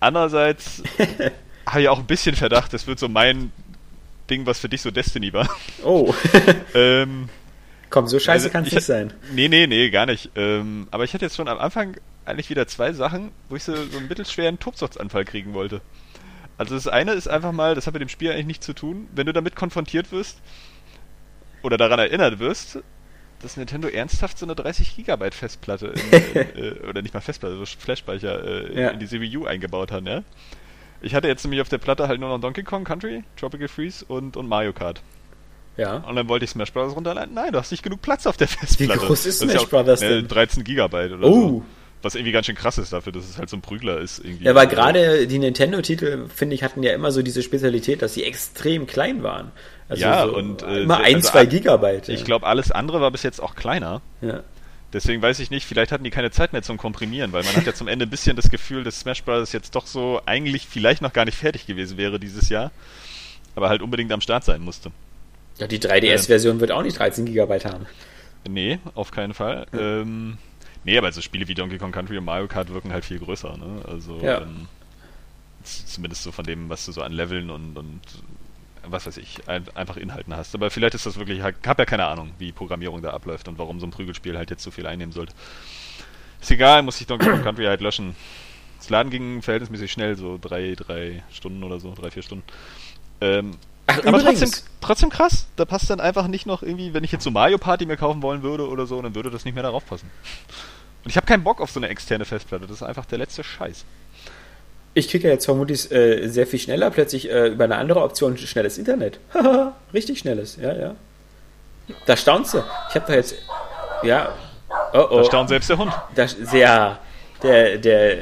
[0.00, 0.82] Andererseits
[1.66, 3.52] habe ich auch ein bisschen Verdacht, das wird so mein
[4.30, 5.48] Ding, was für dich so Destiny war.
[5.84, 6.14] Oh.
[6.74, 7.28] ähm,
[7.90, 9.12] Komm, so scheiße Also, kann's ich- nicht sein.
[9.32, 10.30] Nee, nee, nee, gar nicht.
[10.36, 11.96] Ähm, aber ich hatte jetzt schon am Anfang
[12.26, 15.80] eigentlich wieder zwei Sachen, wo ich so, so einen mittelschweren Tobsuchtsanfall kriegen wollte.
[16.58, 19.08] Also das eine ist einfach mal, das hat mit dem Spiel eigentlich nichts zu tun,
[19.14, 20.38] wenn du damit konfrontiert wirst
[21.62, 22.80] oder daran erinnert wirst,
[23.40, 27.56] dass Nintendo ernsthaft so eine 30 Gigabyte Festplatte, in, in, äh, oder nicht mal Festplatte,
[27.56, 28.88] so Flashspeicher äh, Ja.
[28.90, 30.22] in diese Wii U eingebaut hat, ja?
[31.00, 34.04] Ich hatte jetzt nämlich auf der Platte halt nur noch Donkey Kong Country, Tropical Freeze
[34.04, 35.00] und, und Mario Kart.
[35.76, 35.98] Ja.
[35.98, 36.96] Und dann wollte ich Smash Bros.
[36.96, 37.32] runterladen.
[37.34, 38.98] Nein, du hast nicht genug Platz auf der Festplatte.
[38.98, 40.02] groß ist Das Smash ja auch, Bros.
[40.02, 40.26] äh, denn?
[40.26, 41.32] 13 Gigabyte oder Oh.
[41.48, 41.64] so.
[42.02, 44.20] Was irgendwie ganz schön krass ist dafür, dass es halt so ein Prügler ist.
[44.24, 44.44] Irgendwie.
[44.44, 48.22] Ja, aber gerade die Nintendo-Titel, finde ich, hatten ja immer so diese Spezialität, dass sie
[48.24, 49.50] extrem klein waren.
[49.88, 52.08] Also Ja, so und, äh, immer ein, also, zwei äh, Gigabyte.
[52.08, 54.00] Ich glaube, alles andere war bis jetzt auch kleiner.
[54.20, 54.42] Ja.
[54.92, 57.66] Deswegen weiß ich nicht, vielleicht hatten die keine Zeit mehr zum Komprimieren, weil man hat
[57.66, 59.52] ja zum Ende ein bisschen das Gefühl, dass Smash Bros.
[59.52, 62.70] jetzt doch so eigentlich vielleicht noch gar nicht fertig gewesen wäre dieses Jahr,
[63.54, 64.90] aber halt unbedingt am Start sein musste.
[65.58, 67.86] ja, die 3DS-Version wird auch nicht 13 Gigabyte haben.
[68.48, 69.66] Nee, auf keinen Fall.
[69.78, 70.38] Ähm,
[70.84, 73.56] nee, aber so Spiele wie Donkey Kong Country und Mario Kart wirken halt viel größer,
[73.56, 73.82] ne?
[73.86, 74.42] Also Ja.
[74.42, 74.66] ähm,
[75.64, 78.00] zumindest so von dem, was du so an Leveln und, und
[78.84, 80.54] was weiß ich, ein, einfach Inhalten hast.
[80.54, 83.58] Aber vielleicht ist das wirklich, ich hab ja keine Ahnung, wie Programmierung da abläuft und
[83.58, 85.34] warum so ein Prügelspiel halt jetzt so viel einnehmen sollte.
[86.40, 88.14] Ist egal, muss ich Donkey Kong Country halt löschen.
[88.78, 92.44] Das Laden ging verhältnismäßig schnell, so drei, drei Stunden oder so, drei, vier Stunden.
[93.20, 93.56] Ähm,
[93.90, 94.50] Ach, aber trotzdem,
[94.82, 95.46] trotzdem krass.
[95.56, 98.22] Da passt dann einfach nicht noch irgendwie, wenn ich jetzt so Mario Party mir kaufen
[98.22, 100.10] wollen würde oder so, dann würde das nicht mehr darauf passen.
[101.04, 102.66] Und ich habe keinen Bock auf so eine externe Festplatte.
[102.66, 103.84] Das ist einfach der letzte Scheiß.
[104.92, 108.36] ich kriege ja jetzt vermutlich äh, sehr viel schneller plötzlich äh, über eine andere Option
[108.36, 109.20] schnelles Internet.
[109.32, 110.94] Haha, richtig schnelles, ja, ja.
[112.04, 112.58] Da staunst du.
[112.90, 113.36] Ich habe da jetzt,
[114.02, 114.34] ja,
[114.92, 115.16] oh oh.
[115.18, 115.92] Da staunt selbst der Hund.
[116.14, 116.98] Da, sehr,
[117.42, 118.16] der, der,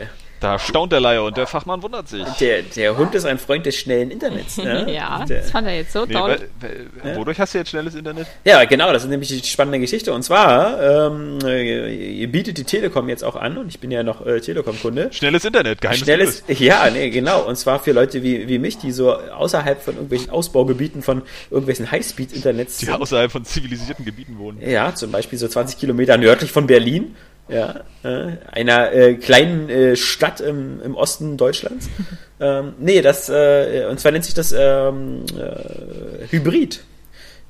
[0.47, 2.24] Da staunt der Laie und der Fachmann wundert sich.
[2.40, 4.57] der, der Hund ist ein Freund des schnellen Internets.
[4.66, 4.92] Ne?
[4.94, 6.38] ja, der, das fand er jetzt so Nee, toll.
[6.61, 8.26] weil- weil- wodurch hast du jetzt schnelles Internet?
[8.44, 10.12] Ja, genau, das ist nämlich die spannende Geschichte.
[10.12, 10.80] Und zwar
[11.11, 14.40] ähm, äh, ihr bietet die Telekom jetzt auch an, und ich bin ja noch äh,
[14.40, 15.09] Telekom-Kunde.
[15.12, 16.66] Schnelles Internet, geheimes Schnelles, Geheimnis.
[16.66, 17.42] ja, nee, genau.
[17.47, 21.90] Und zwar für Leute wie, wie mich, die so außerhalb von irgendwelchen Ausbaugebieten von irgendwelchen
[21.90, 24.61] Highspeed-Internets Die außerhalb von zivilisierten Gebieten wohnen.
[24.61, 27.14] Ja, zum Beispiel so 20 Kilometer nördlich von Berlin.
[27.49, 31.88] Ja, äh, einer äh, kleinen äh, Stadt im, im Osten Deutschlands.
[32.40, 36.82] ähm, nee, das, äh, und zwar nennt sich das ähm, äh, Hybrid.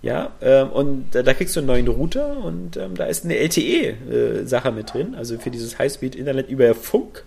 [0.02, 3.38] Ja, ähm, und da, da kriegst du einen neuen Router und ähm, da ist eine
[3.38, 7.24] LTE-Sache mit drin, also für dieses Highspeed-Internet über Funk.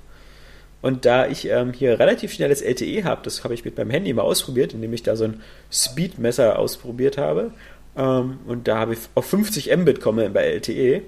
[0.82, 4.14] Und da ich ähm, hier relativ schnelles LTE habe, das habe ich mit meinem Handy
[4.14, 5.42] mal ausprobiert, indem ich da so ein
[5.72, 7.52] Speedmesser ausprobiert habe.
[7.98, 11.02] Ähm, und da habe ich auf 50 Mbit komme bei LTE.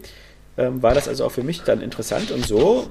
[0.61, 2.31] Ähm, war das also auch für mich dann interessant.
[2.31, 2.87] Und so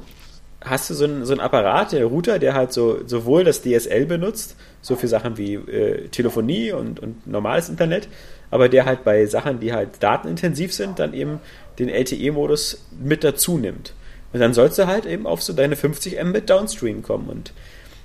[0.61, 4.57] hast du so einen, so Apparat, der Router, der halt so sowohl das DSL benutzt,
[4.83, 8.09] so für Sachen wie äh, Telefonie und, und normales Internet,
[8.51, 11.41] aber der halt bei Sachen, die halt datenintensiv sind, dann eben
[11.79, 13.95] den LTE-Modus mit dazu nimmt.
[14.33, 17.29] Und dann sollst du halt eben auf so deine 50 Mbit Downstream kommen.
[17.29, 17.53] Und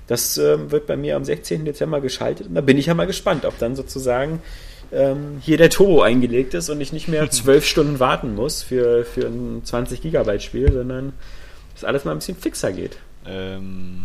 [0.06, 1.64] das ähm, wird bei mir am 16.
[1.64, 2.48] Dezember geschaltet.
[2.48, 4.40] Und da bin ich ja mal gespannt, ob dann sozusagen
[4.92, 9.04] ähm, hier der Turbo eingelegt ist und ich nicht mehr zwölf Stunden warten muss für,
[9.04, 11.12] für ein 20 Gigabyte Spiel, sondern
[11.74, 12.98] dass alles mal ein bisschen fixer geht.
[13.26, 14.04] Ähm,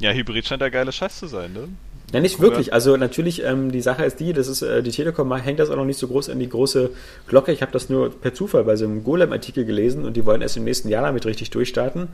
[0.00, 1.68] ja, Hybrid scheint der geile Scheiß zu sein, ne?
[2.12, 2.74] Ja, nicht wirklich.
[2.74, 5.76] Also natürlich, ähm, die Sache ist die, das ist, äh, die Telekom hängt das auch
[5.76, 6.90] noch nicht so groß an die große
[7.26, 7.52] Glocke.
[7.52, 10.58] Ich habe das nur per Zufall bei so einem Golem-Artikel gelesen und die wollen erst
[10.58, 12.08] im nächsten Jahr damit richtig durchstarten.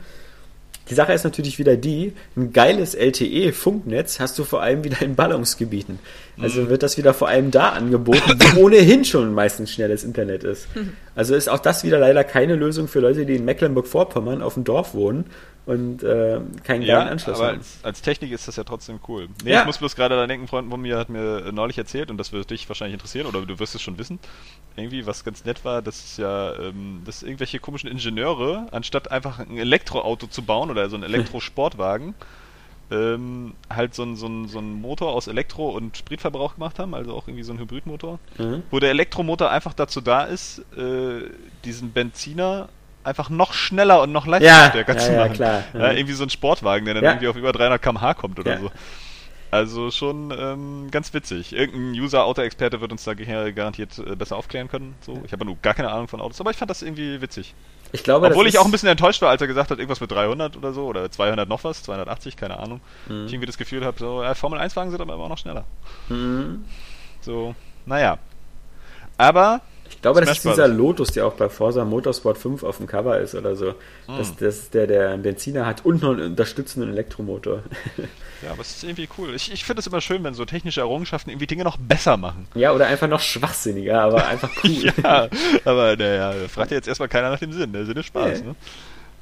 [0.89, 5.15] Die Sache ist natürlich wieder die, ein geiles LTE-Funknetz hast du vor allem wieder in
[5.15, 5.99] Ballungsgebieten.
[6.41, 10.67] Also wird das wieder vor allem da angeboten, wo ohnehin schon meistens schnelles Internet ist.
[11.15, 14.63] Also ist auch das wieder leider keine Lösung für Leute, die in Mecklenburg-Vorpommern auf dem
[14.63, 15.25] Dorf wohnen
[15.69, 17.57] und äh, keinen Ja, geilen Anschluss aber haben.
[17.59, 19.27] als, als Technik ist das ja trotzdem cool.
[19.43, 19.59] Nee, Ja.
[19.61, 22.09] ich muss bloß gerade daran denken, ein Freund von mir hat mir äh, neulich erzählt,
[22.09, 24.19] und das wird dich wahrscheinlich interessieren, oder du wirst es schon wissen,
[24.75, 29.39] irgendwie, was ganz nett war, dass es ja, ähm, dass irgendwelche komischen Ingenieure, anstatt einfach
[29.39, 32.15] ein Elektroauto zu bauen oder so einen Elektrosportwagen,
[32.91, 36.95] ähm, halt so einen so einen- so einen Motor aus Elektro- und Spritverbrauch gemacht haben,
[36.95, 38.63] also auch irgendwie so ein Hybridmotor, Mhm.
[38.71, 41.29] wo der Elektromotor einfach dazu da ist, äh,
[41.65, 42.69] diesen Benziner
[43.09, 45.33] einfach noch schneller und noch leistungsstärker ja, zu ja, machen.
[45.33, 45.63] klar.
[45.73, 47.09] Ja, irgendwie so ein Sportwagen, der dann Ja.
[47.11, 48.59] irgendwie auf über 300 km/h kommt oder Ja.
[48.59, 48.71] so.
[49.51, 51.53] Also schon ähm, ganz witzig.
[51.53, 54.93] Irgendein User-Auto-Experte wird uns da garantiert äh, besser aufklären können.
[55.01, 55.23] So.
[55.25, 57.55] Ich habe nur gar keine Ahnung von Autos, aber ich fand das irgendwie witzig.
[57.91, 60.11] Ich glaube, Obwohl ich auch ein bisschen enttäuscht war, als er gesagt hat, irgendwas mit
[60.11, 62.79] 300 oder so, oder 200 noch was, 280, keine Ahnung.
[63.07, 63.25] Mhm.
[63.25, 65.63] Ich irgendwie das Gefühl habe, so, ja, Formel-1-Wagen sind aber immer noch schneller.
[66.09, 66.63] Mhm.
[67.21, 67.55] So,
[67.87, 68.19] naja.
[69.17, 70.77] Aber, Ich glaube, das ist dieser Brothers.
[70.77, 73.73] Lotus, der auch bei Forza Motorsport 5 auf dem Cover ist oder so.
[74.07, 74.17] Hm.
[74.17, 77.63] Das, das ist der, der einen Benziner hat und noch einen unterstützenden Elektromotor.
[78.43, 79.33] ja, aber es ist irgendwie cool.
[79.35, 82.47] Ich, ich finde es immer schön, wenn so technische Errungenschaften irgendwie Dinge noch besser machen.
[82.55, 84.93] ja, oder einfach noch schwachsinniger, aber einfach cool.
[85.03, 85.27] ja,
[85.65, 87.73] aber naja, fragt ja jetzt erstmal keiner nach dem Sinn.
[87.73, 88.47] Der Sinn ist Spaß, Nee.
[88.47, 88.55] ne?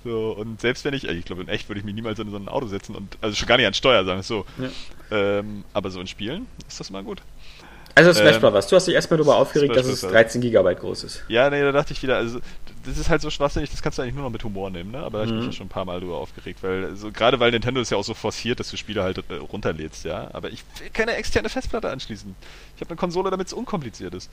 [0.03, 2.38] So, und selbst wenn ich, ich glaube, in echt würde ich mich niemals in so
[2.38, 4.45] ein Auto setzen und, also schon gar nicht an Steuer, sagen wir es so.
[4.57, 4.69] Ja.
[5.39, 7.22] Ähm, aber so in Spielen ist das mal gut.
[7.97, 10.79] Also Smash ähm, Brothers, du hast dich erstmal darüber aufgeregt, Smash dass es 13 Gigabyte
[10.79, 11.23] groß ist.
[11.29, 12.39] Ja, nee, da dachte ich wieder, also
[12.85, 14.99] das ist halt so schwachsinnig, das kannst du eigentlich nur noch mit Humor nehmen, ne?
[14.99, 15.29] Aber da mhm.
[15.29, 17.81] habe ich mich ja schon ein paar Mal drüber aufgeregt, weil so gerade weil Nintendo
[17.81, 20.29] ist ja auch so forciert, dass du Spiele halt äh, runterlädst, ja.
[20.33, 22.35] Aber ich will keine externe Festplatte anschließen.
[22.75, 24.29] Ich habe eine Konsole, damit es unkompliziert ist.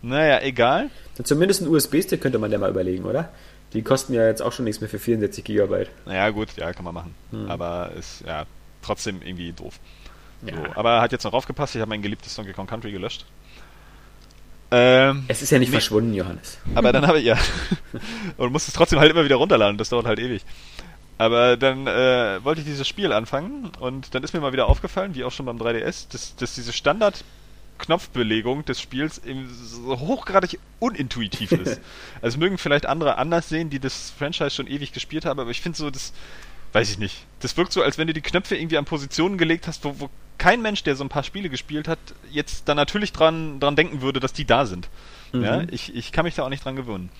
[0.00, 0.88] Naja, egal.
[1.24, 3.30] Zumindest ein USB-Stick könnte man ja mal überlegen, oder?
[3.72, 5.90] Die kosten ja jetzt auch schon nichts mehr für 64 Gigabyte.
[6.06, 7.14] Naja, gut, ja, kann man machen.
[7.32, 7.50] Mhm.
[7.50, 8.46] Aber ist ja
[8.80, 9.80] trotzdem irgendwie doof.
[10.42, 10.56] Ja.
[10.56, 13.26] So, aber hat jetzt noch aufgepasst, ich habe mein geliebtes Donkey Kong Country gelöscht.
[14.74, 16.58] Ähm, es ist ja nicht nee, verschwunden, Johannes.
[16.74, 17.36] Aber dann habe ich ja.
[18.38, 20.42] und musste es trotzdem halt immer wieder runterladen, das dauert halt ewig.
[21.18, 25.14] Aber dann äh, wollte ich dieses Spiel anfangen und dann ist mir mal wieder aufgefallen,
[25.14, 29.20] wie auch schon beim 3DS, dass, dass diese Standard-Knopfbelegung des Spiels
[29.62, 31.80] so hochgradig unintuitiv ist.
[32.22, 35.60] also mögen vielleicht andere anders sehen, die das Franchise schon ewig gespielt haben, aber ich
[35.60, 36.14] finde so, das
[36.72, 37.26] weiß ich nicht.
[37.40, 40.10] Das wirkt so, als wenn du die Knöpfe irgendwie an Positionen gelegt hast, wo, wo
[40.38, 41.98] kein Mensch, der so ein paar Spiele gespielt hat,
[42.30, 44.88] jetzt dann natürlich dran, dran denken würde, dass die da sind.
[45.32, 45.44] Mhm.
[45.44, 47.10] Ja, ich, ich kann mich da auch nicht dran gewöhnen.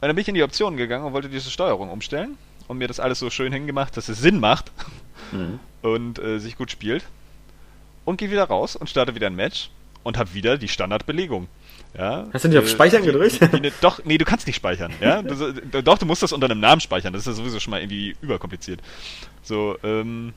[0.00, 2.36] Und dann bin ich in die Optionen gegangen und wollte diese Steuerung umstellen
[2.68, 4.72] und mir das alles so schön hingemacht, dass es Sinn macht
[5.32, 5.60] mhm.
[5.82, 7.04] und äh, sich gut spielt.
[8.04, 9.70] Und gehe wieder raus und starte wieder ein Match
[10.02, 11.48] und habe wieder die Standardbelegung.
[11.96, 13.40] Ja, Hast du nicht auf äh, Speichern die, gedrückt?
[13.40, 14.92] Die, die, doch, nee, du kannst nicht speichern.
[15.00, 15.22] Ja?
[15.22, 17.12] Du, doch, du musst das unter einem Namen speichern.
[17.12, 18.80] Das ist ja sowieso schon mal irgendwie überkompliziert.
[19.42, 20.32] So, ähm.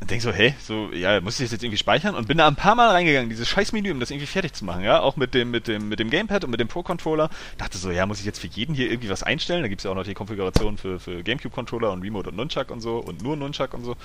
[0.00, 2.14] Und denk so, hey, so, ja, muss ich das jetzt irgendwie speichern?
[2.14, 4.64] Und bin da ein paar Mal reingegangen, dieses scheiß Menü, um das irgendwie fertig zu
[4.64, 7.30] machen, ja, auch mit dem, mit dem, mit dem Gamepad und mit dem Pro-Controller.
[7.56, 9.62] Dachte so, ja, muss ich jetzt für jeden hier irgendwie was einstellen?
[9.62, 12.80] Da gibt's ja auch noch die Konfiguration für, für Gamecube-Controller und Remote und Nunchuck und
[12.80, 13.96] so und nur Nunchuck und so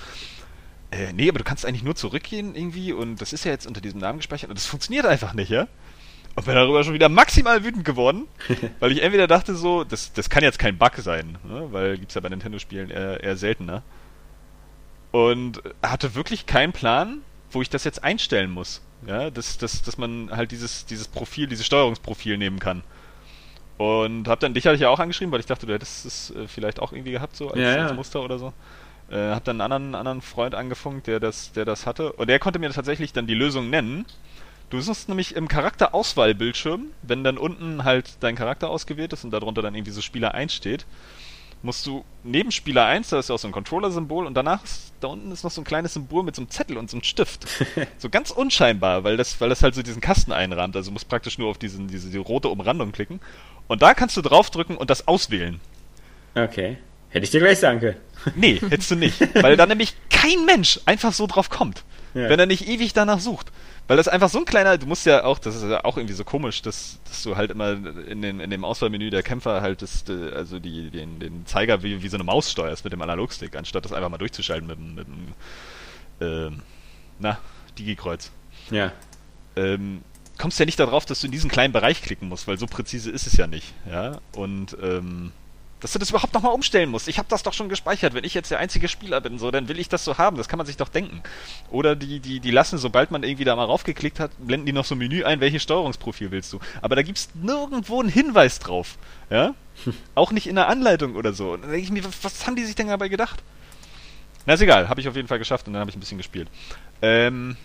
[0.94, 3.80] äh, nee, aber du kannst eigentlich nur zurückgehen irgendwie und das ist ja jetzt unter
[3.80, 5.66] diesem Namen gespeichert und das funktioniert einfach nicht, ja?
[6.36, 8.26] Und bin darüber schon wieder maximal wütend geworden,
[8.80, 11.68] weil ich entweder dachte so, das, das kann jetzt kein Bug sein, ne?
[11.70, 13.82] weil gibt's ja bei Nintendo-Spielen eher, eher seltener.
[15.10, 18.80] Und hatte wirklich keinen Plan, wo ich das jetzt einstellen muss.
[19.06, 22.82] Ja, dass, dass, dass man halt dieses, dieses Profil, dieses Steuerungsprofil nehmen kann.
[23.76, 26.30] Und hab dann dich hatte ich ja auch angeschrieben, weil ich dachte, du hättest es
[26.30, 27.86] äh, vielleicht auch irgendwie gehabt, so als, ja, ja.
[27.86, 28.52] als Muster oder so.
[29.10, 32.12] Äh, hab dann einen anderen, anderen Freund angefunkt, der das, der das hatte.
[32.12, 34.06] Und der konnte mir tatsächlich dann die Lösung nennen.
[34.70, 39.62] Du suchst nämlich im Charakterauswahlbildschirm, wenn dann unten halt dein Charakter ausgewählt ist und darunter
[39.62, 40.86] dann irgendwie so Spieler 1 steht,
[41.64, 44.92] musst du neben Spieler 1, da ist ja auch so ein Controller-Symbol und danach ist,
[45.00, 47.04] da unten ist noch so ein kleines Symbol mit so einem Zettel und so einem
[47.04, 47.46] Stift.
[47.98, 50.76] so ganz unscheinbar, weil das, weil das halt so diesen Kasten einrahmt.
[50.76, 53.20] Also du musst praktisch nur auf diesen, diese die rote Umrandung klicken.
[53.66, 55.60] Und da kannst du draufdrücken und das auswählen.
[56.34, 56.76] Okay.
[57.14, 57.96] Hätte ich dir gleich sagen können.
[58.34, 59.20] Nee, hättest du nicht.
[59.40, 61.84] Weil da nämlich kein Mensch einfach so drauf kommt.
[62.12, 62.28] Ja.
[62.28, 63.52] Wenn er nicht ewig danach sucht.
[63.86, 66.14] Weil das einfach so ein kleiner, du musst ja auch, das ist ja auch irgendwie
[66.14, 67.72] so komisch, dass, dass du halt immer
[68.08, 72.02] in, den, in dem Auswahlmenü der Kämpfer halt das, also die, den, den Zeiger wie,
[72.02, 75.06] wie so eine Maus steuerst mit dem Analogstick, anstatt das einfach mal durchzuschalten mit, mit
[75.06, 76.56] dem, äh,
[77.20, 77.38] na,
[77.78, 78.32] Digi-Kreuz.
[78.72, 78.90] Ja.
[79.54, 80.02] Ähm,
[80.36, 83.12] kommst ja nicht darauf, dass du in diesen kleinen Bereich klicken musst, weil so präzise
[83.12, 84.18] ist es ja nicht, ja.
[84.34, 85.30] Und, ähm,
[85.84, 87.08] dass du das überhaupt nochmal umstellen musst.
[87.08, 88.14] Ich habe das doch schon gespeichert.
[88.14, 90.38] Wenn ich jetzt der einzige Spieler bin, so, dann will ich das so haben.
[90.38, 91.22] Das kann man sich doch denken.
[91.70, 94.86] Oder die, die, die lassen, sobald man irgendwie da mal raufgeklickt hat, blenden die noch
[94.86, 96.60] so ein Menü ein, welches Steuerungsprofil willst du.
[96.80, 98.96] Aber da gibt's nirgendwo einen Hinweis drauf.
[99.28, 99.54] Ja?
[100.14, 101.52] Auch nicht in der Anleitung oder so.
[101.52, 103.42] Und dann denke ich mir, was, was haben die sich denn dabei gedacht?
[104.46, 104.88] Na, ist egal.
[104.88, 106.48] Habe ich auf jeden Fall geschafft und dann habe ich ein bisschen gespielt.
[107.02, 107.58] Ähm,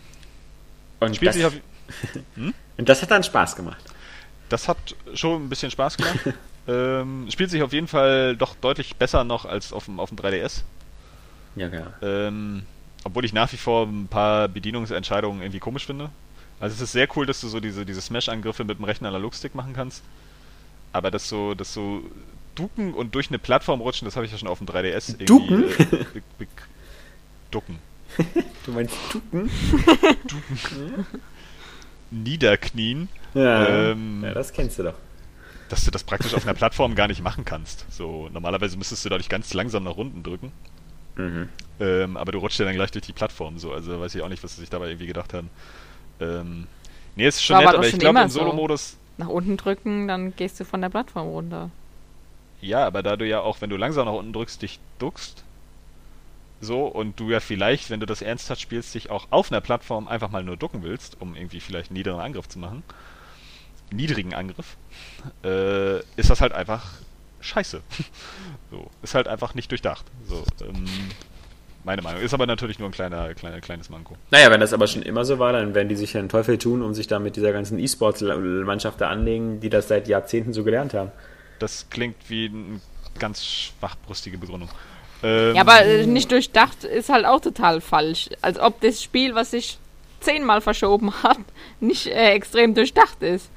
[1.00, 1.54] und spielt das, auf,
[2.36, 2.54] hm?
[2.78, 3.82] Und das hat dann Spaß gemacht.
[4.50, 4.78] Das hat
[5.14, 6.20] schon ein bisschen Spaß gemacht.
[6.70, 10.20] Ähm, spielt sich auf jeden Fall doch deutlich besser noch als auf dem, auf dem
[10.20, 10.62] 3DS.
[11.56, 11.94] Ja, ja.
[12.04, 12.64] Ähm,
[13.04, 16.12] obwohl ich nach wie vor ein paar Bedienungsentscheidungen irgendwie komisch finde.
[16.60, 19.56] Also es ist sehr cool, dass du so diese, diese Smash-Angriffe mit dem rechten Analogstick
[19.56, 20.04] machen kannst.
[20.94, 22.04] Aber dass so, dass so
[22.54, 25.26] ducken und durch eine Plattform rutschen, das habe ich ja schon auf dem 3DS irgendwie.
[25.26, 25.64] Ducken?
[25.64, 26.46] Äh,
[27.50, 27.80] ducken.
[28.66, 29.50] Du meinst ducken?
[30.28, 31.06] ducken.
[32.12, 33.08] Niederknien.
[33.34, 34.96] Ja, ähm, ja, das kennst du doch
[35.70, 37.86] dass du das praktisch auf einer Plattform gar nicht machen kannst.
[37.91, 40.52] So, normalerweise müsstest du dadurch ganz langsam nach unten drücken.
[41.16, 41.50] Mhm.
[41.80, 44.30] Ähm, aber du rutschst ja dann gleich durch die Plattform so, also weiß ich auch
[44.30, 45.50] nicht, was sie sich dabei irgendwie gedacht haben.
[46.20, 46.68] Ähm,
[47.16, 48.91] nee, ist schon War nett, aber ich glaube im Solo-Modus.
[48.91, 48.98] So.
[49.18, 51.70] Nach unten drücken, dann gehst du von der Plattform runter.
[52.62, 55.44] Ja, aber da du ja auch, wenn du langsam nach unten drückst, dich duckst,
[56.62, 60.10] so, und du ja vielleicht, wenn du das ernsthaft spielst, dich auch auf einer Plattform
[60.10, 62.84] einfach mal nur ducken willst, um irgendwie vielleicht einen niederen Angriff zu machen,
[63.91, 64.78] niedrigen Angriff,
[65.44, 66.86] äh, ist das halt einfach
[67.41, 67.82] scheiße.
[68.72, 70.06] so, ist halt einfach nicht durchdacht.
[70.28, 70.86] So, ähm,
[71.84, 72.22] meine Meinung.
[72.22, 74.16] Ist aber natürlich nur ein kleiner, kleiner, kleines Manko.
[74.32, 76.57] Naja, wenn das aber schon immer so war, dann werden die sich ja einen Teufel
[76.57, 80.64] tun, um sich da mit dieser ganzen E-Sports-Mannschaft da anlegen, die das seit Jahrzehnten so
[80.64, 81.11] gelernt haben.
[81.60, 82.82] Das klingt wie eine
[83.18, 84.70] ganz schwachbrüstige Begründung.
[85.24, 88.30] Ähm, ja, aber äh, nicht durchdacht ist halt auch total falsch.
[88.41, 89.78] Als ob das Spiel, was sich
[90.20, 91.40] zehnmal verschoben hat,
[91.80, 93.49] nicht äh, extrem durchdacht ist.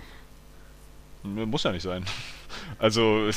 [1.23, 2.05] Muss ja nicht sein.
[2.79, 3.31] Also,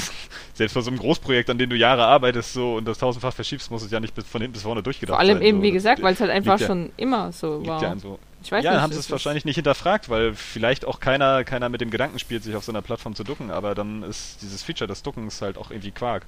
[0.53, 3.69] selbst bei so einem Großprojekt, an dem du Jahre arbeitest so und das tausendfach verschiebst,
[3.71, 5.25] muss es ja nicht bis, von hinten bis vorne durchgedacht sein.
[5.25, 5.63] Vor allem sein, eben, so.
[5.63, 7.81] wie gesagt, weil es halt einfach ja, schon immer so war.
[7.81, 8.19] Ja, so.
[8.43, 11.43] ich weiß ja, nicht, dann haben sie es wahrscheinlich nicht hinterfragt, weil vielleicht auch keiner,
[11.43, 14.41] keiner mit dem Gedanken spielt, sich auf so einer Plattform zu ducken, aber dann ist
[14.41, 16.25] dieses Feature des Duckens halt auch irgendwie Quark.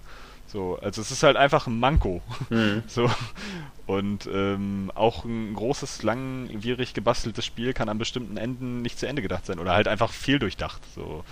[0.47, 2.21] So, also es ist halt einfach ein Manko.
[2.49, 2.83] Mhm.
[2.87, 3.09] So.
[3.85, 9.21] Und ähm, auch ein großes, langwierig gebasteltes Spiel kann an bestimmten Enden nicht zu Ende
[9.21, 9.59] gedacht sein.
[9.59, 10.81] Oder halt einfach fehldurchdacht.
[10.93, 11.23] So.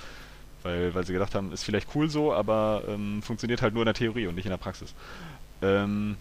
[0.66, 3.86] Weil, weil sie gedacht haben, ist vielleicht cool so, aber ähm, funktioniert halt nur in
[3.86, 4.96] der Theorie und nicht in der Praxis.
[5.62, 6.18] Ähm,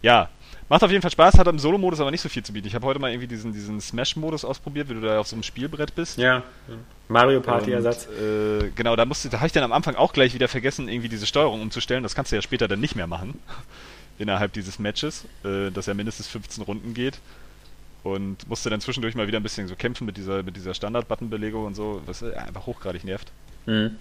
[0.00, 0.28] ja,
[0.68, 2.68] macht auf jeden Fall Spaß, hat im Solo-Modus aber nicht so viel zu bieten.
[2.68, 5.42] Ich habe heute mal irgendwie diesen, diesen Smash-Modus ausprobiert, wie du da auf so einem
[5.42, 6.18] Spielbrett bist.
[6.18, 6.44] Ja.
[7.08, 8.06] Mario Party-Ersatz.
[8.06, 11.08] Äh, genau, da musste, da habe ich dann am Anfang auch gleich wieder vergessen, irgendwie
[11.08, 12.04] diese Steuerung umzustellen.
[12.04, 13.40] Das kannst du ja später dann nicht mehr machen.
[14.20, 17.18] Innerhalb dieses Matches, äh, das ja mindestens 15 Runden geht.
[18.02, 21.66] Und musste dann zwischendurch mal wieder ein bisschen so kämpfen mit dieser, mit dieser Standard-Button-Belegung
[21.66, 23.30] und so, was äh, einfach hochgradig nervt.
[23.66, 23.96] Mhm.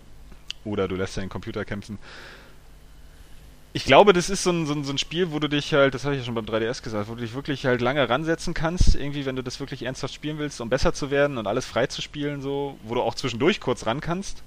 [0.65, 1.99] Oder du lässt deinen Computer kämpfen.
[3.73, 5.93] Ich glaube, das ist so ein, so, ein, so ein Spiel, wo du dich halt,
[5.93, 8.53] das habe ich ja schon beim 3DS gesagt, wo du dich wirklich halt lange ransetzen
[8.53, 11.65] kannst, irgendwie, wenn du das wirklich ernsthaft spielen willst, um besser zu werden und alles
[11.65, 14.43] frei zu spielen, so, wo du auch zwischendurch kurz ran kannst.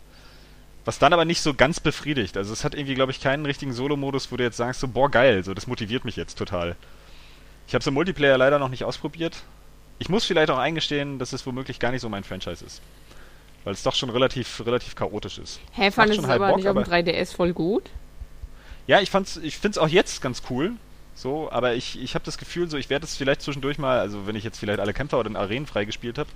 [0.85, 2.37] Was dann aber nicht so ganz befriedigt.
[2.37, 5.11] Also es hat irgendwie, glaube ich, keinen richtigen Solo-Modus, wo du jetzt sagst, so, boah,
[5.11, 6.77] geil, so, das motiviert mich jetzt total.
[7.67, 9.43] Ich habe es im Multiplayer leider noch nicht ausprobiert.
[9.99, 12.83] Ich muss vielleicht auch eingestehen, dass es womöglich gar nicht so mein Franchise ist.
[13.65, 15.61] Weil es doch schon relativ, relativ chaotisch ist.
[15.73, 17.91] Hä, du halt aber Bock, nicht auf dem aber- 3DS voll gut?
[18.87, 20.73] Ja, ich fand's, ich find's auch jetzt ganz cool.
[21.15, 24.27] So, aber ich, ich habe das Gefühl, so ich werde es vielleicht zwischendurch mal, also
[24.27, 26.29] wenn ich jetzt vielleicht alle Kämpfer oder in Arenen freigespielt habe,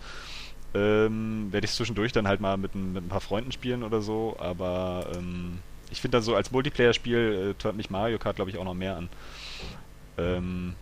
[0.75, 3.83] ähm, werde ich es zwischendurch dann halt mal mit, ein- mit ein paar Freunden spielen
[3.83, 4.37] oder so.
[4.39, 5.59] Aber ähm,
[5.91, 8.97] ich finde da so als Multiplayer-Spiel äh, mich Mario Kart, glaube ich, auch noch mehr
[8.97, 9.09] an.
[10.17, 10.75] Ähm,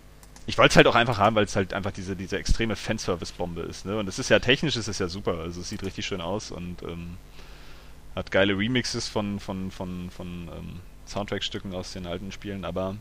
[0.47, 3.62] ich wollte es halt auch einfach haben, weil es halt einfach diese, diese extreme Fanservice-Bombe
[3.62, 3.85] ist.
[3.85, 3.98] Ne?
[3.98, 5.39] Und es ist ja technisch, ist es ja super.
[5.39, 7.16] Also es sieht richtig schön aus und ähm,
[8.14, 12.97] hat geile Remixes von, von, von, von ähm, Soundtrack-Stücken aus den alten Spielen, aber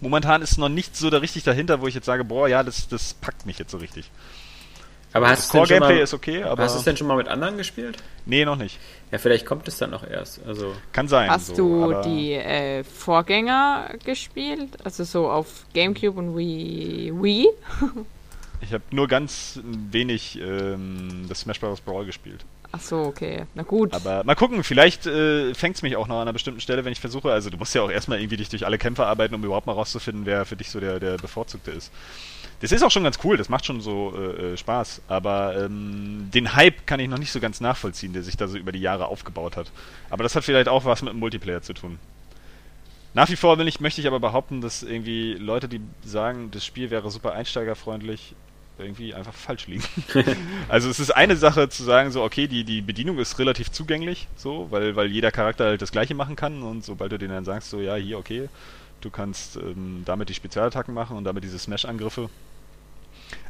[0.00, 2.88] momentan ist noch nicht so da richtig dahinter, wo ich jetzt sage, boah, ja, das,
[2.88, 4.10] das packt mich jetzt so richtig.
[5.16, 6.96] Aber Das hast du denn schon Core-Gameplay mal, ist okay, aber hast du es denn
[6.96, 7.96] schon mal mit anderen gespielt?
[8.26, 8.78] nee, noch nicht.
[9.10, 10.40] Ja, vielleicht kommt es dann noch erst.
[10.46, 11.30] Also, Kann sein.
[11.30, 14.70] Hast so, du aber die äh, Vorgänger gespielt?
[14.84, 17.12] Also so auf Gamecube und Wii?
[17.14, 17.48] Wii?
[18.62, 21.82] Ich habe nur ganz wenig ähm, das Smash Bros.
[21.82, 22.44] Brawl gespielt.
[22.72, 23.44] Ach so, okay.
[23.54, 23.92] Na gut.
[23.92, 26.92] Aber mal gucken, vielleicht äh, fängt es mich auch noch an einer bestimmten Stelle, wenn
[26.92, 27.30] ich versuche.
[27.30, 29.74] Also du musst ja auch erstmal irgendwie dich durch alle Kämpfe arbeiten, um überhaupt mal
[29.74, 31.92] rauszufinden, wer für dich so der, der Bevorzugte ist.
[32.60, 35.02] Das ist auch schon ganz cool, das macht schon so äh, äh, Spaß.
[35.08, 38.56] Aber ähm, den Hype kann ich noch nicht so ganz nachvollziehen, der sich da so
[38.56, 39.70] über die Jahre aufgebaut hat.
[40.10, 41.98] Aber das hat vielleicht auch was mit dem Multiplayer zu tun.
[43.14, 46.66] Nach wie vor will ich, möchte ich aber behaupten, dass irgendwie Leute, die sagen, das
[46.66, 48.34] Spiel wäre super einsteigerfreundlich,
[48.78, 49.84] irgendwie einfach falsch liegen.
[50.68, 54.28] also es ist eine Sache zu sagen, so, okay, die, die Bedienung ist relativ zugänglich,
[54.36, 57.44] so, weil, weil jeder Charakter halt das gleiche machen kann und sobald du denen dann
[57.44, 58.48] sagst, so, ja, hier, okay,
[59.00, 62.28] du kannst ähm, damit die Spezialattacken machen und damit diese Smash-Angriffe.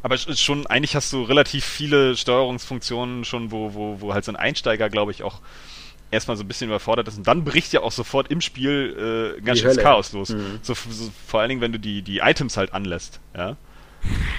[0.02, 4.36] Aber schon, eigentlich hast du relativ viele Steuerungsfunktionen schon, wo, wo, wo halt so ein
[4.36, 5.40] Einsteiger, glaube ich, auch
[6.10, 9.40] erstmal so ein bisschen überfordert ist und dann bricht ja auch sofort im Spiel äh,
[9.42, 9.78] ganz schönes.
[9.78, 10.30] Chaos los.
[10.30, 10.60] Mhm.
[10.62, 13.56] So, so, vor allen Dingen, wenn du die, die Items halt anlässt, ja.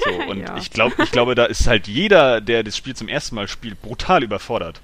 [0.04, 0.58] So, und Ja.
[0.58, 3.82] ich glaube, ich glaube, da ist halt jeder, der das Spiel zum ersten Mal spielt,
[3.82, 4.82] brutal überfordert.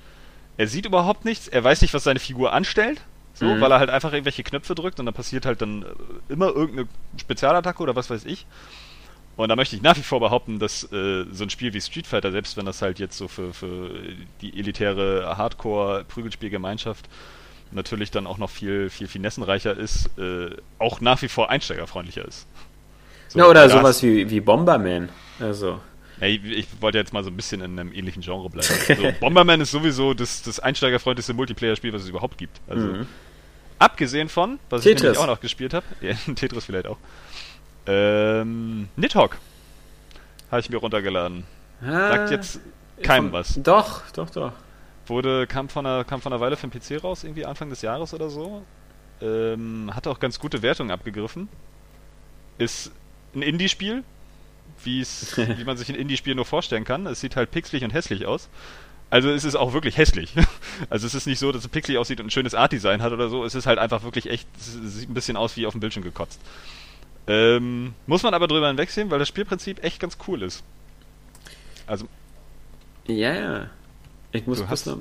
[0.58, 3.02] Er sieht überhaupt nichts, er weiß nicht, was seine Figur anstellt,
[3.34, 3.62] so, Mhm.
[3.62, 6.88] weil er halt einfach irgendwelche Knöpfe drückt und dann passiert halt dann äh, immer irgendeine
[7.18, 8.46] Spezialattacke oder was weiß ich.
[9.36, 12.06] Und da möchte ich nach wie vor behaupten, dass äh, so ein Spiel wie Street
[12.06, 13.90] Fighter, selbst wenn das halt jetzt so für, für
[14.42, 17.06] die elitäre Hardcore-Prügelspielgemeinschaft
[17.72, 22.46] natürlich dann auch noch viel, viel finessenreicher ist, äh, auch nach wie vor einsteigerfreundlicher ist.
[23.30, 25.10] So, ja, oder sowas wie, wie Bomberman.
[25.40, 25.80] Also,
[26.24, 28.68] ja, ich, ich wollte jetzt mal so ein bisschen in einem ähnlichen Genre bleiben.
[28.88, 32.62] So, Bomberman ist sowieso das, das einsteigerfreundlichste Multiplayer-Spiel, was es überhaupt gibt.
[32.68, 33.08] Also, mhm.
[33.80, 35.04] abgesehen von, was ich Tetris.
[35.04, 36.98] nämlich auch noch gespielt habe, ja, Tetris vielleicht auch,
[37.88, 39.36] ähm, Nidhogg
[40.50, 41.44] habe ich mir runtergeladen.
[41.82, 42.60] Sagt jetzt
[43.02, 43.60] keinem von- was.
[43.62, 44.54] Doch, doch, doch.
[45.08, 47.82] Wurde, kam von einer, kam von einer Weile für den PC raus, irgendwie Anfang des
[47.82, 48.64] Jahres oder so.
[49.22, 51.50] Ähm, hat auch ganz gute Wertungen abgegriffen.
[52.58, 52.92] Ist
[53.36, 54.04] ein Indie-Spiel,
[55.58, 57.06] wie man sich ein Indie-Spiel nur vorstellen kann.
[57.08, 58.50] Es sieht halt pixelig und hässlich aus.
[59.10, 60.34] Also es ist auch wirklich hässlich.
[60.90, 63.30] Also es ist nicht so, dass es pixelig aussieht und ein schönes Art-Design hat oder
[63.30, 63.46] so.
[63.46, 66.04] Es ist halt einfach wirklich echt, es sieht ein bisschen aus wie auf dem Bildschirm
[66.04, 66.40] gekotzt.
[67.28, 70.64] Ähm, muss man aber drüber hinwegsehen, weil das Spielprinzip echt ganz cool ist.
[71.86, 72.08] Also
[73.06, 73.70] Ja, ja.
[74.32, 74.98] Ich muss Du hast- noch.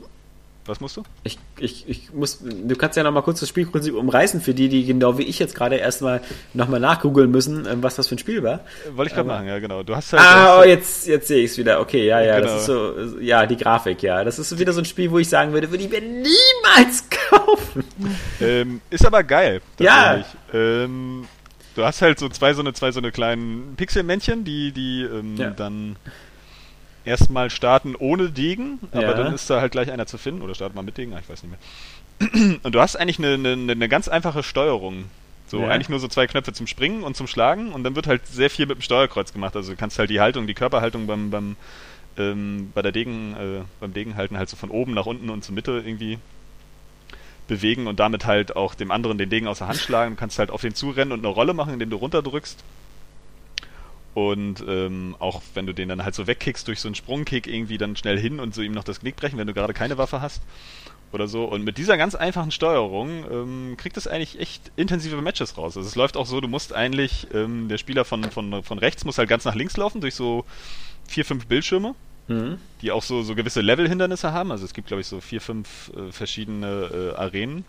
[0.67, 1.03] Was musst du?
[1.25, 4.69] Ich, ich, ich muss, du kannst ja noch mal kurz das Spielprinzip umreißen für die,
[4.69, 6.21] die genau wie ich jetzt gerade erstmal
[6.55, 8.61] noch mal nachgoogeln müssen, ähm, was das für ein Spiel war.
[8.95, 9.83] Wollte ich gerade machen, ja genau.
[9.83, 11.81] Du hast halt Ah, oh, jetzt, jetzt sehe ich es wieder.
[11.81, 12.47] Okay, ja, ja, Genau.
[12.53, 14.23] das ist so, ja, die Grafik, ja.
[14.23, 17.05] Das ist so wieder so ein Spiel, wo ich sagen würde, würde ich mir niemals
[17.31, 17.83] kaufen.
[18.41, 19.61] ähm, ist aber geil.
[19.81, 20.25] Ja.
[20.53, 21.25] Ähm,
[21.75, 25.37] du hast halt so zwei so eine, zwei so eine kleinen Pixelmännchen, die, die ähm,
[25.37, 25.51] Ja.
[25.51, 25.97] dann
[27.05, 29.15] erstmal starten ohne Degen, aber Ja.
[29.15, 30.43] dann ist da halt gleich einer zu finden.
[30.43, 32.59] Oder startet mal mit Degen, ah, ich weiß nicht mehr.
[32.63, 35.05] Und du hast eigentlich eine, eine, eine ganz einfache Steuerung.
[35.49, 35.69] So, Ja.
[35.69, 38.49] eigentlich nur so zwei Knöpfe zum Springen und zum Schlagen und dann wird halt sehr
[38.49, 39.55] viel mit dem Steuerkreuz gemacht.
[39.55, 41.57] Also du kannst halt die Haltung, die Körperhaltung beim, beim
[42.17, 45.55] ähm, bei der Degen, äh, beim Degenhalten halt so von oben nach unten und zur
[45.55, 46.19] Mitte irgendwie
[47.49, 50.15] bewegen und damit halt auch dem anderen den Degen aus der Hand schlagen.
[50.15, 52.59] Du kannst halt auf den zurennen und eine Rolle machen, indem du runterdrückst.
[54.15, 57.79] Und ähm, auch wenn du den dann halt so wegkickst durch so einen Sprungkick irgendwie
[57.79, 60.21] dann schnell hin und so ihm noch das Knick brechen, wenn du gerade keine Waffe
[60.21, 60.43] hast
[61.13, 61.45] oder so.
[61.45, 65.77] Und mit dieser ganz einfachen Steuerung ähm, kriegt es eigentlich echt intensive Matches raus.
[65.77, 69.05] Also es läuft auch so, du musst eigentlich, ähm, der Spieler von, von, von rechts
[69.05, 70.45] muss halt ganz nach links laufen durch so
[71.09, 71.95] vier, fünf Bildschirme
[72.29, 72.59] Mhm.
[72.83, 74.53] die auch so, so gewisse Level-Hindernisse haben.
[74.53, 77.65] Also es gibt, glaube ich, so vier, fünf äh, verschiedene äh, Arenen.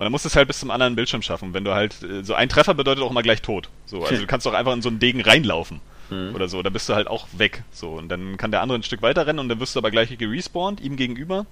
[0.00, 1.52] Und dann musst du es halt bis zum anderen Bildschirm schaffen.
[1.52, 3.68] Wenn du halt, äh, so ein Treffer bedeutet auch immer gleich tot.
[3.84, 5.82] So, also du kannst doch einfach in so einen Degen reinlaufen.
[6.08, 6.34] Mhm.
[6.34, 7.64] Oder so, da bist du halt auch weg.
[7.70, 9.90] So, und dann kann der andere ein Stück weiter rennen und dann wirst du aber
[9.90, 11.44] gleich gerespawnt, ihm gegenüber.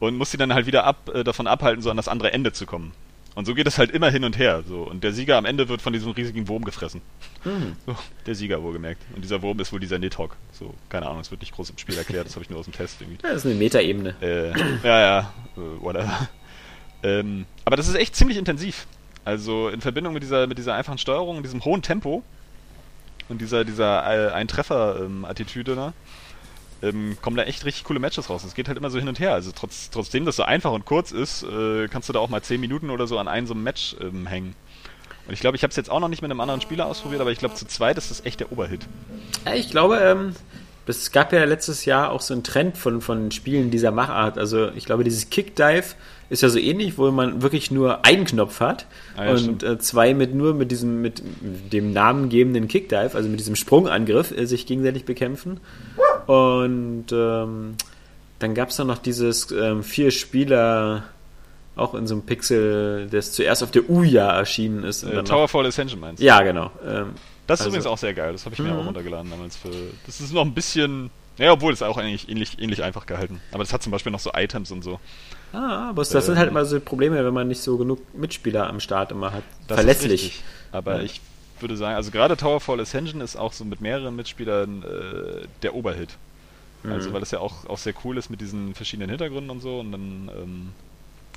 [0.00, 2.52] Und musst ihn dann halt wieder ab, äh, davon abhalten, so an das andere Ende
[2.52, 2.90] zu kommen.
[3.36, 4.64] Und so geht es halt immer hin und her.
[4.66, 4.82] So.
[4.82, 7.00] Und der Sieger am Ende wird von diesem riesigen Wurm gefressen.
[7.44, 7.76] Mhm.
[7.86, 7.94] So,
[8.26, 9.00] der Sieger wohlgemerkt.
[9.14, 10.34] Und dieser Wurm ist wohl dieser Nidhogg.
[10.50, 12.66] So, keine Ahnung, es wird nicht groß im Spiel erklärt, das habe ich nur aus
[12.66, 13.22] dem Test irgendwie.
[13.22, 14.16] Das ist eine Metaebene.
[14.20, 14.48] Äh,
[14.82, 16.28] ja, ja, äh, whatever.
[17.02, 18.86] Ähm, aber das ist echt ziemlich intensiv.
[19.24, 22.22] Also in Verbindung mit dieser, mit dieser einfachen Steuerung, diesem hohen Tempo
[23.28, 25.92] und dieser, dieser äh, Ein-Treffer-Attitüde, ne?
[26.82, 28.44] ähm, kommen da echt richtig coole Matches raus.
[28.44, 29.34] Es geht halt immer so hin und her.
[29.34, 32.42] Also trotz, trotzdem das so einfach und kurz ist, äh, kannst du da auch mal
[32.42, 34.54] 10 Minuten oder so an einem so einem Match ähm, hängen.
[35.26, 37.20] Und ich glaube, ich habe es jetzt auch noch nicht mit einem anderen Spieler ausprobiert,
[37.20, 38.86] aber ich glaube, zu zweit ist das echt der Oberhit.
[39.54, 40.34] Ich glaube, ähm,
[40.90, 44.38] es gab ja letztes Jahr auch so einen Trend von, von Spielen dieser Machart.
[44.38, 45.94] Also ich glaube, dieses Kickdive
[46.28, 48.86] ist ja so ähnlich, wo man wirklich nur einen Knopf hat
[49.16, 51.22] Ah, ja, und äh, zwei mit nur mit diesem mit
[51.72, 55.60] dem namengebenden Kickdive, also mit diesem Sprungangriff, äh, sich gegenseitig bekämpfen.
[56.26, 57.74] Und ähm,
[58.38, 61.04] dann gab es noch dieses ähm, vier Spieler
[61.80, 65.02] auch in so einem Pixel, das zuerst auf der Uja erschienen ist.
[65.02, 66.26] Äh, Towerfall Ascension meinst du?
[66.26, 66.70] ja, genau.
[66.86, 67.14] Ähm,
[67.46, 68.30] Das ist Also- übrigens auch sehr geil.
[68.32, 68.78] Das habe ich mir Mhm.
[68.80, 69.70] auch runtergeladen damals für.
[70.06, 71.10] Das ist noch ein bisschen.
[71.36, 73.40] Ja, obwohl es auch eigentlich ähnlich, ähnlich einfach gehalten.
[73.50, 75.00] Aber das hat zum Beispiel noch so Items und so.
[75.52, 78.68] Ah, aber das sind Ähm, halt immer so Probleme, wenn man nicht so genug Mitspieler
[78.68, 79.42] am Start immer hat.
[79.66, 80.42] Verlässlich.
[80.70, 81.02] Aber Ja.
[81.02, 81.20] ich
[81.58, 86.10] würde sagen, also gerade Towerfall Ascension ist auch so mit mehreren Mitspielern äh, der Oberhit.
[86.84, 87.14] Also Mhm.
[87.14, 89.90] weil das ja auch, auch sehr cool ist mit diesen verschiedenen Hintergründen und so und
[89.92, 90.68] dann ähm,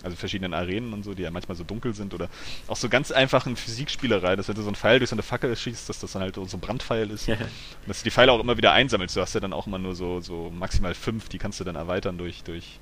[0.03, 2.27] also verschiedenen Arenen und so, die ja manchmal so dunkel sind oder
[2.67, 5.55] auch so ganz einfachen Physikspielerei, dass wenn du so einen Pfeil durch so eine Fackel
[5.55, 7.27] schießt, dass das dann halt so ein Brandpfeil ist.
[7.27, 7.35] Ja.
[7.35, 7.47] Und
[7.87, 9.15] dass du die Pfeile auch immer wieder einsammelst.
[9.15, 11.75] Du hast ja dann auch immer nur so, so maximal fünf, die kannst du dann
[11.75, 12.79] erweitern durch, durch,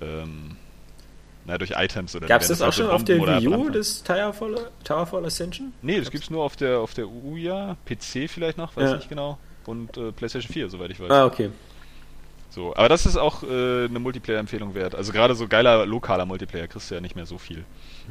[0.00, 0.56] ähm,
[1.44, 4.02] na, durch Items oder Gab es die das auch schon auf der Wii U, das
[4.02, 5.72] Towerfall, Towerfall Ascension?
[5.82, 8.96] Nee, das gibt's nur auf der auf der Uja, PC vielleicht noch, weiß Ja.
[8.96, 9.38] nicht genau.
[9.66, 11.10] Und äh, PlayStation 4, soweit ich weiß.
[11.10, 11.50] Ah, okay.
[12.54, 14.94] So, aber das ist auch äh, eine Multiplayer-Empfehlung wert.
[14.94, 17.64] Also gerade so geiler lokaler Multiplayer kriegst du ja nicht mehr so viel.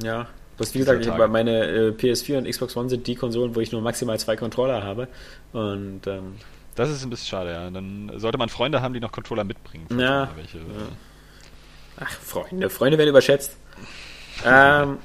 [0.03, 0.27] Ja.
[0.57, 3.71] Das, wie gesagt, bei meine äh, PS4 und Xbox One sind die Konsolen, wo ich
[3.71, 5.07] nur maximal zwei Controller habe.
[5.53, 6.35] Und ähm,
[6.75, 7.69] Das ist ein bisschen schade, ja.
[7.69, 9.87] Dann sollte man Freunde haben, die noch Controller mitbringen.
[9.97, 10.29] Ja.
[10.35, 10.63] Welche, Ja.
[12.01, 13.55] ach, Freunde, Freunde werden überschätzt.
[14.45, 14.97] ähm,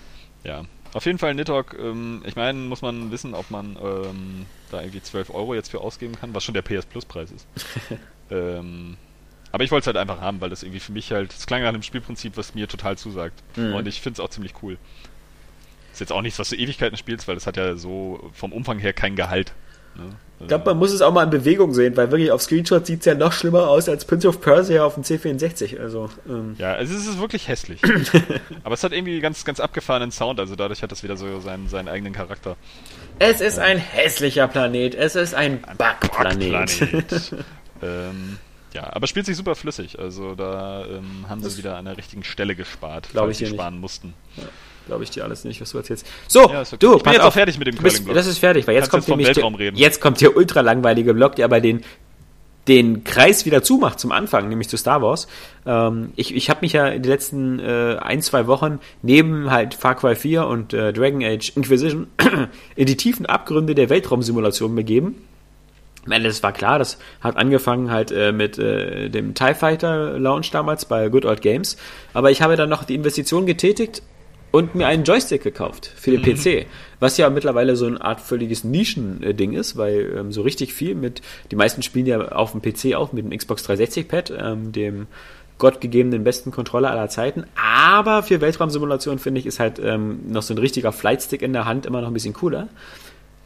[0.43, 4.81] Ja, auf jeden Fall Nidhogg, ähm, ich meine, muss man wissen, ob man ähm, da
[4.81, 7.47] irgendwie 12 Euro jetzt für ausgeben kann, was schon der PS Plus Preis ist.
[8.31, 8.97] ähm,
[9.53, 11.63] aber ich wollte es halt einfach haben, weil das irgendwie für mich halt, es klang
[11.63, 13.43] nach einem Spielprinzip, was mir total zusagt.
[13.57, 13.75] Mhm.
[13.75, 14.77] Und ich finde es auch ziemlich cool.
[15.93, 18.79] Ist jetzt auch nichts, was du Ewigkeiten spielst, weil das hat ja so vom Umfang
[18.79, 19.53] her kein Gehalt.
[19.97, 20.15] Ne?
[20.41, 23.01] ich glaube, man muss es auch mal in Bewegung sehen, weil wirklich auf Screenshots sieht
[23.01, 25.81] es ja noch schlimmer aus als Prince of Persia auf dem C64.
[25.81, 27.81] Also, ähm, Ja, also es ist wirklich hässlich.
[28.63, 31.69] aber es hat irgendwie ganz, ganz abgefahrenen Sound, also dadurch hat das wieder so seinen,
[31.69, 32.57] seinen eigenen Charakter.
[33.19, 36.79] es ist ein hässlicher Planet, es ist ein Bugplanet.
[36.79, 37.35] Planet.
[37.83, 38.39] ähm,
[38.83, 39.99] ja, aber spielt sich super flüssig.
[39.99, 43.39] Also da ähm, haben sie Das- wieder an der richtigen Stelle gespart, Glaub falls ich
[43.39, 43.61] sie dir nicht.
[43.61, 44.15] sparen mussten.
[44.87, 46.07] Glaube ich dir alles nicht, was du erzählst.
[46.29, 46.77] So, Ja, okay.
[46.79, 48.15] du, Ich bin jetzt auch fertig mit dem Curling-Block.
[48.15, 51.13] Das ist fertig, weil jetzt Kannst kommt jetzt nämlich der, jetzt kommt der ultra langweilige
[51.13, 51.83] Block, der aber den
[52.69, 55.27] den Kreis wieder zumacht zum Anfang, nämlich zu Star Wars.
[55.65, 59.73] Ähm, ich ich habe mich ja in den letzten äh, ein, zwei Wochen neben halt
[59.73, 62.09] Far Cry 4 und äh, Dragon Age Inquisition
[62.77, 65.15] in die tiefen Abgründe der Weltraumsimulation begeben.
[66.09, 70.19] Ich meine, das war klar, das hat angefangen halt äh, mit äh, dem TIE Fighter
[70.19, 71.77] Launch damals bei Good Old Games.
[72.15, 74.01] Aber ich habe dann noch die Investition getätigt
[74.51, 76.67] und mir einen Joystick gekauft für den PC,
[76.99, 81.21] was ja mittlerweile so eine Art völliges Nischending ist, weil ähm, so richtig viel mit,
[81.51, 85.09] die meisten spielen ja auf dem PC auch mit dem Xbox 360 Pad, ähm, dem
[85.59, 87.45] gottgegebenen besten Controller aller Zeiten.
[87.55, 91.67] Aber für Weltraumsimulationen finde ich, ist halt ähm, noch so ein richtiger Flightstick in der
[91.67, 92.69] Hand immer noch ein bisschen cooler.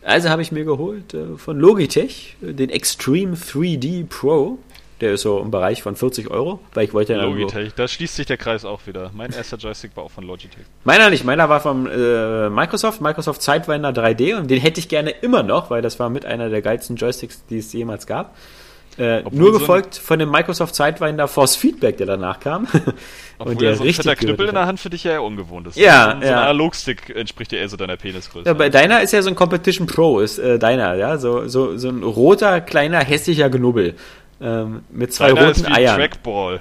[0.04, 4.58] Also habe ich mir geholt äh, von Logitech äh, den Extreme 3D Pro.
[5.00, 8.14] Der ist so im Bereich von 40 Euro, weil ich wollte ja Logitech, da schließt
[8.14, 9.10] sich der Kreis auch wieder.
[9.12, 10.62] Mein erster Joystick war auch von Logitech.
[10.84, 15.10] Meiner nicht, meiner war vom äh, Microsoft, Microsoft Sidewinder 3D und den hätte ich gerne
[15.10, 18.36] immer noch, weil das war mit einer der geilsten Joysticks, die es jemals gab.
[18.98, 22.66] Äh, nur so gefolgt von dem Microsoft Sidewinder Force Feedback, der danach kam.
[23.38, 24.66] Obwohl und der ja so ein richtig fetter Knüppel in der.
[24.66, 25.76] Hand für dich ja eher ungewohnt ist.
[25.78, 26.32] Ja, so, ein- so ja.
[26.32, 28.46] ein Analogstick entspricht ja eher so deiner Penisgröße.
[28.46, 31.76] Ja, bei deiner ist ja so ein Competition Pro, ist äh, deiner, ja, so, so,
[31.78, 33.94] so ein roter, kleiner, hässlicher Knubbel.
[34.42, 35.96] Ähm, mit zwei Deiner roten ist wie Eiern.
[35.96, 36.58] Trackball.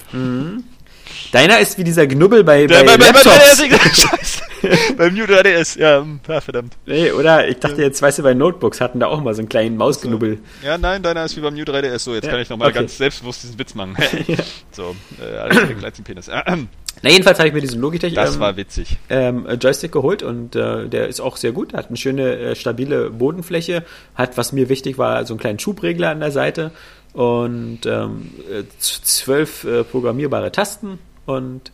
[1.31, 3.21] Deiner ist wie dieser Knubbel bei, Der, bei, bei, bei, bei,
[3.69, 4.40] Laptops.
[4.97, 6.77] Beim New 3DS, ja, hm, ja, verdammt.
[6.85, 9.49] nee, oder ich dachte jetzt, weißt du, bei Notebooks hatten da auch mal so einen
[9.49, 10.39] kleinen Mausknubbel.
[10.63, 11.99] Ja, nein, deiner ist wie beim New 3DS.
[11.99, 12.79] So, jetzt Ja, kann ich nochmal okay.
[12.79, 13.95] ganz selbstbewusst diesen Witz machen.
[14.73, 16.29] So, äh, alles der kleinsten Penis.
[16.29, 16.69] Ahem.
[17.01, 18.97] Na, jedenfalls habe ich mir diesen Logitech Das ähm, war witzig.
[19.09, 21.73] ähm, Joystick geholt und äh, der ist auch sehr gut.
[21.73, 23.83] Hat eine schöne, äh, stabile Bodenfläche.
[24.15, 26.71] Hat, was mir wichtig war, so einen kleinen Schubregler an der Seite
[27.13, 31.71] und ähm, äh, zwölf äh, programmierbare Tasten und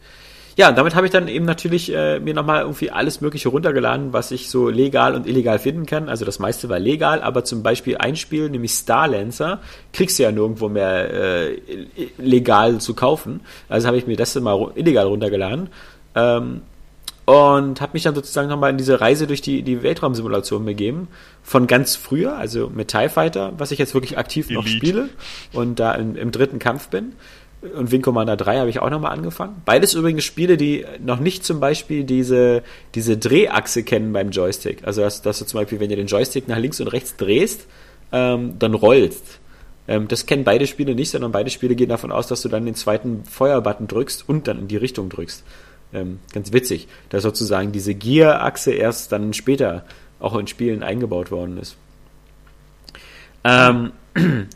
[0.57, 4.31] ja, damit habe ich dann eben natürlich äh, mir nochmal irgendwie alles Mögliche runtergeladen, was
[4.31, 6.09] ich so legal und illegal finden kann.
[6.09, 9.61] Also das meiste war legal, aber zum Beispiel ein Spiel, nämlich Starlancer,
[9.93, 11.61] kriegst du ja nirgendwo mehr äh,
[12.17, 13.41] legal zu kaufen.
[13.69, 15.69] Also habe ich mir das dann mal illegal runtergeladen.
[16.15, 16.61] Ähm,
[17.25, 21.07] und habe mich dann sozusagen nochmal in diese Reise durch die, die Weltraumsimulation begeben.
[21.43, 24.77] Von ganz früher, also mit TIE Fighter, was ich jetzt wirklich aktiv noch Elite.
[24.77, 25.09] spiele
[25.53, 27.13] und da im, im dritten Kampf bin.
[27.61, 29.61] Und Wing Commander 3 habe ich auch nochmal angefangen.
[29.65, 32.61] Beides übrigens Spiele, die noch nicht zum Beispiel diese,
[32.93, 34.85] diese Drehachse kennen beim Joystick.
[34.85, 37.65] Also, dass, dass du zum Beispiel, wenn du den Joystick nach links und rechts drehst,
[38.11, 39.39] ähm, dann rollst.
[39.87, 42.65] Ähm, das kennen beide Spiele nicht, sondern beide Spiele gehen davon aus, dass du dann
[42.65, 45.43] den zweiten Feuerbutton drückst und dann in die Richtung drückst.
[45.93, 49.85] Ähm, ganz witzig, dass sozusagen diese Gear-Achse erst dann später
[50.19, 51.77] auch in Spielen eingebaut worden ist.
[53.43, 53.91] Ähm,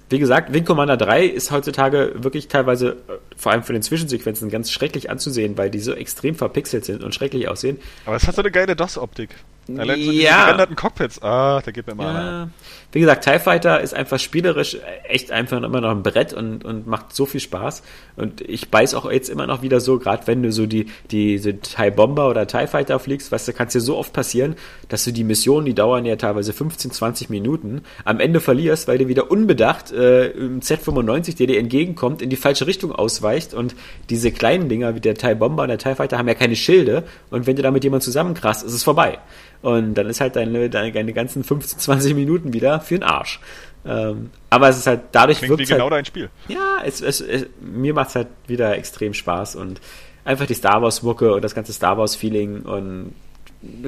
[0.10, 4.50] wie gesagt, Wing Commander 3 ist heutzutage wirklich teilweise, äh, vor allem für den Zwischensequenzen,
[4.52, 7.80] ganz schrecklich anzusehen, weil die so extrem verpixelt sind und schrecklich aussehen.
[8.06, 9.32] Aber es hat so eine geile DOS-Optik.
[9.78, 10.46] Allein so Ja.
[10.46, 11.22] gerenderten Cockpits.
[11.22, 12.14] Ah, da geht mir mal.
[12.14, 12.50] Ja.
[12.92, 14.76] Wie gesagt, TIE Fighter ist einfach spielerisch
[15.08, 17.84] echt einfach immer noch ein Brett und, und macht so viel Spaß.
[18.18, 21.38] Und ich beiß auch jetzt immer noch wieder so, gerade wenn du so die, die,
[21.38, 24.56] so TIE Bomber oder TIE Fighter fliegst, weißt du, kann es dir so oft passieren,
[24.90, 28.98] dass du die Missionen, die dauern ja teilweise 15, 20 Minuten, am Ende verlierst, weil
[28.98, 33.76] du wieder unbedacht äh, im Z95, der dir entgegenkommt, in die falsche Richtung ausweicht und
[34.10, 37.04] diese kleinen Dinger wie der TIE Bomber und der TIE Fighter haben ja keine Schilde
[37.30, 39.20] und wenn du da mit jemandem zusammenkrast, ist es vorbei.
[39.62, 43.40] Und dann ist halt deine, deine, deine ganzen 15, 20 Minuten wieder für den Arsch.
[43.86, 46.30] Ähm, aber es ist halt dadurch Klingt wie wirkt's genau halt, dein Spiel.
[46.48, 49.82] ja, es, es, es, mir macht's halt wieder extrem Spaß und
[50.24, 53.14] einfach die Star Wars Mucke und das ganze Star Wars Feeling und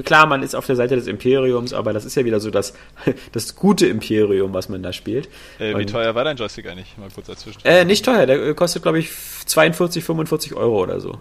[0.04, 2.74] klar, man ist auf der Seite des Imperiums, aber das ist ja wieder so das,
[3.32, 5.28] das gute Imperium, was man da spielt.
[5.58, 6.96] Äh, wie Und- teuer war dein Joystick eigentlich?
[6.98, 7.60] Mal kurz dazwischen.
[7.64, 9.10] äh, nicht teuer, der äh, kostet, glaube ich,
[9.46, 11.18] 42, 45 Euro oder so.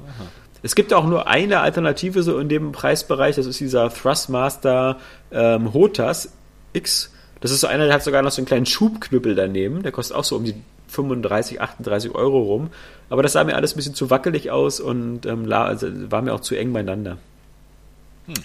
[0.62, 4.98] Es gibt auch nur eine Alternative so in dem Preisbereich, das ist dieser Thrustmaster
[5.32, 6.32] ähm, Hotas
[6.74, 7.12] X.
[7.42, 10.16] Das ist so einer, der hat sogar noch so einen kleinen Schubknüppel daneben, der kostet
[10.16, 10.56] auch so um die
[10.88, 12.70] 35, 38 Euro rum.
[13.10, 16.34] Aber das sah mir alles ein bisschen zu wackelig aus und ähm, also, war mir
[16.34, 17.18] auch zu eng beieinander.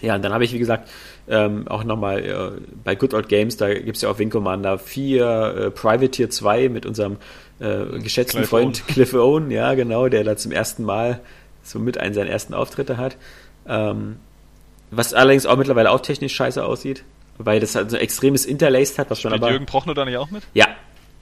[0.01, 0.89] Ja, und dann habe ich, wie gesagt,
[1.29, 5.25] ähm, auch nochmal äh, bei Good Old Games, da gibt's ja auch Wing Commander 4,
[5.25, 7.17] äh, Privateer 2 mit unserem
[7.61, 11.21] äh, geschätzten Clive Freund Cliff Owen, ja genau, der da zum ersten Mal
[11.63, 13.17] so mit einen seinen ersten Auftritte hat.
[13.69, 14.17] Ähm,
[14.91, 17.05] was allerdings auch mittlerweile auch technisch scheiße aussieht,
[17.37, 19.53] weil das halt so ein extremes Interlaced hat, was schon Spielt aber...
[19.53, 20.43] Jürgen Prochnow da nicht auch mit?
[20.55, 20.67] Ja.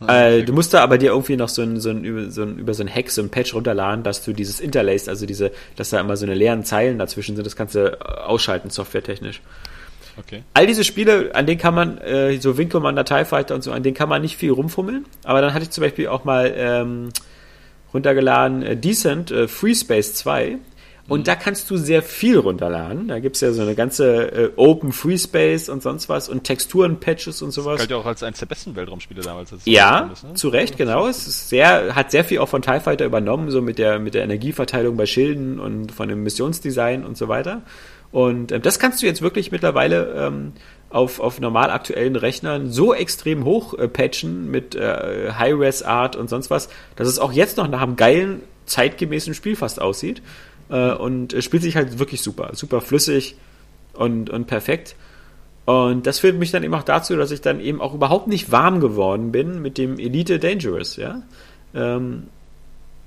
[0.00, 2.42] Ah, äh, du musst da aber dir irgendwie noch so ein, so ein, über, so
[2.42, 5.52] ein, über so ein Hack, so ein Patch runterladen, dass du dieses Interlaced, also diese,
[5.76, 9.40] dass da immer so eine leeren Zeilen dazwischen sind, das kannst du äh, ausschalten, softwaretechnisch.
[10.18, 10.42] Okay.
[10.54, 13.72] All diese Spiele, an denen kann man, äh, so Wing Commander, TIE Fighter und so,
[13.72, 15.04] an denen kann man nicht viel rumfummeln.
[15.24, 17.08] Aber dann hatte ich zum Beispiel auch mal ähm,
[17.92, 20.58] runtergeladen äh, Decent äh, Free Space 2.
[21.08, 23.06] Und da kannst du sehr viel runterladen.
[23.08, 27.42] Da gibt's ja so eine ganze äh, Open Free Space und sonst was und Texturen-Patches
[27.42, 27.78] und sowas.
[27.78, 29.52] Galt ja auch als eins der besten Weltraumspiele damals.
[29.52, 30.34] als es Ja, ist, ne?
[30.34, 31.06] zu Recht, genau.
[31.06, 34.14] Es ist sehr, hat sehr viel auch von TIE Fighter übernommen, so mit der, mit
[34.14, 37.62] der Energieverteilung bei Schilden und von dem Missionsdesign und so weiter.
[38.10, 40.52] Und ähm, das kannst du jetzt wirklich mittlerweile ähm,
[40.90, 46.50] auf, auf normal aktuellen Rechnern so extrem hoch äh, patchen mit äh, High-Res-Art und sonst
[46.50, 50.22] was, dass es auch jetzt noch nach einem geilen, zeitgemäßen Spiel fast aussieht.
[50.68, 53.36] Äh, und spielt sich halt wirklich super, super flüssig
[53.94, 54.96] und, und perfekt.
[55.64, 58.52] Und das führt mich dann eben auch dazu, dass ich dann eben auch überhaupt nicht
[58.52, 61.22] warm geworden bin mit dem Elite Dangerous, ja.
[61.74, 62.28] Ähm,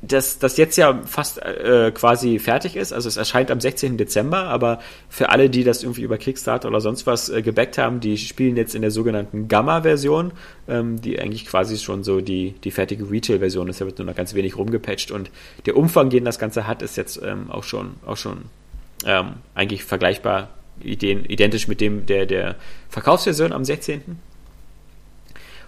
[0.01, 2.93] das, das jetzt ja fast äh, quasi fertig ist.
[2.93, 3.97] Also es erscheint am 16.
[3.97, 7.99] Dezember, aber für alle, die das irgendwie über Kickstarter oder sonst was äh, gebackt haben,
[7.99, 10.31] die spielen jetzt in der sogenannten Gamma-Version,
[10.69, 13.81] ähm, die eigentlich quasi schon so die, die fertige Retail-Version ist.
[13.81, 15.31] Da wird nur noch ganz wenig rumgepatcht und
[15.65, 18.45] der Umfang, den das Ganze hat, ist jetzt ähm, auch schon, auch schon
[19.05, 20.49] ähm, eigentlich vergleichbar,
[20.81, 22.55] identisch mit dem der, der
[22.87, 24.01] Verkaufsversion am 16.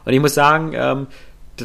[0.05, 1.07] Und ich muss sagen, ähm,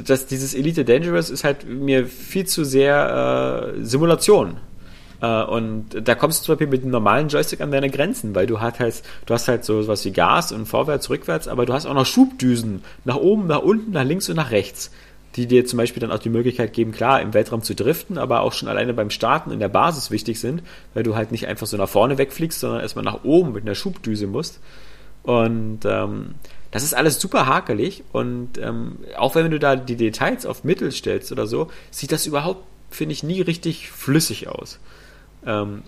[0.01, 4.59] dass dieses Elite Dangerous ist halt mir viel zu sehr äh, Simulation.
[5.21, 8.47] Äh, und da kommst du zum Beispiel mit dem normalen Joystick an deine Grenzen, weil
[8.47, 11.73] du hast halt, du hast halt so was wie Gas und vorwärts, rückwärts, aber du
[11.73, 14.91] hast auch noch Schubdüsen nach oben, nach unten, nach links und nach rechts,
[15.37, 18.41] die dir zum Beispiel dann auch die Möglichkeit geben, klar, im Weltraum zu driften, aber
[18.41, 20.63] auch schon alleine beim Starten in der Basis wichtig sind,
[20.95, 23.75] weil du halt nicht einfach so nach vorne wegfliegst, sondern erstmal nach oben mit einer
[23.75, 24.61] Schubdüse musst.
[25.23, 26.37] Und ähm,
[26.71, 30.93] das ist alles super hakelig und ähm, auch wenn du da die Details auf Mittel
[30.93, 34.79] stellst oder so, sieht das überhaupt, finde ich, nie richtig flüssig aus.
[35.45, 35.83] Ähm,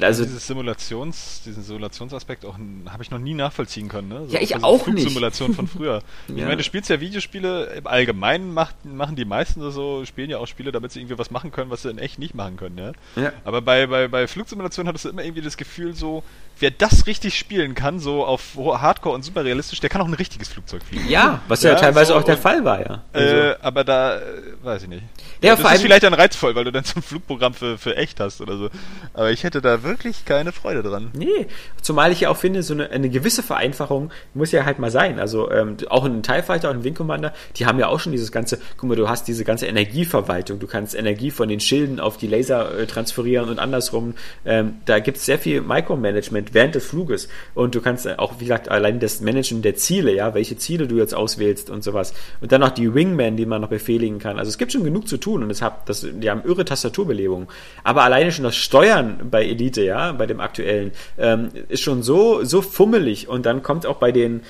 [0.00, 2.56] also dieses Simulations, diesen Simulationsaspekt auch
[2.88, 4.08] habe ich noch nie nachvollziehen können.
[4.08, 4.26] Ne?
[4.26, 5.08] So ja, ich auch nicht.
[5.08, 6.02] Simulation von früher.
[6.28, 6.34] ja.
[6.34, 10.38] Ich meine, du spielst ja Videospiele im Allgemeinen macht, machen die meisten so spielen ja
[10.38, 12.78] auch Spiele, damit sie irgendwie was machen können, was sie in echt nicht machen können.
[12.78, 13.22] Ja.
[13.22, 13.32] ja.
[13.44, 16.24] Aber bei bei bei Flugsimulation hattest du immer irgendwie das Gefühl so,
[16.60, 20.14] wer das richtig spielen kann, so auf Hardcore und super realistisch, der kann auch ein
[20.14, 21.08] richtiges Flugzeug fliegen.
[21.08, 23.02] Ja, was ja, ja teilweise so auch der und, Fall war, ja.
[23.12, 23.34] Äh, also.
[23.34, 24.20] Äh, aber da, äh,
[24.62, 25.02] weiß ich nicht.
[25.42, 28.20] Ja, das ist vielleicht dann reizvoll, weil du dann so ein Flugprogramm für, für echt
[28.20, 28.70] hast oder so.
[29.12, 31.10] Aber ich hätte da wirklich keine Freude dran.
[31.12, 31.46] Nee,
[31.82, 35.18] zumal ich ja auch finde, so eine, eine gewisse Vereinfachung muss ja halt mal sein.
[35.18, 38.12] Also ähm, auch ein TIE Fighter und ein Wing Commander, die haben ja auch schon
[38.12, 42.00] dieses ganze, guck mal, du hast diese ganze Energieverwaltung, du kannst Energie von den Schilden
[42.00, 44.14] auf die Laser äh, transferieren und andersrum.
[44.44, 47.28] Ähm, da gibt es sehr viel Micromanagement Management während des Fluges.
[47.54, 50.96] Und du kannst auch, wie gesagt, allein das Managen der Ziele, ja, welche Ziele du
[50.96, 52.12] jetzt auswählst und sowas.
[52.40, 54.38] Und dann noch die Wingman, die man noch befehligen kann.
[54.38, 57.48] Also es gibt schon genug zu tun und es hat, das, die haben irre Tastaturbelebungen.
[57.82, 62.44] Aber alleine schon das Steuern bei Elite, ja, bei dem aktuellen, ähm, ist schon so,
[62.44, 64.42] so fummelig und dann kommt auch bei den,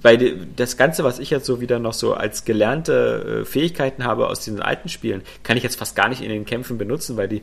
[0.00, 0.16] bei
[0.56, 4.40] das Ganze, was ich jetzt so wieder noch so als gelernte äh, Fähigkeiten habe aus
[4.40, 7.42] diesen alten Spielen, kann ich jetzt fast gar nicht in den Kämpfen benutzen, weil die,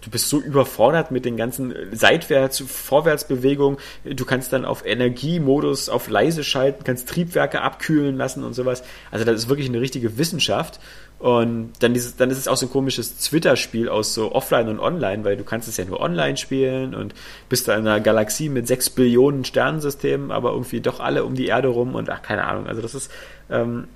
[0.00, 3.78] du bist so überfordert mit den ganzen Seitwärts-, Vorwärtsbewegungen.
[4.04, 8.82] Du kannst dann auf Energiemodus auf leise schalten, kannst Triebwerke abkühlen lassen und sowas.
[9.10, 10.80] Also das ist wirklich eine richtige Wissenschaft.
[11.20, 14.80] Und dann, dieses, dann ist es auch so ein komisches Twitter-Spiel aus so Offline und
[14.80, 17.14] Online, weil du kannst es ja nur online spielen und
[17.50, 21.46] bist da in einer Galaxie mit sechs Billionen Sternensystemen, aber irgendwie doch alle um die
[21.46, 22.66] Erde rum und ach, keine Ahnung.
[22.66, 23.10] Also das ist,
[23.50, 23.86] ähm,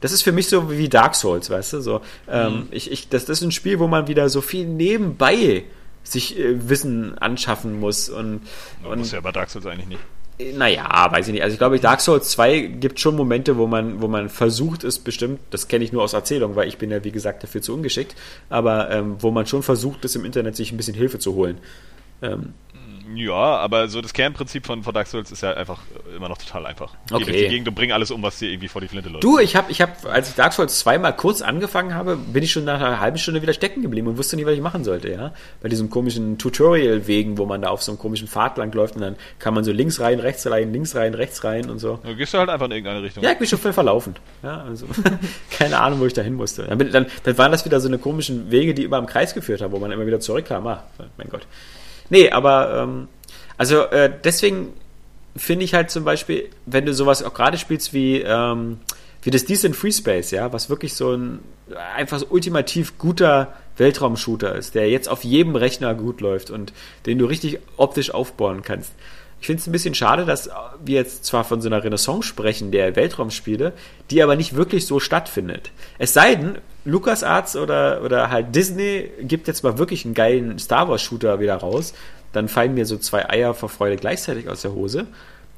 [0.00, 1.80] das ist für mich so wie Dark Souls, weißt du?
[1.80, 2.68] So, ähm, mhm.
[2.70, 5.64] ich, ich, das, das ist ein Spiel, wo man wieder so viel nebenbei
[6.04, 8.42] sich äh, Wissen anschaffen muss und,
[8.84, 10.00] und muss ja bei Dark Souls eigentlich nicht.
[10.54, 11.42] Naja, weiß ich nicht.
[11.42, 15.00] Also ich glaube, Dark Souls 2 gibt schon Momente, wo man, wo man versucht ist,
[15.00, 17.74] bestimmt, das kenne ich nur aus Erzählung, weil ich bin ja, wie gesagt, dafür zu
[17.74, 18.14] ungeschickt,
[18.48, 21.58] aber ähm, wo man schon versucht ist, im Internet sich ein bisschen Hilfe zu holen.
[22.22, 22.54] Ähm,
[23.14, 25.80] ja, aber so das Kernprinzip von, von Dark Souls ist ja einfach
[26.16, 26.94] immer noch total einfach.
[27.08, 27.24] Geh okay.
[27.24, 29.24] durch die Gegend und bring alles um, was dir irgendwie vor die Flinte läuft.
[29.24, 32.52] Du, ich habe, ich hab, als ich Dark Souls zweimal kurz angefangen habe, bin ich
[32.52, 35.10] schon nach einer halben Stunde wieder stecken geblieben und wusste nicht, was ich machen sollte,
[35.10, 35.32] ja.
[35.62, 39.02] Bei diesem komischen Tutorial-Wegen, wo man da auf so einem komischen Pfad lang läuft und
[39.02, 41.98] dann kann man so links rein, rechts rein, links rein, rechts rein und so.
[42.04, 43.24] Du gehst du halt einfach in irgendeine Richtung.
[43.24, 44.14] Ja, ich bin schon voll verlaufen.
[44.42, 44.86] Ja, also
[45.50, 46.64] keine Ahnung, wo ich da hin musste.
[46.64, 49.62] Dann, dann, dann waren das wieder so eine komischen Wege, die immer im Kreis geführt
[49.62, 50.66] haben, wo man immer wieder zurückkam.
[50.66, 50.84] Ah,
[51.16, 51.46] mein Gott.
[52.10, 53.08] Nee, aber ähm,
[53.56, 54.74] also äh, deswegen
[55.36, 58.80] finde ich halt zum Beispiel, wenn du sowas auch gerade spielst wie, ähm,
[59.22, 61.40] wie das Decent Free Space, ja, was wirklich so ein
[61.94, 66.72] einfach so ultimativ guter Weltraumshooter ist, der jetzt auf jedem Rechner gut läuft und
[67.06, 68.92] den du richtig optisch aufbauen kannst.
[69.40, 70.50] Ich finde es ein bisschen schade, dass
[70.84, 73.72] wir jetzt zwar von so einer Renaissance sprechen der Weltraumspiele,
[74.10, 75.70] die aber nicht wirklich so stattfindet.
[75.98, 80.88] Es sei denn, LucasArts oder, oder halt Disney gibt jetzt mal wirklich einen geilen Star
[80.88, 81.94] Wars Shooter wieder raus,
[82.32, 85.06] dann fallen mir so zwei Eier vor Freude gleichzeitig aus der Hose.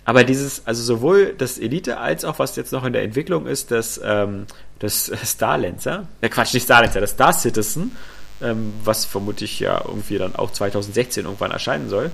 [0.05, 3.71] Aber dieses, also sowohl das Elite als auch was jetzt noch in der Entwicklung ist,
[3.71, 4.47] das, ähm,
[4.81, 7.93] das Starlancer, äh Quatsch, nicht Starlancer, das Star Citizen,
[8.41, 12.11] ähm, was vermutlich ja irgendwie dann auch 2016 irgendwann erscheinen soll.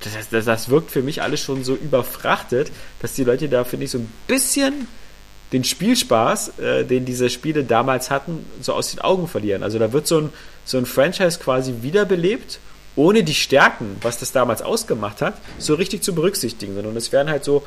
[0.00, 3.86] Das, das, das wirkt für mich alles schon so überfrachtet, dass die Leute da, finde
[3.86, 4.86] ich, so ein bisschen
[5.52, 9.62] den Spielspaß, äh, den diese Spiele damals hatten, so aus den Augen verlieren.
[9.62, 10.32] Also da wird so ein,
[10.64, 12.58] so ein Franchise quasi wiederbelebt
[12.96, 17.28] ohne die Stärken, was das damals ausgemacht hat, so richtig zu berücksichtigen, sondern es werden
[17.28, 17.62] halt so,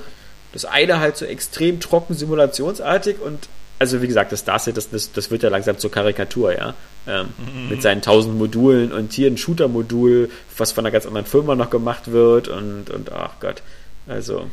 [0.52, 3.48] Das eine halt so extrem trocken simulationsartig und
[3.78, 6.74] also wie gesagt, das Starset, das, das, das wird ja langsam zur Karikatur, ja.
[7.08, 7.70] Ähm, mhm.
[7.70, 11.70] Mit seinen tausend Modulen und hier ein Shooter-Modul, was von einer ganz anderen Firma noch
[11.70, 13.62] gemacht wird und, und ach Gott.
[14.06, 14.50] Also.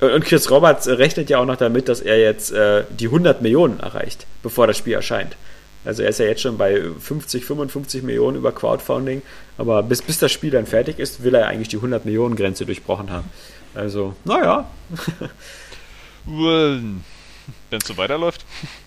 [0.00, 3.80] Und Chris Roberts rechnet ja auch noch damit, dass er jetzt äh, die 100 Millionen
[3.80, 5.36] erreicht, bevor das Spiel erscheint.
[5.84, 9.22] Also er ist ja jetzt schon bei 50, 55 Millionen über Crowdfunding,
[9.56, 12.66] aber bis, bis das Spiel dann fertig ist, will er eigentlich die 100 Millionen Grenze
[12.66, 13.30] durchbrochen haben.
[13.74, 14.68] Also, naja.
[17.70, 18.44] Wenn es so weiterläuft.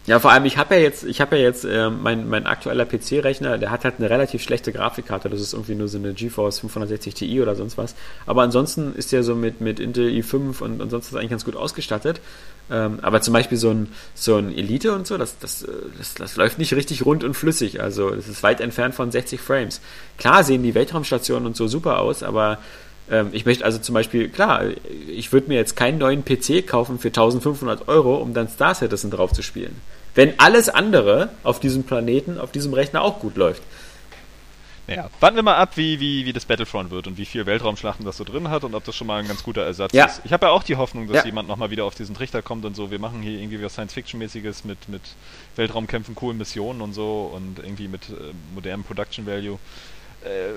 [0.08, 2.86] Ja, vor allem, ich habe ja jetzt, ich habe ja jetzt, äh, mein, mein aktueller
[2.86, 5.30] PC-Rechner, der hat halt eine relativ schlechte Grafikkarte.
[5.30, 7.96] Das ist irgendwie nur so eine GeForce 560 Ti oder sonst was.
[8.26, 11.46] Aber ansonsten ist der so mit, mit Intel i5 und, und sonst was eigentlich ganz
[11.46, 12.20] gut ausgestattet.
[12.70, 15.68] Ähm, aber zum Beispiel so ein, so ein Elite und so, das, das,
[15.98, 17.82] das, das läuft nicht richtig rund und flüssig.
[17.82, 19.82] Also, das ist weit entfernt von 60 Frames.
[20.18, 22.60] Klar sehen die Weltraumstationen und so super aus, aber
[23.12, 24.64] ähm, ich möchte also zum Beispiel, klar,
[25.08, 29.12] ich würde mir jetzt keinen neuen PC kaufen für 1500 Euro, um dann Star Citizen
[29.12, 29.80] drauf zu spielen.
[30.16, 33.62] Wenn alles andere auf diesem Planeten, auf diesem Rechner auch gut läuft.
[34.88, 38.06] Naja, warten wir mal ab, wie, wie, wie das Battlefront wird und wie viel Weltraumschlachten
[38.06, 40.06] das so drin hat und ob das schon mal ein ganz guter Ersatz ja.
[40.06, 40.22] ist.
[40.26, 41.26] Ich habe ja auch die Hoffnung, dass ja.
[41.26, 44.66] jemand nochmal wieder auf diesen Trichter kommt und so, wir machen hier irgendwie was Science-Fiction-mäßiges
[44.66, 45.02] mit, mit
[45.56, 49.60] Weltraumkämpfen, coolen Missionen und so und irgendwie mit äh, modernem Production Value.
[50.24, 50.52] Äh,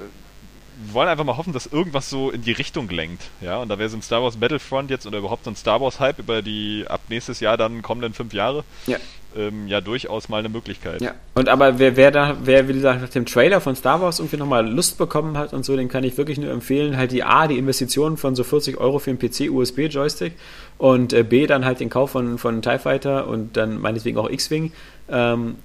[0.92, 3.22] wollen einfach mal hoffen, dass irgendwas so in die Richtung lenkt.
[3.40, 5.80] Ja, und da wäre so ein Star Wars Battlefront jetzt oder überhaupt so ein Star
[5.80, 8.64] Wars Hype über die ab nächstes Jahr dann kommenden fünf Jahre.
[8.86, 8.98] Ja.
[9.36, 11.02] Ähm, ja, durchaus mal eine Möglichkeit.
[11.02, 11.14] Ja.
[11.34, 14.36] Und aber wer, wer da, wer, wie gesagt, nach dem Trailer von Star Wars irgendwie
[14.36, 17.48] nochmal Lust bekommen hat und so, den kann ich wirklich nur empfehlen, halt die A,
[17.48, 20.34] die Investitionen von so 40 Euro für einen PC-USB-Joystick
[20.78, 24.30] und äh, B, dann halt den Kauf von, von TIE Fighter und dann meinetwegen auch
[24.30, 24.72] X-Wing.
[25.08, 25.56] Ähm,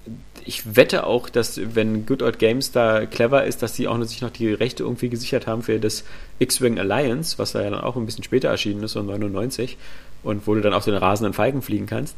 [0.46, 4.22] ich wette auch, dass wenn Good Old Games da clever ist, dass sie auch sich
[4.22, 6.04] noch die Rechte irgendwie gesichert haben für das
[6.40, 9.78] X-Wing Alliance, was da ja dann auch ein bisschen später erschienen ist, so 99
[10.24, 12.16] und wo du dann auf den rasenden Falken fliegen kannst.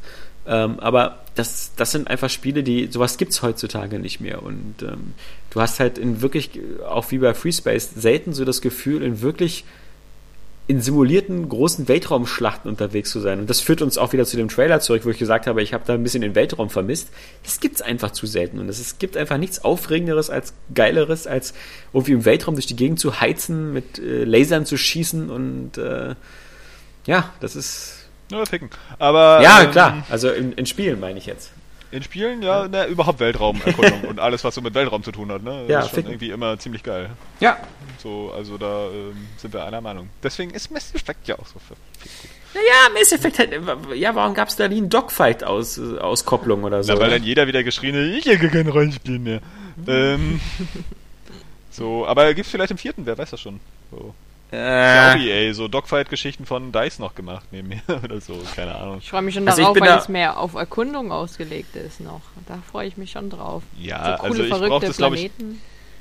[0.48, 4.41] Ähm, aber das, das sind einfach Spiele, die sowas gibt es heutzutage nicht mehr.
[4.41, 5.14] Und ähm,
[5.52, 6.52] du hast halt in wirklich,
[6.88, 9.65] auch wie bei FreeSpace, selten so das Gefühl, in wirklich
[10.72, 13.41] in simulierten großen Weltraumschlachten unterwegs zu sein.
[13.41, 15.73] Und das führt uns auch wieder zu dem Trailer zurück, wo ich gesagt habe, ich
[15.73, 17.10] habe da ein bisschen den Weltraum vermisst.
[17.43, 18.57] Das gibt es einfach zu selten.
[18.57, 21.53] Und es gibt einfach nichts Aufregenderes als Geileres, als
[21.91, 26.15] irgendwie im Weltraum durch die Gegend zu heizen, mit äh, Lasern zu schießen und äh,
[27.06, 28.06] ja, das ist.
[28.31, 28.69] Nur ficken.
[28.98, 29.41] Aber.
[29.43, 30.06] Ja, ähm, klar.
[30.10, 31.52] Also in, in Spielen meine ich jetzt.
[31.91, 35.43] In Spielen, ja, ne, überhaupt Weltraumerkundung und alles, was so mit Weltraum zu tun hat,
[35.43, 35.65] ne?
[35.68, 36.11] Ja, ist schon ficken.
[36.11, 37.09] irgendwie immer ziemlich geil.
[37.41, 37.57] Ja.
[38.01, 40.09] So, also da ähm, sind wir einer Meinung.
[40.23, 41.77] Deswegen ist Mass Effect ja auch so gut.
[42.53, 43.49] Naja, Mass Effect hat,
[43.95, 46.93] ja, warum gab es da nie einen Dogfight-Auskopplung oder so?
[46.93, 49.41] Na, weil dann jeder wieder geschrien hat, ich hätte kein Rollenspiel mehr.
[49.88, 50.39] ähm,
[51.72, 53.59] so, aber gibt's vielleicht im vierten, wer weiß das schon.
[53.91, 54.13] So.
[54.51, 55.47] Äh.
[55.47, 58.97] EA, so Dogfight-Geschichten von DICE noch gemacht neben mir oder so, keine Ahnung.
[58.99, 62.21] Ich freue mich schon also darauf, weil da es mehr auf Erkundung ausgelegt ist noch.
[62.47, 63.63] Da freue ich mich schon drauf.
[63.77, 65.31] Ja, so coole, also ich brauche das, glaube ich.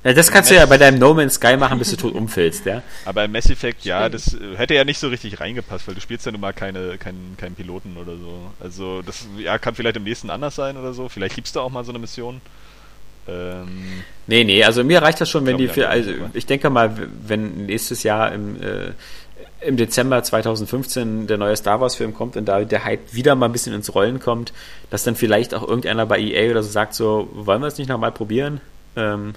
[0.03, 2.65] Ja, das kannst du ja bei deinem No Man's Sky machen, bis du tot umfällst,
[2.65, 2.83] ja.
[3.05, 6.25] Aber im Mass Effect, ja, das hätte ja nicht so richtig reingepasst, weil du spielst
[6.25, 8.51] ja nun mal keine, keinen, keinen Piloten oder so.
[8.61, 11.11] Also das ja, kann vielleicht im nächsten anders sein oder so.
[11.11, 12.41] Vielleicht liebst du auch mal so eine Mission.
[13.29, 16.97] Ähm, nee, nee, also mir reicht das schon, wenn die für, also ich denke mal,
[17.27, 18.93] wenn nächstes Jahr im, äh,
[19.61, 23.47] im Dezember 2015 der neue Star Wars Film kommt und da der Hype wieder mal
[23.47, 24.53] ein bisschen ins Rollen kommt,
[24.91, 27.89] dass dann vielleicht auch irgendeiner bei EA oder so sagt so, wollen wir es nicht
[27.89, 28.61] nochmal probieren?
[28.97, 29.35] Ähm,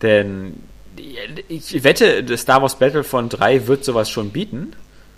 [0.00, 0.54] denn
[1.48, 4.74] ich wette, das Star Wars Battlefront 3 wird sowas schon bieten.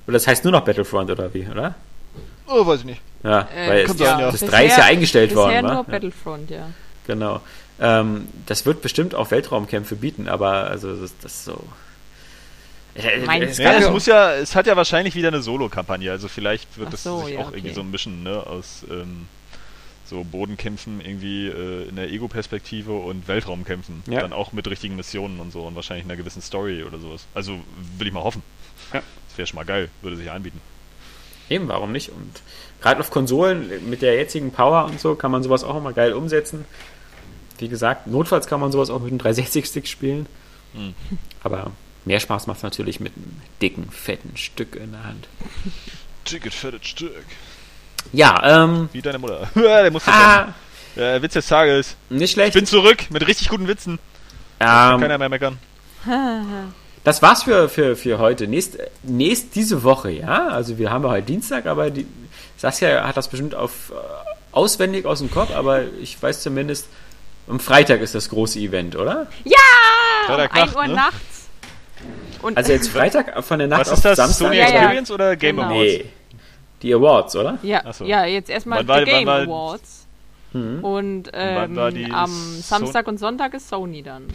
[0.07, 1.75] Oder das heißt nur noch Battlefront oder wie, oder?
[2.47, 3.01] Oh, weiß ich nicht.
[3.23, 4.31] Ja, äh, weil es, ja.
[4.31, 5.63] das 3 ist ja eingestellt worden.
[5.63, 6.69] Bisher nur Battlefront, ja.
[7.07, 7.41] Genau.
[7.81, 11.63] Ähm, das wird bestimmt auch Weltraumkämpfe bieten, aber also das, das so.
[12.95, 16.89] es, ja, es muss ja, es hat ja wahrscheinlich wieder eine Solo-Kampagne, also vielleicht wird
[16.89, 17.57] Ach das so, sich ja, auch okay.
[17.59, 19.27] irgendwie so mischen, ne, aus ähm,
[20.07, 24.03] so Bodenkämpfen irgendwie äh, in der Ego-Perspektive und Weltraumkämpfen.
[24.07, 24.21] Ja.
[24.21, 27.27] Dann auch mit richtigen Missionen und so und wahrscheinlich einer gewissen Story oder sowas.
[27.35, 27.59] Also
[27.99, 28.43] will ich mal hoffen.
[28.93, 29.03] Ja.
[29.29, 30.61] Das wäre schon mal geil, würde sich anbieten.
[31.51, 32.11] Eben, warum nicht?
[32.11, 32.43] Und
[32.81, 36.13] gerade auf Konsolen mit der jetzigen Power und so kann man sowas auch immer geil
[36.13, 36.65] umsetzen.
[37.65, 40.27] Wie gesagt, notfalls kann man sowas auch mit einem 360-Stick spielen.
[40.75, 40.93] Mhm.
[41.43, 41.71] Aber
[42.05, 45.29] mehr Spaß macht es natürlich mit einem dicken, fetten Stück in der Hand.
[46.31, 47.25] Dickes, fettes Stück.
[48.13, 48.91] Ja, ähm.
[48.93, 49.49] Wie deine Mutter.
[49.55, 50.53] der muss ah,
[50.95, 51.97] Der Witz des Tages.
[52.11, 52.49] Nicht schlecht.
[52.49, 53.99] Ich bin zurück mit richtig guten Witzen.
[54.61, 55.59] Ähm, keiner mehr meckern.
[57.05, 58.49] Das war's für, für, für heute.
[58.49, 60.49] Nächst, nächst diese Woche, ja.
[60.49, 62.07] Also wir haben ja heute Dienstag, aber die,
[62.57, 63.95] Saskia hat das bestimmt auf äh,
[64.55, 66.89] auswendig aus dem Kopf, aber ich weiß zumindest,
[67.49, 69.27] am Freitag ist das große Event, oder?
[69.45, 69.57] Ja!
[70.27, 70.95] Freitag um 1 Uhr ne?
[70.95, 71.49] nachts.
[72.43, 74.17] Und Also jetzt Freitag von der Nacht Was auf ist das?
[74.17, 74.47] Samstag?
[74.47, 74.75] Sony Ja, ja.
[74.81, 75.69] Experience oder Game Genau.
[75.69, 75.93] Awards?
[75.99, 76.05] Nee.
[76.83, 77.59] Die Awards, oder?
[77.63, 78.05] ja, so.
[78.05, 80.07] ja, jetzt erstmal die Game wann war- Awards.
[80.53, 80.85] Mhm.
[80.85, 82.31] Und ähm, am
[82.61, 84.29] Samstag und Sonntag ist Sony dann.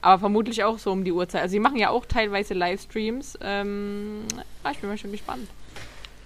[0.00, 1.42] Aber vermutlich auch so um die Uhrzeit.
[1.42, 3.38] Also sie machen ja auch teilweise Livestreams.
[3.42, 4.22] Ähm,
[4.64, 5.48] ah, ich bin mal schon gespannt.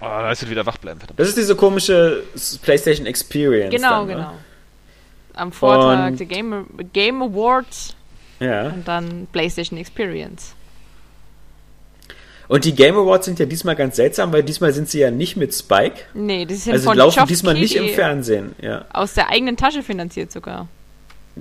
[0.01, 1.19] Oh, da ist wieder wach bleiben, verdammt.
[1.19, 2.23] Das ist diese komische
[2.63, 3.75] PlayStation Experience.
[3.75, 4.31] Genau, dann, ne?
[5.35, 7.95] Am Vortag Und- der Game, Game Awards
[8.41, 8.69] Ja.
[8.69, 10.55] und dann PlayStation Experience.
[12.47, 15.37] Und die Game Awards sind ja diesmal ganz seltsam, weil diesmal sind sie ja nicht
[15.37, 16.03] mit Spike.
[16.13, 18.55] Nee, das sind Also von laufen Geoff diesmal nicht im Fernsehen.
[18.61, 18.85] Ja.
[18.93, 20.69] Aus der eigenen Tasche finanziert sogar.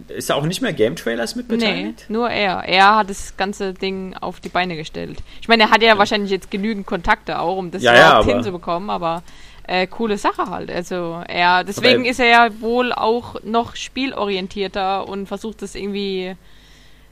[0.08, 2.06] Ist da auch nicht mehr Game Trailers mit Nee, beteiligt?
[2.10, 2.64] nur er.
[2.68, 5.20] Er hat das ganze Ding auf die Beine gestellt.
[5.42, 8.90] Ich meine, er hat ja wahrscheinlich jetzt genügend Kontakte auch, um das Ja, ja, hinzubekommen,
[8.90, 9.22] aber
[9.68, 10.70] äh, coole Sache halt.
[10.72, 16.36] Also er, deswegen Aber ist er ja wohl auch noch spielorientierter und versucht es irgendwie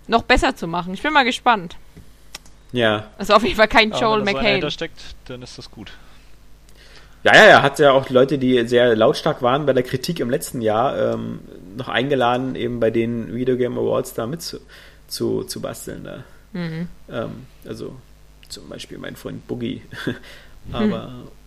[0.07, 0.93] noch besser zu machen.
[0.93, 1.77] Ich bin mal gespannt.
[2.71, 3.07] Ja.
[3.17, 4.43] Also auf jeden Fall kein Ja, Joel wenn da so einer McHale.
[4.43, 5.91] dahinter steckt, dann ist das gut.
[7.23, 10.29] Ja, ja, er hat ja auch Leute, die sehr lautstark waren bei der Kritik im
[10.29, 11.39] letzten Jahr, ähm,
[11.77, 14.59] noch eingeladen, eben bei den Video Game Awards da mit zu,
[15.07, 16.03] zu, zu basteln.
[16.03, 16.23] Da.
[16.53, 16.87] Mhm.
[17.11, 17.95] Ähm, also
[18.49, 19.83] zum Beispiel mein Freund Boogie.
[20.71, 21.11] Aber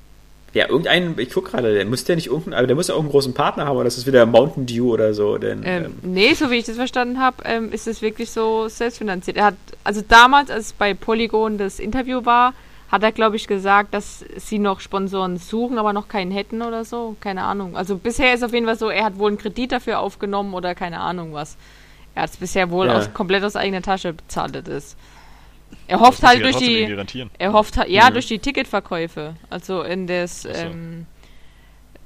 [0.55, 3.01] ja, irgendein, ich guck gerade, der müsste ja nicht irgendein, aber der muss ja auch
[3.01, 5.37] einen großen Partner haben, oder das ist wieder Mountain Dew oder so.
[5.37, 8.69] Denn, Ähm, ähm, nee, so wie ich das verstanden habe, ähm, ist es wirklich so
[8.69, 9.37] selbstfinanziert.
[9.37, 12.55] Er hat, also damals, als bei Polygon das Interview war,
[12.91, 16.85] hat er, glaube ich, gesagt, dass sie noch Sponsoren suchen, aber noch keinen hätten oder
[16.85, 17.17] so.
[17.21, 17.77] Keine Ahnung.
[17.77, 20.77] Also bisher ist auf jeden Fall so, er hat wohl einen Kredit dafür aufgenommen oder
[20.77, 21.57] keine Ahnung was.
[22.15, 22.99] Er hat es bisher wohl Ja.
[22.99, 24.63] aus, komplett aus eigener Tasche bezahlt.
[24.69, 24.95] Das.
[25.87, 26.97] Er hofft halt durch die,
[27.39, 28.15] er hofft ja, Mhm.
[28.15, 29.35] durch die Ticketverkäufe.
[29.51, 30.49] Also in das, so.
[30.49, 31.07] ähm,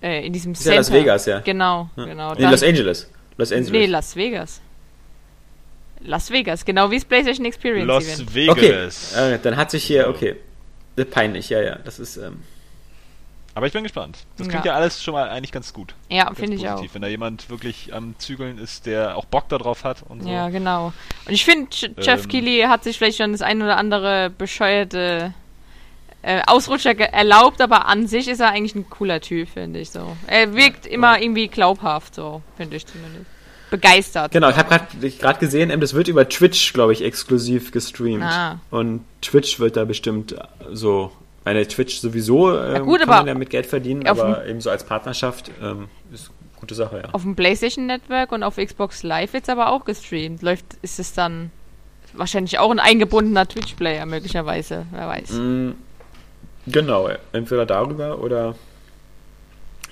[0.02, 1.00] äh, in diesem ist ja Las Center.
[1.02, 1.40] Vegas, ja.
[1.40, 2.04] Genau, Ja.
[2.04, 2.34] genau.
[2.34, 3.10] Nee, Dann- Los Angeles.
[3.36, 3.70] Los Angeles.
[3.72, 4.60] Nee, Las Vegas.
[6.00, 8.50] Las Vegas, genau wie das PlayStation Experience Los Event.
[8.50, 9.16] okay, Vegas.
[9.16, 10.36] äh, dann hat sich hier, okay.
[11.10, 11.76] Peinlich, ja, ja.
[11.84, 12.42] Das ist, ähm,
[13.58, 14.18] Aber ich bin gespannt.
[14.36, 14.50] Das Ja.
[14.52, 15.92] klingt ja, alles schon mal eigentlich ganz gut.
[16.08, 16.80] Ja, finde ich auch.
[16.92, 20.28] Wenn da jemand wirklich am Zügeln ist, der auch Bock darauf hat und so.
[20.28, 20.92] Ja, genau.
[21.26, 21.68] Und ich finde,
[21.98, 22.28] Jeff Ähm.
[22.28, 25.34] Keighley hat sich vielleicht schon das ein oder andere bescheuerte
[26.22, 30.16] äh, Ausrutscher erlaubt, aber an sich ist er eigentlich ein cooler Typ, finde ich so.
[30.28, 33.26] Er wirkt immer irgendwie glaubhaft, so, finde ich zumindest.
[33.70, 34.30] Begeistert.
[34.30, 38.22] Genau, ich habe gerade gesehen, das wird über Twitch, glaube ich, exklusiv gestreamt.
[38.22, 38.60] Ah.
[38.70, 40.36] Und Twitch wird da bestimmt
[40.70, 41.10] so,
[41.48, 45.50] meine Twitch sowieso ähm, gut, kann man damit Geld verdienen, aber eben so als Partnerschaft
[45.62, 47.08] ähm, ist eine gute Sache, ja.
[47.12, 50.42] Auf dem PlayStation Network und auf Xbox Live wird's aber auch gestreamt.
[50.42, 51.50] Läuft, ist es dann
[52.12, 55.30] wahrscheinlich auch ein eingebundener Twitch-Player möglicherweise, wer weiß.
[55.32, 55.70] Mm,
[56.66, 58.54] Genau, entweder darüber oder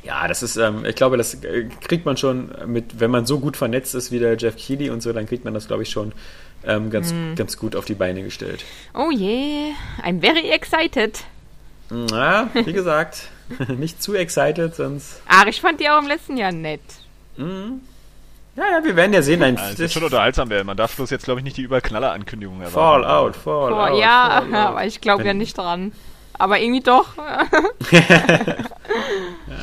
[0.05, 3.41] ja, das ist, ähm, ich glaube, das äh, kriegt man schon mit, wenn man so
[3.41, 5.91] gut vernetzt ist wie der Jeff Keighley und so, dann kriegt man das, glaube ich,
[5.91, 6.13] schon
[6.65, 7.35] ähm, ganz, Mhm.
[7.35, 8.65] ganz gut auf die Beine gestellt.
[8.95, 9.73] Oh je,
[10.05, 11.25] I'm very excited.
[11.91, 13.29] Ja, wie gesagt,
[13.69, 15.21] nicht zu excited, sonst.
[15.29, 16.81] Ach, ich fand die auch im letzten Jahr nett.
[17.37, 17.79] Mm.
[18.57, 19.43] Ja, ja, wir werden ja sehen.
[19.43, 20.67] Ein Ja, es wird schon unterhaltsam werden.
[20.67, 23.05] Man darf bloß jetzt, glaube ich, nicht die Überknaller-Ankündigung erwarten.
[23.05, 23.93] Fallout, Fallout.
[23.93, 24.55] Oh, ja, Fallout.
[24.69, 25.93] aber ich glaube ja nicht dran.
[26.39, 27.09] Aber irgendwie doch.
[29.49, 29.57] Ja.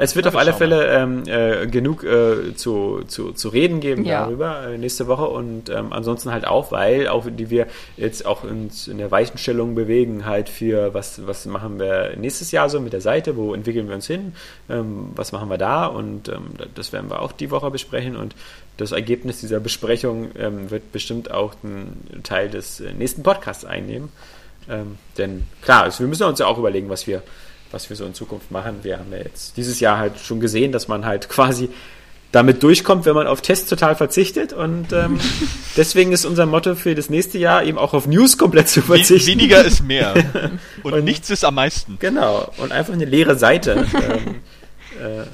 [0.00, 4.22] Es wird auf alle Fälle ähm, äh, genug äh, zu, zu, zu reden geben Ja.
[4.24, 7.66] darüber äh, nächste Woche und ähm, ansonsten halt auch, weil auch die wir
[7.96, 12.70] jetzt auch uns in der Weichenstellung bewegen, halt für was, was machen wir nächstes Jahr
[12.70, 14.32] so mit der Seite, wo entwickeln wir uns hin,
[14.70, 18.34] ähm, was machen wir da und ähm, das werden wir auch die Woche besprechen und
[18.78, 24.08] das Ergebnis dieser Besprechung ähm, wird bestimmt auch einen Teil des äh, nächsten Podcasts einnehmen.
[24.70, 27.22] Ähm, denn klar, also wir müssen uns ja auch überlegen, was wir,
[27.72, 28.80] was wir so in Zukunft machen.
[28.82, 31.68] Wir haben ja jetzt dieses Jahr halt schon gesehen, dass man halt quasi
[32.32, 34.52] damit durchkommt, wenn man auf Tests total verzichtet.
[34.52, 35.18] Und ähm,
[35.76, 39.26] deswegen ist unser Motto für das nächste Jahr eben auch auf News komplett zu verzichten.
[39.30, 40.14] weniger ist mehr.
[40.82, 41.96] Und, Und- nichts ist am meisten.
[42.00, 42.50] Genau.
[42.58, 43.84] Und einfach eine leere Seite.
[43.94, 44.36] ähm,
[45.00, 45.24] äh,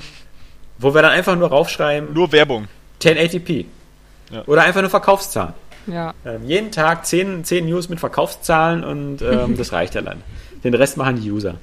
[0.78, 2.66] wo wir dann einfach nur raufschreiben, Nur Werbung.
[3.02, 3.64] 1080p.
[4.30, 4.42] Ja.
[4.46, 5.54] Oder einfach nur Verkaufszahlen.
[5.86, 6.12] ja.
[6.24, 10.22] Ähm, jeden Tag 10, 10 News mit Verkaufszahlen und ähm, das reicht ja dann.
[10.64, 11.54] Den Rest machen die User.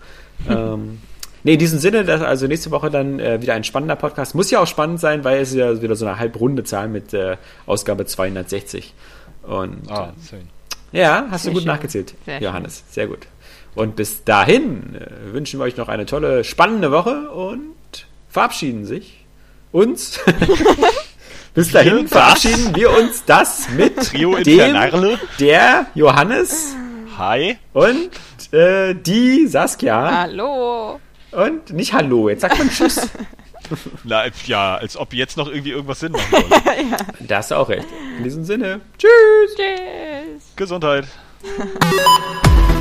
[0.50, 1.00] Ähm,
[1.44, 4.36] nee, in diesem Sinne, dass also nächste Woche dann äh, wieder ein spannender Podcast.
[4.36, 7.38] Muss ja auch spannend sein, weil es ja wieder so eine halbrunde Zahl mit äh,
[7.66, 8.94] Ausgabe 260.
[9.44, 10.50] Und Ah, äh, schön.
[10.92, 11.72] ja, hast Sehr du gut schön.
[11.74, 12.84] nachgezählt, Sehr Johannes.
[12.90, 13.28] Sehr gut.
[13.76, 17.74] Und bis dahin äh, wünschen wir euch noch eine tolle, spannende Woche und
[18.30, 19.26] verabschieden sich
[19.72, 20.20] uns.
[21.54, 24.76] bis dahin verabschieden wir uns das mit Trio dem,
[25.40, 26.76] der Johannes
[27.18, 27.58] Hi.
[27.74, 28.10] und
[28.54, 30.22] äh, die Saskia.
[30.22, 31.00] Hallo.
[31.32, 33.10] Und nicht Hallo, jetzt sagt man Tschüss.
[34.04, 37.28] Na, ja, als ob jetzt noch irgendwie irgendwas Sinn machen soll.
[37.28, 37.88] da hast du auch recht.
[38.18, 39.56] In diesem Sinne, tschüss.
[39.56, 40.44] Tschüss.
[40.56, 41.06] Gesundheit.